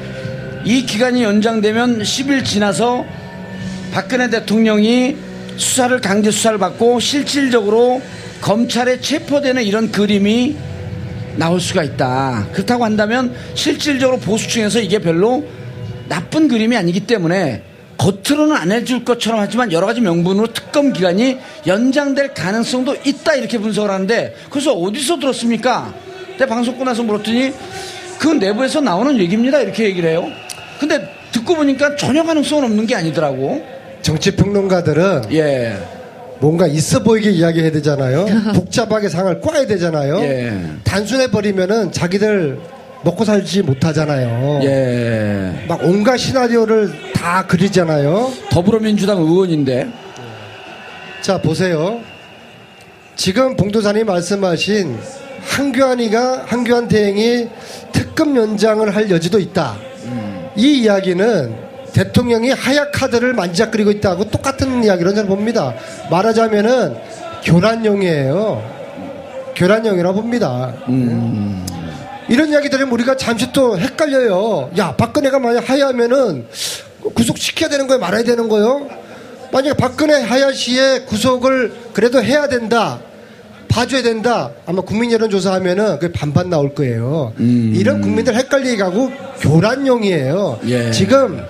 이 0.65 0.85
기간이 0.85 1.23
연장되면 1.23 2.01
10일 2.01 2.45
지나서 2.45 3.05
박근혜 3.93 4.29
대통령이 4.29 5.17
수사를 5.57 6.01
강제 6.01 6.33
수사를 6.33 6.59
받고 6.59 6.99
실질적으로 6.99 8.03
검찰에 8.41 9.01
체포되는 9.01 9.63
이런 9.63 9.93
그림이 9.93 10.57
나올 11.37 11.61
수가 11.61 11.85
있다. 11.85 12.49
그렇다고 12.51 12.85
한다면 12.85 13.37
실질적으로 13.55 14.19
보수층에서 14.19 14.81
이게 14.81 14.99
별로 14.99 15.47
나쁜 16.09 16.49
그림이 16.49 16.77
아니기 16.77 17.07
때문에 17.07 17.63
겉으로는 17.97 18.57
안 18.57 18.73
해줄 18.73 19.05
것처럼 19.05 19.41
하지만 19.41 19.73
여러 19.73 19.87
가지 19.87 20.01
명분으로 20.01 20.49
특검 20.53 20.93
기간이 20.93 21.39
연장될 21.67 22.35
가능성도 22.35 22.97
있다 23.05 23.35
이렇게 23.35 23.59
분석을 23.59 23.91
하는데 23.91 24.35
그래서 24.51 24.73
어디서 24.73 25.19
들었습니까? 25.19 25.95
내가 26.39 26.47
방송 26.47 26.77
끝나서 26.79 27.03
물었더니 27.03 27.53
그 28.19 28.29
내부에서 28.29 28.81
나오는 28.81 29.19
얘기입니다 29.19 29.61
이렇게 29.61 29.85
얘기를 29.85 30.11
해요. 30.11 30.27
근데 30.79 31.09
듣고 31.33 31.57
보니까 31.57 31.97
전혀 31.97 32.23
가능성은 32.23 32.65
없는 32.65 32.87
게 32.87 32.95
아니더라고. 32.95 33.65
정치 34.03 34.35
평론가들은 34.37 35.33
예. 35.33 35.77
뭔가 36.41 36.67
있어 36.67 37.03
보이게 37.03 37.31
이야기해야 37.31 37.71
되잖아요. 37.73 38.27
복잡하게 38.55 39.09
상을 39.09 39.41
꽈야 39.41 39.67
되잖아요. 39.67 40.21
예. 40.21 40.61
단순해 40.85 41.31
버리면은 41.31 41.93
자기들 41.93 42.59
먹고 43.05 43.25
살지 43.25 43.63
못하잖아요. 43.63 44.61
예. 44.65 45.65
막 45.69 45.83
온갖 45.85 46.17
시나리오를 46.17 47.13
다 47.13 47.47
그리잖아요. 47.47 48.33
더불어민주당 48.51 49.19
의원인데 49.19 49.89
자 51.21 51.39
보세요. 51.39 52.01
지금 53.17 53.57
봉도사님 53.57 54.07
말씀하신 54.07 54.99
한교안이가 55.43 56.45
한교안 56.47 56.89
대행이 56.89 57.49
특급 57.93 58.35
연장을 58.37 58.95
할 58.95 59.11
여지도 59.11 59.39
있다. 59.39 59.77
이 60.57 60.83
이야기는 60.83 61.65
대통령이 61.93 62.51
하약 62.51 62.93
카드를 62.93 63.35
만지작거리고 63.35 63.91
있다고 63.93 64.31
똑같은 64.31 64.83
이야기로 64.83 65.15
저는 65.15 65.29
봅니다. 65.29 65.75
말하자면은 66.11 66.97
교란용이에요. 67.45 68.75
교란용이라고 69.55 70.21
봅니다. 70.21 70.73
이런 72.29 72.49
이야기 72.51 72.71
들으면 72.71 72.93
우리가 72.93 73.17
잠시 73.17 73.53
또 73.53 73.79
헷갈려요. 73.79 74.71
야, 74.79 74.95
박근혜가 74.97 75.39
만약 75.39 75.69
하야하면은 75.69 76.47
구속시켜야 77.15 77.69
되는 77.69 77.87
거예요? 77.87 78.01
말아야 78.01 78.23
되는 78.23 78.49
거예요? 78.49 78.89
만약에 79.53 79.75
박근혜 79.77 80.21
하야 80.21 80.53
씨의 80.53 81.07
구속을 81.07 81.73
그래도 81.93 82.23
해야 82.23 82.49
된다. 82.49 83.01
봐줘야 83.69 84.03
된다. 84.03 84.53
아마 84.67 84.83
국민 84.83 85.11
여론조사 85.13 85.53
하면은 85.55 85.99
그 85.99 86.13
반반 86.13 86.49
나올 86.49 86.75
거예요. 86.75 87.33
이런 87.39 88.01
국민들 88.01 88.35
헷갈리게 88.37 88.83
하고 88.83 89.11
교란용이에요. 89.41 90.61
예. 90.69 90.91
지금 90.93 91.45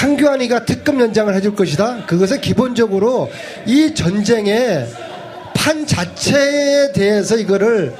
한교안이가 0.00 0.64
특급 0.64 0.98
연장을 1.00 1.32
해줄 1.34 1.54
것이다. 1.54 2.06
그것은 2.06 2.40
기본적으로 2.40 3.30
이 3.66 3.94
전쟁의 3.94 4.86
판 5.54 5.86
자체에 5.86 6.92
대해서 6.92 7.36
이거를 7.36 7.94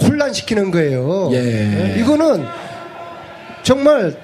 혼란시키는 0.00 0.70
거예요. 0.70 1.30
예. 1.32 1.96
이거는 1.98 2.44
정말 3.62 4.14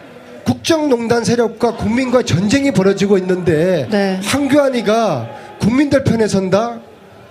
국정농단 0.45 1.25
세력과 1.25 1.77
국민과 1.77 2.23
전쟁이 2.23 2.71
벌어지고 2.73 3.19
있는데 3.19 3.87
네. 3.91 4.21
황교안이가 4.25 5.29
국민들 5.61 6.03
편에 6.05 6.27
선다? 6.27 6.81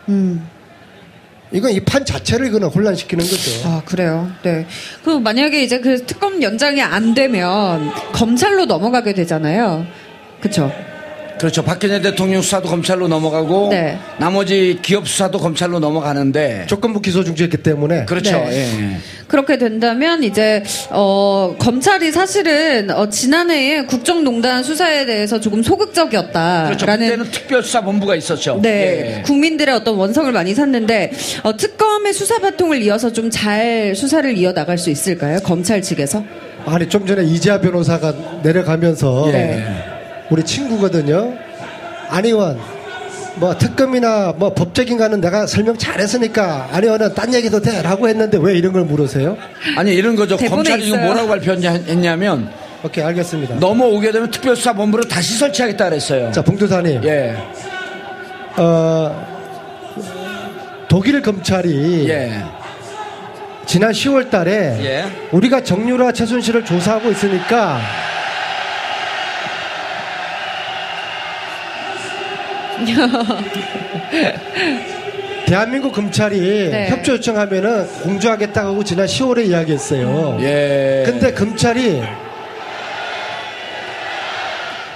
음. 0.09 0.47
이건 1.53 1.71
이 1.71 1.81
판 1.81 2.05
자체를 2.05 2.47
이거는 2.47 2.69
혼란시키는 2.69 3.23
거죠. 3.25 3.67
아, 3.67 3.81
그래요. 3.83 4.31
네. 4.41 4.65
그 5.03 5.09
만약에 5.09 5.61
이제 5.61 5.79
그 5.81 6.05
특검 6.05 6.41
연장이 6.41 6.81
안 6.81 7.13
되면 7.13 7.91
검찰로 8.13 8.65
넘어가게 8.65 9.13
되잖아요. 9.13 9.85
그쵸? 10.39 10.71
그렇죠. 11.41 11.63
박근혜 11.63 11.99
대통령 11.99 12.43
수사도 12.43 12.69
검찰로 12.69 13.07
넘어가고 13.07 13.69
네. 13.71 13.97
나머지 14.19 14.77
기업 14.83 15.07
수사도 15.07 15.39
검찰로 15.39 15.79
넘어가는데 15.79 16.65
조건부 16.67 17.01
기소 17.01 17.23
중지했기 17.23 17.57
때문에 17.57 18.05
그렇죠. 18.05 18.33
네. 18.37 18.51
예. 18.57 18.97
그렇게 19.27 19.57
된다면 19.57 20.23
이제 20.23 20.61
어 20.91 21.55
검찰이 21.57 22.11
사실은 22.11 22.91
어 22.91 23.09
지난해에 23.09 23.85
국정농단 23.85 24.61
수사에 24.61 25.05
대해서 25.07 25.39
조금 25.39 25.63
소극적이었다라는 25.63 26.77
그렇죠. 26.77 26.85
그때는 26.85 27.31
특별수사본부가 27.31 28.15
있었죠. 28.15 28.59
네, 28.61 29.17
예. 29.17 29.21
국민들의 29.23 29.73
어떤 29.73 29.95
원성을 29.95 30.31
많이 30.31 30.53
샀는데 30.53 31.11
어, 31.43 31.57
특검의 31.57 32.13
수사 32.13 32.37
바통을 32.39 32.83
이어서 32.83 33.11
좀 33.11 33.31
잘 33.31 33.93
수사를 33.95 34.37
이어 34.37 34.53
나갈 34.53 34.77
수 34.77 34.89
있을까요? 34.89 35.39
검찰 35.39 35.81
측에서? 35.81 36.23
아니 36.65 36.87
좀 36.87 37.07
전에 37.07 37.23
이재하 37.23 37.59
변호사가 37.61 38.13
내려가면서 38.43 39.31
예. 39.33 39.63
우리 40.31 40.43
친구거든요. 40.43 41.33
안 42.09 42.25
의원 42.25 42.57
뭐 43.35 43.57
특검이나 43.57 44.33
뭐 44.35 44.53
법적인 44.53 44.97
거는 44.97 45.21
내가 45.21 45.45
설명 45.45 45.77
잘했으니까 45.77 46.69
안 46.71 46.83
의원은 46.83 47.13
딴 47.13 47.33
얘기도 47.33 47.61
돼라고 47.61 48.07
했는데 48.07 48.37
왜 48.41 48.57
이런 48.57 48.73
걸 48.73 48.83
물으세요? 48.83 49.37
아니 49.77 49.93
이런 49.93 50.15
거죠. 50.15 50.37
검찰이 50.37 50.83
지금 50.83 50.97
있어요. 50.99 51.05
뭐라고 51.05 51.27
발표했냐면 51.27 52.49
오케이 52.83 53.03
알겠습니다. 53.03 53.55
넘어오게 53.55 54.11
되면 54.11 54.31
특별수사본부를 54.31 55.07
다시 55.07 55.37
설치하겠다 55.37 55.89
그랬어요. 55.89 56.31
자 56.31 56.41
봉도사님, 56.41 57.03
예. 57.03 57.35
어, 58.57 59.27
독일 60.87 61.21
검찰이 61.21 62.09
예. 62.09 62.43
지난 63.65 63.91
10월달에 63.91 64.47
예. 64.47 65.05
우리가 65.31 65.61
정유라 65.63 66.11
최순실을 66.13 66.65
조사하고 66.65 67.11
있으니까 67.11 67.79
대한민국 75.45 75.93
검찰이 75.93 76.69
네. 76.69 76.89
협조 76.89 77.13
요청하면은 77.13 77.87
공조하겠다고 78.03 78.83
지난 78.83 79.05
10월에 79.05 79.45
이야기했어요. 79.47 80.37
예. 80.41 81.03
근데 81.05 81.33
검찰이 81.33 82.01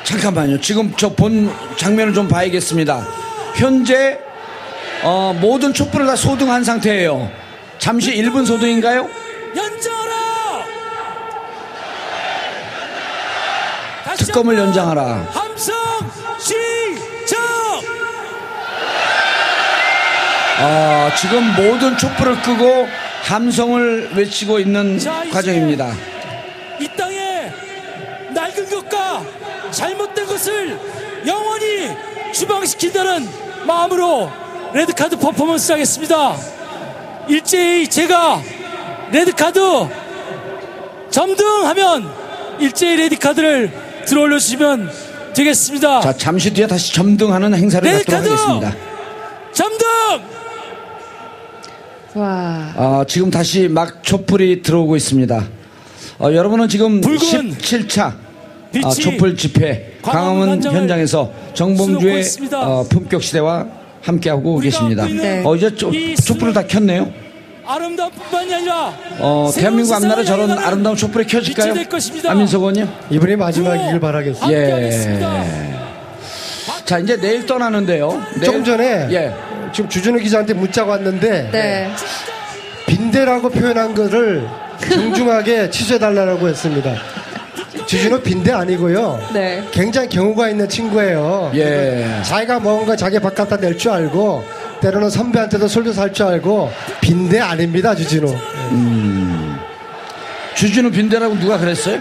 잠깐만요. 0.04 0.60
지금 0.62 0.94
저 0.96 1.10
본 1.10 1.52
장면을 1.78 2.14
좀 2.14 2.28
봐야겠습니다. 2.28 3.06
현재 3.56 4.20
어, 5.04 5.36
모든 5.40 5.74
촛불을 5.74 6.06
다 6.06 6.16
소등한 6.16 6.64
상태예요. 6.64 7.30
잠시 7.78 8.14
1분 8.16 8.46
소등인가요? 8.46 9.08
연장하라! 9.56 10.16
특검을 14.18 14.58
연장하라. 14.58 15.28
함성 15.32 15.76
시 16.40 16.54
정! 20.58 20.66
아, 20.66 21.16
지금 21.16 21.44
모든 21.56 21.98
촛불을 21.98 22.42
끄고 22.42 22.88
함성을 23.24 24.12
외치고 24.16 24.60
있는 24.60 25.00
과정입니다. 25.32 25.94
이 26.80 26.88
땅에 26.98 27.52
낡은 28.34 28.70
것과 28.70 29.24
잘못된 29.72 30.26
것을 30.28 30.80
영원히 31.26 31.90
추방시킨다는 32.34 33.28
마음으로 33.66 34.32
레드카드 34.74 35.18
퍼포먼스 35.18 35.72
하겠습니다. 35.72 36.36
일제히 37.28 37.88
제가 37.88 38.42
레드카드 39.12 39.60
점등하면 41.10 42.12
일제히 42.60 42.98
레드카드를 42.98 43.72
들어올려 44.06 44.38
주시면 44.38 44.92
되겠습니다. 45.34 46.02
자, 46.02 46.14
잠시 46.14 46.54
뒤에 46.54 46.68
다시 46.68 46.94
점등하는 46.94 47.54
행사를 47.56 47.90
네, 47.90 48.04
갖도록! 48.04 48.26
하겠습니다. 48.32 48.76
점등! 49.54 50.35
와. 52.16 52.74
아, 52.78 53.06
지금 53.08 53.30
다시 53.30 53.68
막 53.68 54.04
촛불이 54.04 54.62
들어오고 54.62 54.96
있습니다. 54.96 55.44
어, 56.20 56.34
여러분은 56.34 56.70
지금 56.70 57.02
붉은 57.02 57.18
17차 57.18 58.02
아, 58.04 58.16
빛이 58.72 58.94
촛불 58.96 59.36
집회 59.36 59.94
광화문 60.02 60.64
현장에서 60.64 61.32
정봉주의. 61.54 62.24
어, 62.54 62.84
품격 62.90 63.22
시대와 63.22 63.66
함께하고 64.02 64.60
계십니다. 64.60 65.06
네. 65.06 65.42
어, 65.46 65.56
이제 65.56 65.74
초, 65.76 65.94
이 65.94 66.16
촛불을 66.16 66.54
다 66.54 66.66
켰네요. 66.66 67.12
아름다운 67.68 68.12
뿐만이 68.12 68.54
아니라 68.54 68.94
어, 69.20 69.52
대한민국 69.54 69.94
앞나라 69.96 70.24
저런 70.24 70.52
아름다운 70.52 70.96
촛불이 70.96 71.26
켜질까요? 71.26 71.74
안민석 72.30 72.60
의원님? 72.60 72.88
이번이 73.10 73.36
마지막이길 73.36 74.00
바라겠습니다. 74.00 74.54
예. 74.54 75.76
자, 76.86 77.00
이제 77.00 77.18
내일 77.20 77.46
떠나는데요. 77.48 78.22
내일- 78.36 78.44
조금 78.46 78.64
전에 78.64 79.08
예. 79.12 79.34
지금 79.76 79.90
주준우 79.90 80.20
기자한테 80.20 80.54
문자가 80.54 80.92
왔는데 80.92 81.50
네. 81.52 81.92
빈대라고 82.88 83.50
표현한 83.50 83.94
거를 83.94 84.48
정중하게 84.90 85.70
취소해달라고 85.70 86.48
했습니다. 86.48 86.94
주준우 87.86 88.22
빈대 88.22 88.54
아니고요. 88.54 89.20
네. 89.34 89.62
굉장히 89.72 90.08
경우가 90.08 90.48
있는 90.50 90.70
친구예요. 90.70 91.52
예. 91.56 92.08
자기가 92.24 92.62
먹은 92.62 92.86
거 92.86 92.96
자기 92.96 93.20
밥 93.20 93.36
갖다 93.36 93.58
낼 93.58 93.78
줄 93.78 93.92
알고 93.92 94.46
때로는 94.80 95.10
선배한테도 95.10 95.68
술도 95.68 95.92
살줄 95.92 96.26
알고 96.26 96.72
빈대 97.02 97.42
아닙니다 97.42 97.94
주진우. 97.94 98.34
주진우 100.56 100.90
빈대라고 100.90 101.38
누가 101.38 101.58
그랬어요? 101.58 102.00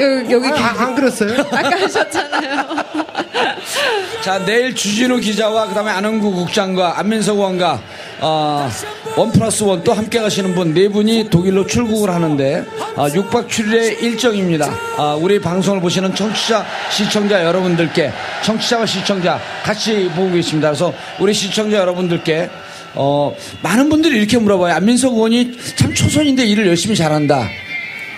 여기, 0.00 0.32
여기 0.32 0.48
아, 0.48 0.74
안 0.78 0.94
그랬어요? 0.94 1.40
아까 1.50 1.70
하셨잖아요. 1.82 2.66
자, 4.22 4.44
내일 4.44 4.74
주진우 4.74 5.18
기자와 5.20 5.68
그다음에 5.68 5.90
안흥구 5.90 6.32
국장과 6.32 6.98
안민석 6.98 7.36
의원과 7.36 7.80
어, 8.20 8.70
원 9.16 9.32
플러스 9.32 9.64
원 9.64 9.82
또 9.82 9.92
함께 9.92 10.20
가시는 10.20 10.54
분 10.54 10.72
네 10.74 10.88
분이 10.88 11.28
독일로 11.28 11.66
출국을 11.66 12.10
하는데 12.10 12.64
아, 12.96 13.08
6박 13.08 13.48
7일의 13.48 14.02
일정입니다. 14.02 14.72
아, 14.96 15.16
우리 15.20 15.40
방송을 15.40 15.80
보시는 15.80 16.14
청취자, 16.14 16.64
시청자 16.90 17.42
여러분들께 17.44 18.12
청취자와 18.44 18.86
시청자 18.86 19.40
같이 19.64 20.08
보고 20.14 20.30
계십니다. 20.32 20.68
그래서 20.68 20.92
우리 21.18 21.34
시청자 21.34 21.78
여러분들께 21.78 22.48
어, 22.94 23.34
많은 23.62 23.88
분들이 23.88 24.18
이렇게 24.18 24.38
물어봐요. 24.38 24.74
안민석 24.74 25.14
의원이 25.14 25.56
참 25.76 25.92
초선인데 25.94 26.44
일을 26.44 26.66
열심히 26.68 26.94
잘한다. 26.94 27.48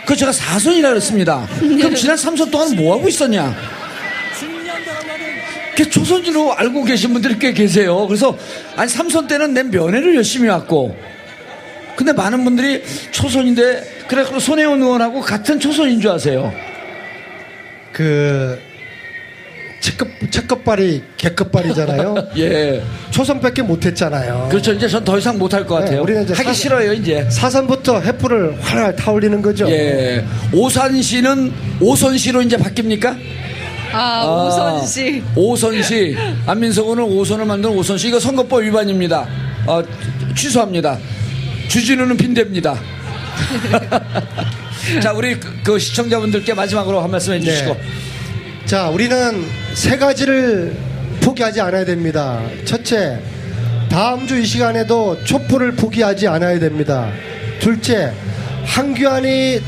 그 0.07 0.17
제가 0.17 0.33
사선이라 0.33 0.91
그랬습니다. 0.91 1.47
그럼 1.59 1.95
지난 1.95 2.17
3선 2.17 2.51
동안 2.51 2.75
뭐 2.77 2.97
하고 2.97 3.09
있었냐? 3.09 3.55
그 5.77 5.91
초선으로 5.91 6.55
알고 6.55 6.85
계신 6.85 7.13
분들이 7.13 7.39
꽤 7.39 7.53
계세요. 7.53 8.07
그래서 8.07 8.37
아니 8.77 8.89
삼선 8.89 9.27
때는 9.27 9.55
내 9.55 9.65
면회를 9.65 10.15
열심히 10.15 10.49
왔고, 10.49 10.97
근데 11.97 12.13
많은 12.13 12.45
분들이 12.45 12.83
초선인데 13.11 14.05
그래 14.07 14.25
그 14.25 14.39
손혜원 14.39 14.81
의원하고 14.83 15.21
같은 15.21 15.59
초선인 15.59 16.01
줄 16.01 16.11
아세요. 16.11 16.55
그 17.93 18.61
첫급 19.85 20.09
첫급발이 20.33 21.03
개급발이잖아요. 21.19 22.15
예, 22.39 22.83
초선밖에 23.11 23.61
못했잖아요. 23.63 24.47
그렇죠. 24.51 24.73
이제 24.73 24.89
전 24.89 25.05
더 25.05 25.19
이상 25.19 25.37
못할 25.39 25.67
것 25.67 25.79
네, 25.81 25.85
같아요. 25.85 26.03
우리는 26.03 26.25
이제 26.25 26.33
하기 26.33 26.47
사- 26.49 26.55
싫어요 26.55 26.93
이제. 26.95 27.29
사선부터 27.29 28.01
횃불을 28.01 28.57
활활 28.63 28.97
타올리는 28.97 29.43
거죠. 29.43 29.69
예, 29.71 30.25
오산시는 30.55 31.53
오선시로 31.81 32.41
이제 32.41 32.57
바뀝니까? 32.57 33.15
아, 33.93 34.25
오선 34.25 34.87
씨. 34.87 35.23
오선시 35.37 36.17
안민석 36.47 36.85
의원은 36.85 37.05
오선을 37.05 37.45
만드는 37.45 37.77
오선시 37.77 38.09
이거 38.09 38.19
선거법 38.19 38.63
위반입니다. 38.63 39.29
어, 39.67 39.83
취소합니다. 40.35 40.99
주진우는 41.69 42.17
빈대입니다. 42.17 42.75
자 45.03 45.13
우리 45.13 45.39
그, 45.39 45.53
그 45.63 45.79
시청자분들께 45.79 46.55
마지막으로 46.55 47.01
한 47.01 47.11
말씀 47.11 47.35
해주시고 47.35 47.75
네. 47.75 47.81
자, 48.67 48.89
우리는 48.89 49.45
세 49.75 49.99
가지를 49.99 50.75
포기하지 51.23 51.61
않아야 51.61 51.85
됩니다. 51.85 52.41
첫째, 52.65 53.19
다음 53.91 54.27
주 54.27 54.39
이 54.39 54.45
시간에도 54.47 55.23
촛불을 55.25 55.73
포기하지 55.73 56.27
않아야 56.29 56.59
됩니다. 56.59 57.11
둘째, 57.61 58.13
한규안이 58.65 59.61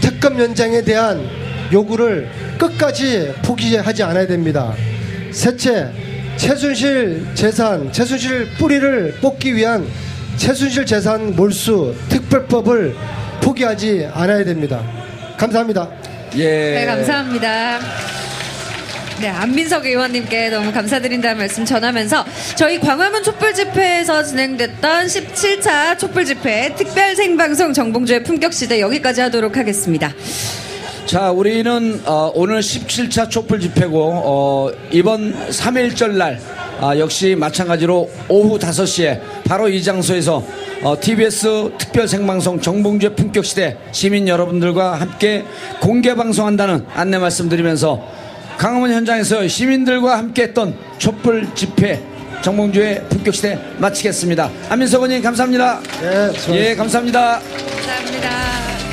특검 0.00 0.38
연장에 0.38 0.82
대한 0.82 1.28
요구를 1.72 2.30
끝까지 2.56 3.34
포기하지 3.44 4.02
않아야 4.04 4.26
됩니다. 4.26 4.72
셋째, 5.32 5.90
최순실 6.36 7.26
재산, 7.34 7.92
최순실 7.92 8.50
뿌리를 8.58 9.16
뽑기 9.20 9.54
위한 9.56 9.86
최순실 10.36 10.86
재산 10.86 11.34
몰수 11.34 11.94
특별법을 12.08 12.94
포기하지 13.42 14.08
않아야 14.12 14.44
됩니다. 14.44 14.82
감사합니다. 15.36 15.90
예. 16.36 16.74
네, 16.74 16.86
감사합니다. 16.86 17.78
네, 19.20 19.28
안민석 19.28 19.86
의원님께 19.86 20.50
너무 20.50 20.72
감사드린다는 20.72 21.38
말씀 21.38 21.64
전하면서 21.64 22.24
저희 22.56 22.80
광화문 22.80 23.22
촛불 23.22 23.54
집회에서 23.54 24.24
진행됐던 24.24 25.06
17차 25.06 25.98
촛불 25.98 26.24
집회 26.24 26.74
특별 26.74 27.14
생방송 27.14 27.72
정봉주의 27.72 28.24
품격 28.24 28.52
시대 28.52 28.80
여기까지 28.80 29.20
하도록 29.20 29.56
하겠습니다. 29.56 30.12
자, 31.06 31.30
우리는 31.30 32.00
어, 32.06 32.32
오늘 32.34 32.60
17차 32.60 33.28
촛불 33.28 33.60
집회고 33.60 34.22
어, 34.24 34.70
이번 34.90 35.34
3일절 35.50 36.12
날 36.12 36.40
아, 36.80 36.98
역시 36.98 37.36
마찬가지로 37.38 38.10
오후 38.28 38.58
5시에 38.58 39.20
바로 39.46 39.68
이 39.68 39.82
장소에서 39.82 40.42
어, 40.82 40.96
TBS 40.98 41.72
특별 41.78 42.08
생방송 42.08 42.60
정봉주의 42.60 43.14
품격 43.14 43.44
시대 43.44 43.76
시민 43.92 44.26
여러분들과 44.26 44.94
함께 44.94 45.44
공개 45.80 46.14
방송한다는 46.14 46.86
안내 46.94 47.18
말씀드리면서 47.18 48.02
강화문 48.56 48.92
현장에서 48.92 49.46
시민들과 49.46 50.16
함께했던 50.18 50.74
촛불 50.98 51.54
집회 51.54 52.02
정봉주의 52.42 53.04
품격 53.10 53.34
시대 53.34 53.58
마치겠습니다. 53.78 54.50
안민석 54.70 54.98
의원님 54.98 55.22
감사합니다. 55.22 55.80
네. 56.00 56.70
예, 56.70 56.74
감사합니다. 56.74 57.40
감사합니다. 57.40 58.83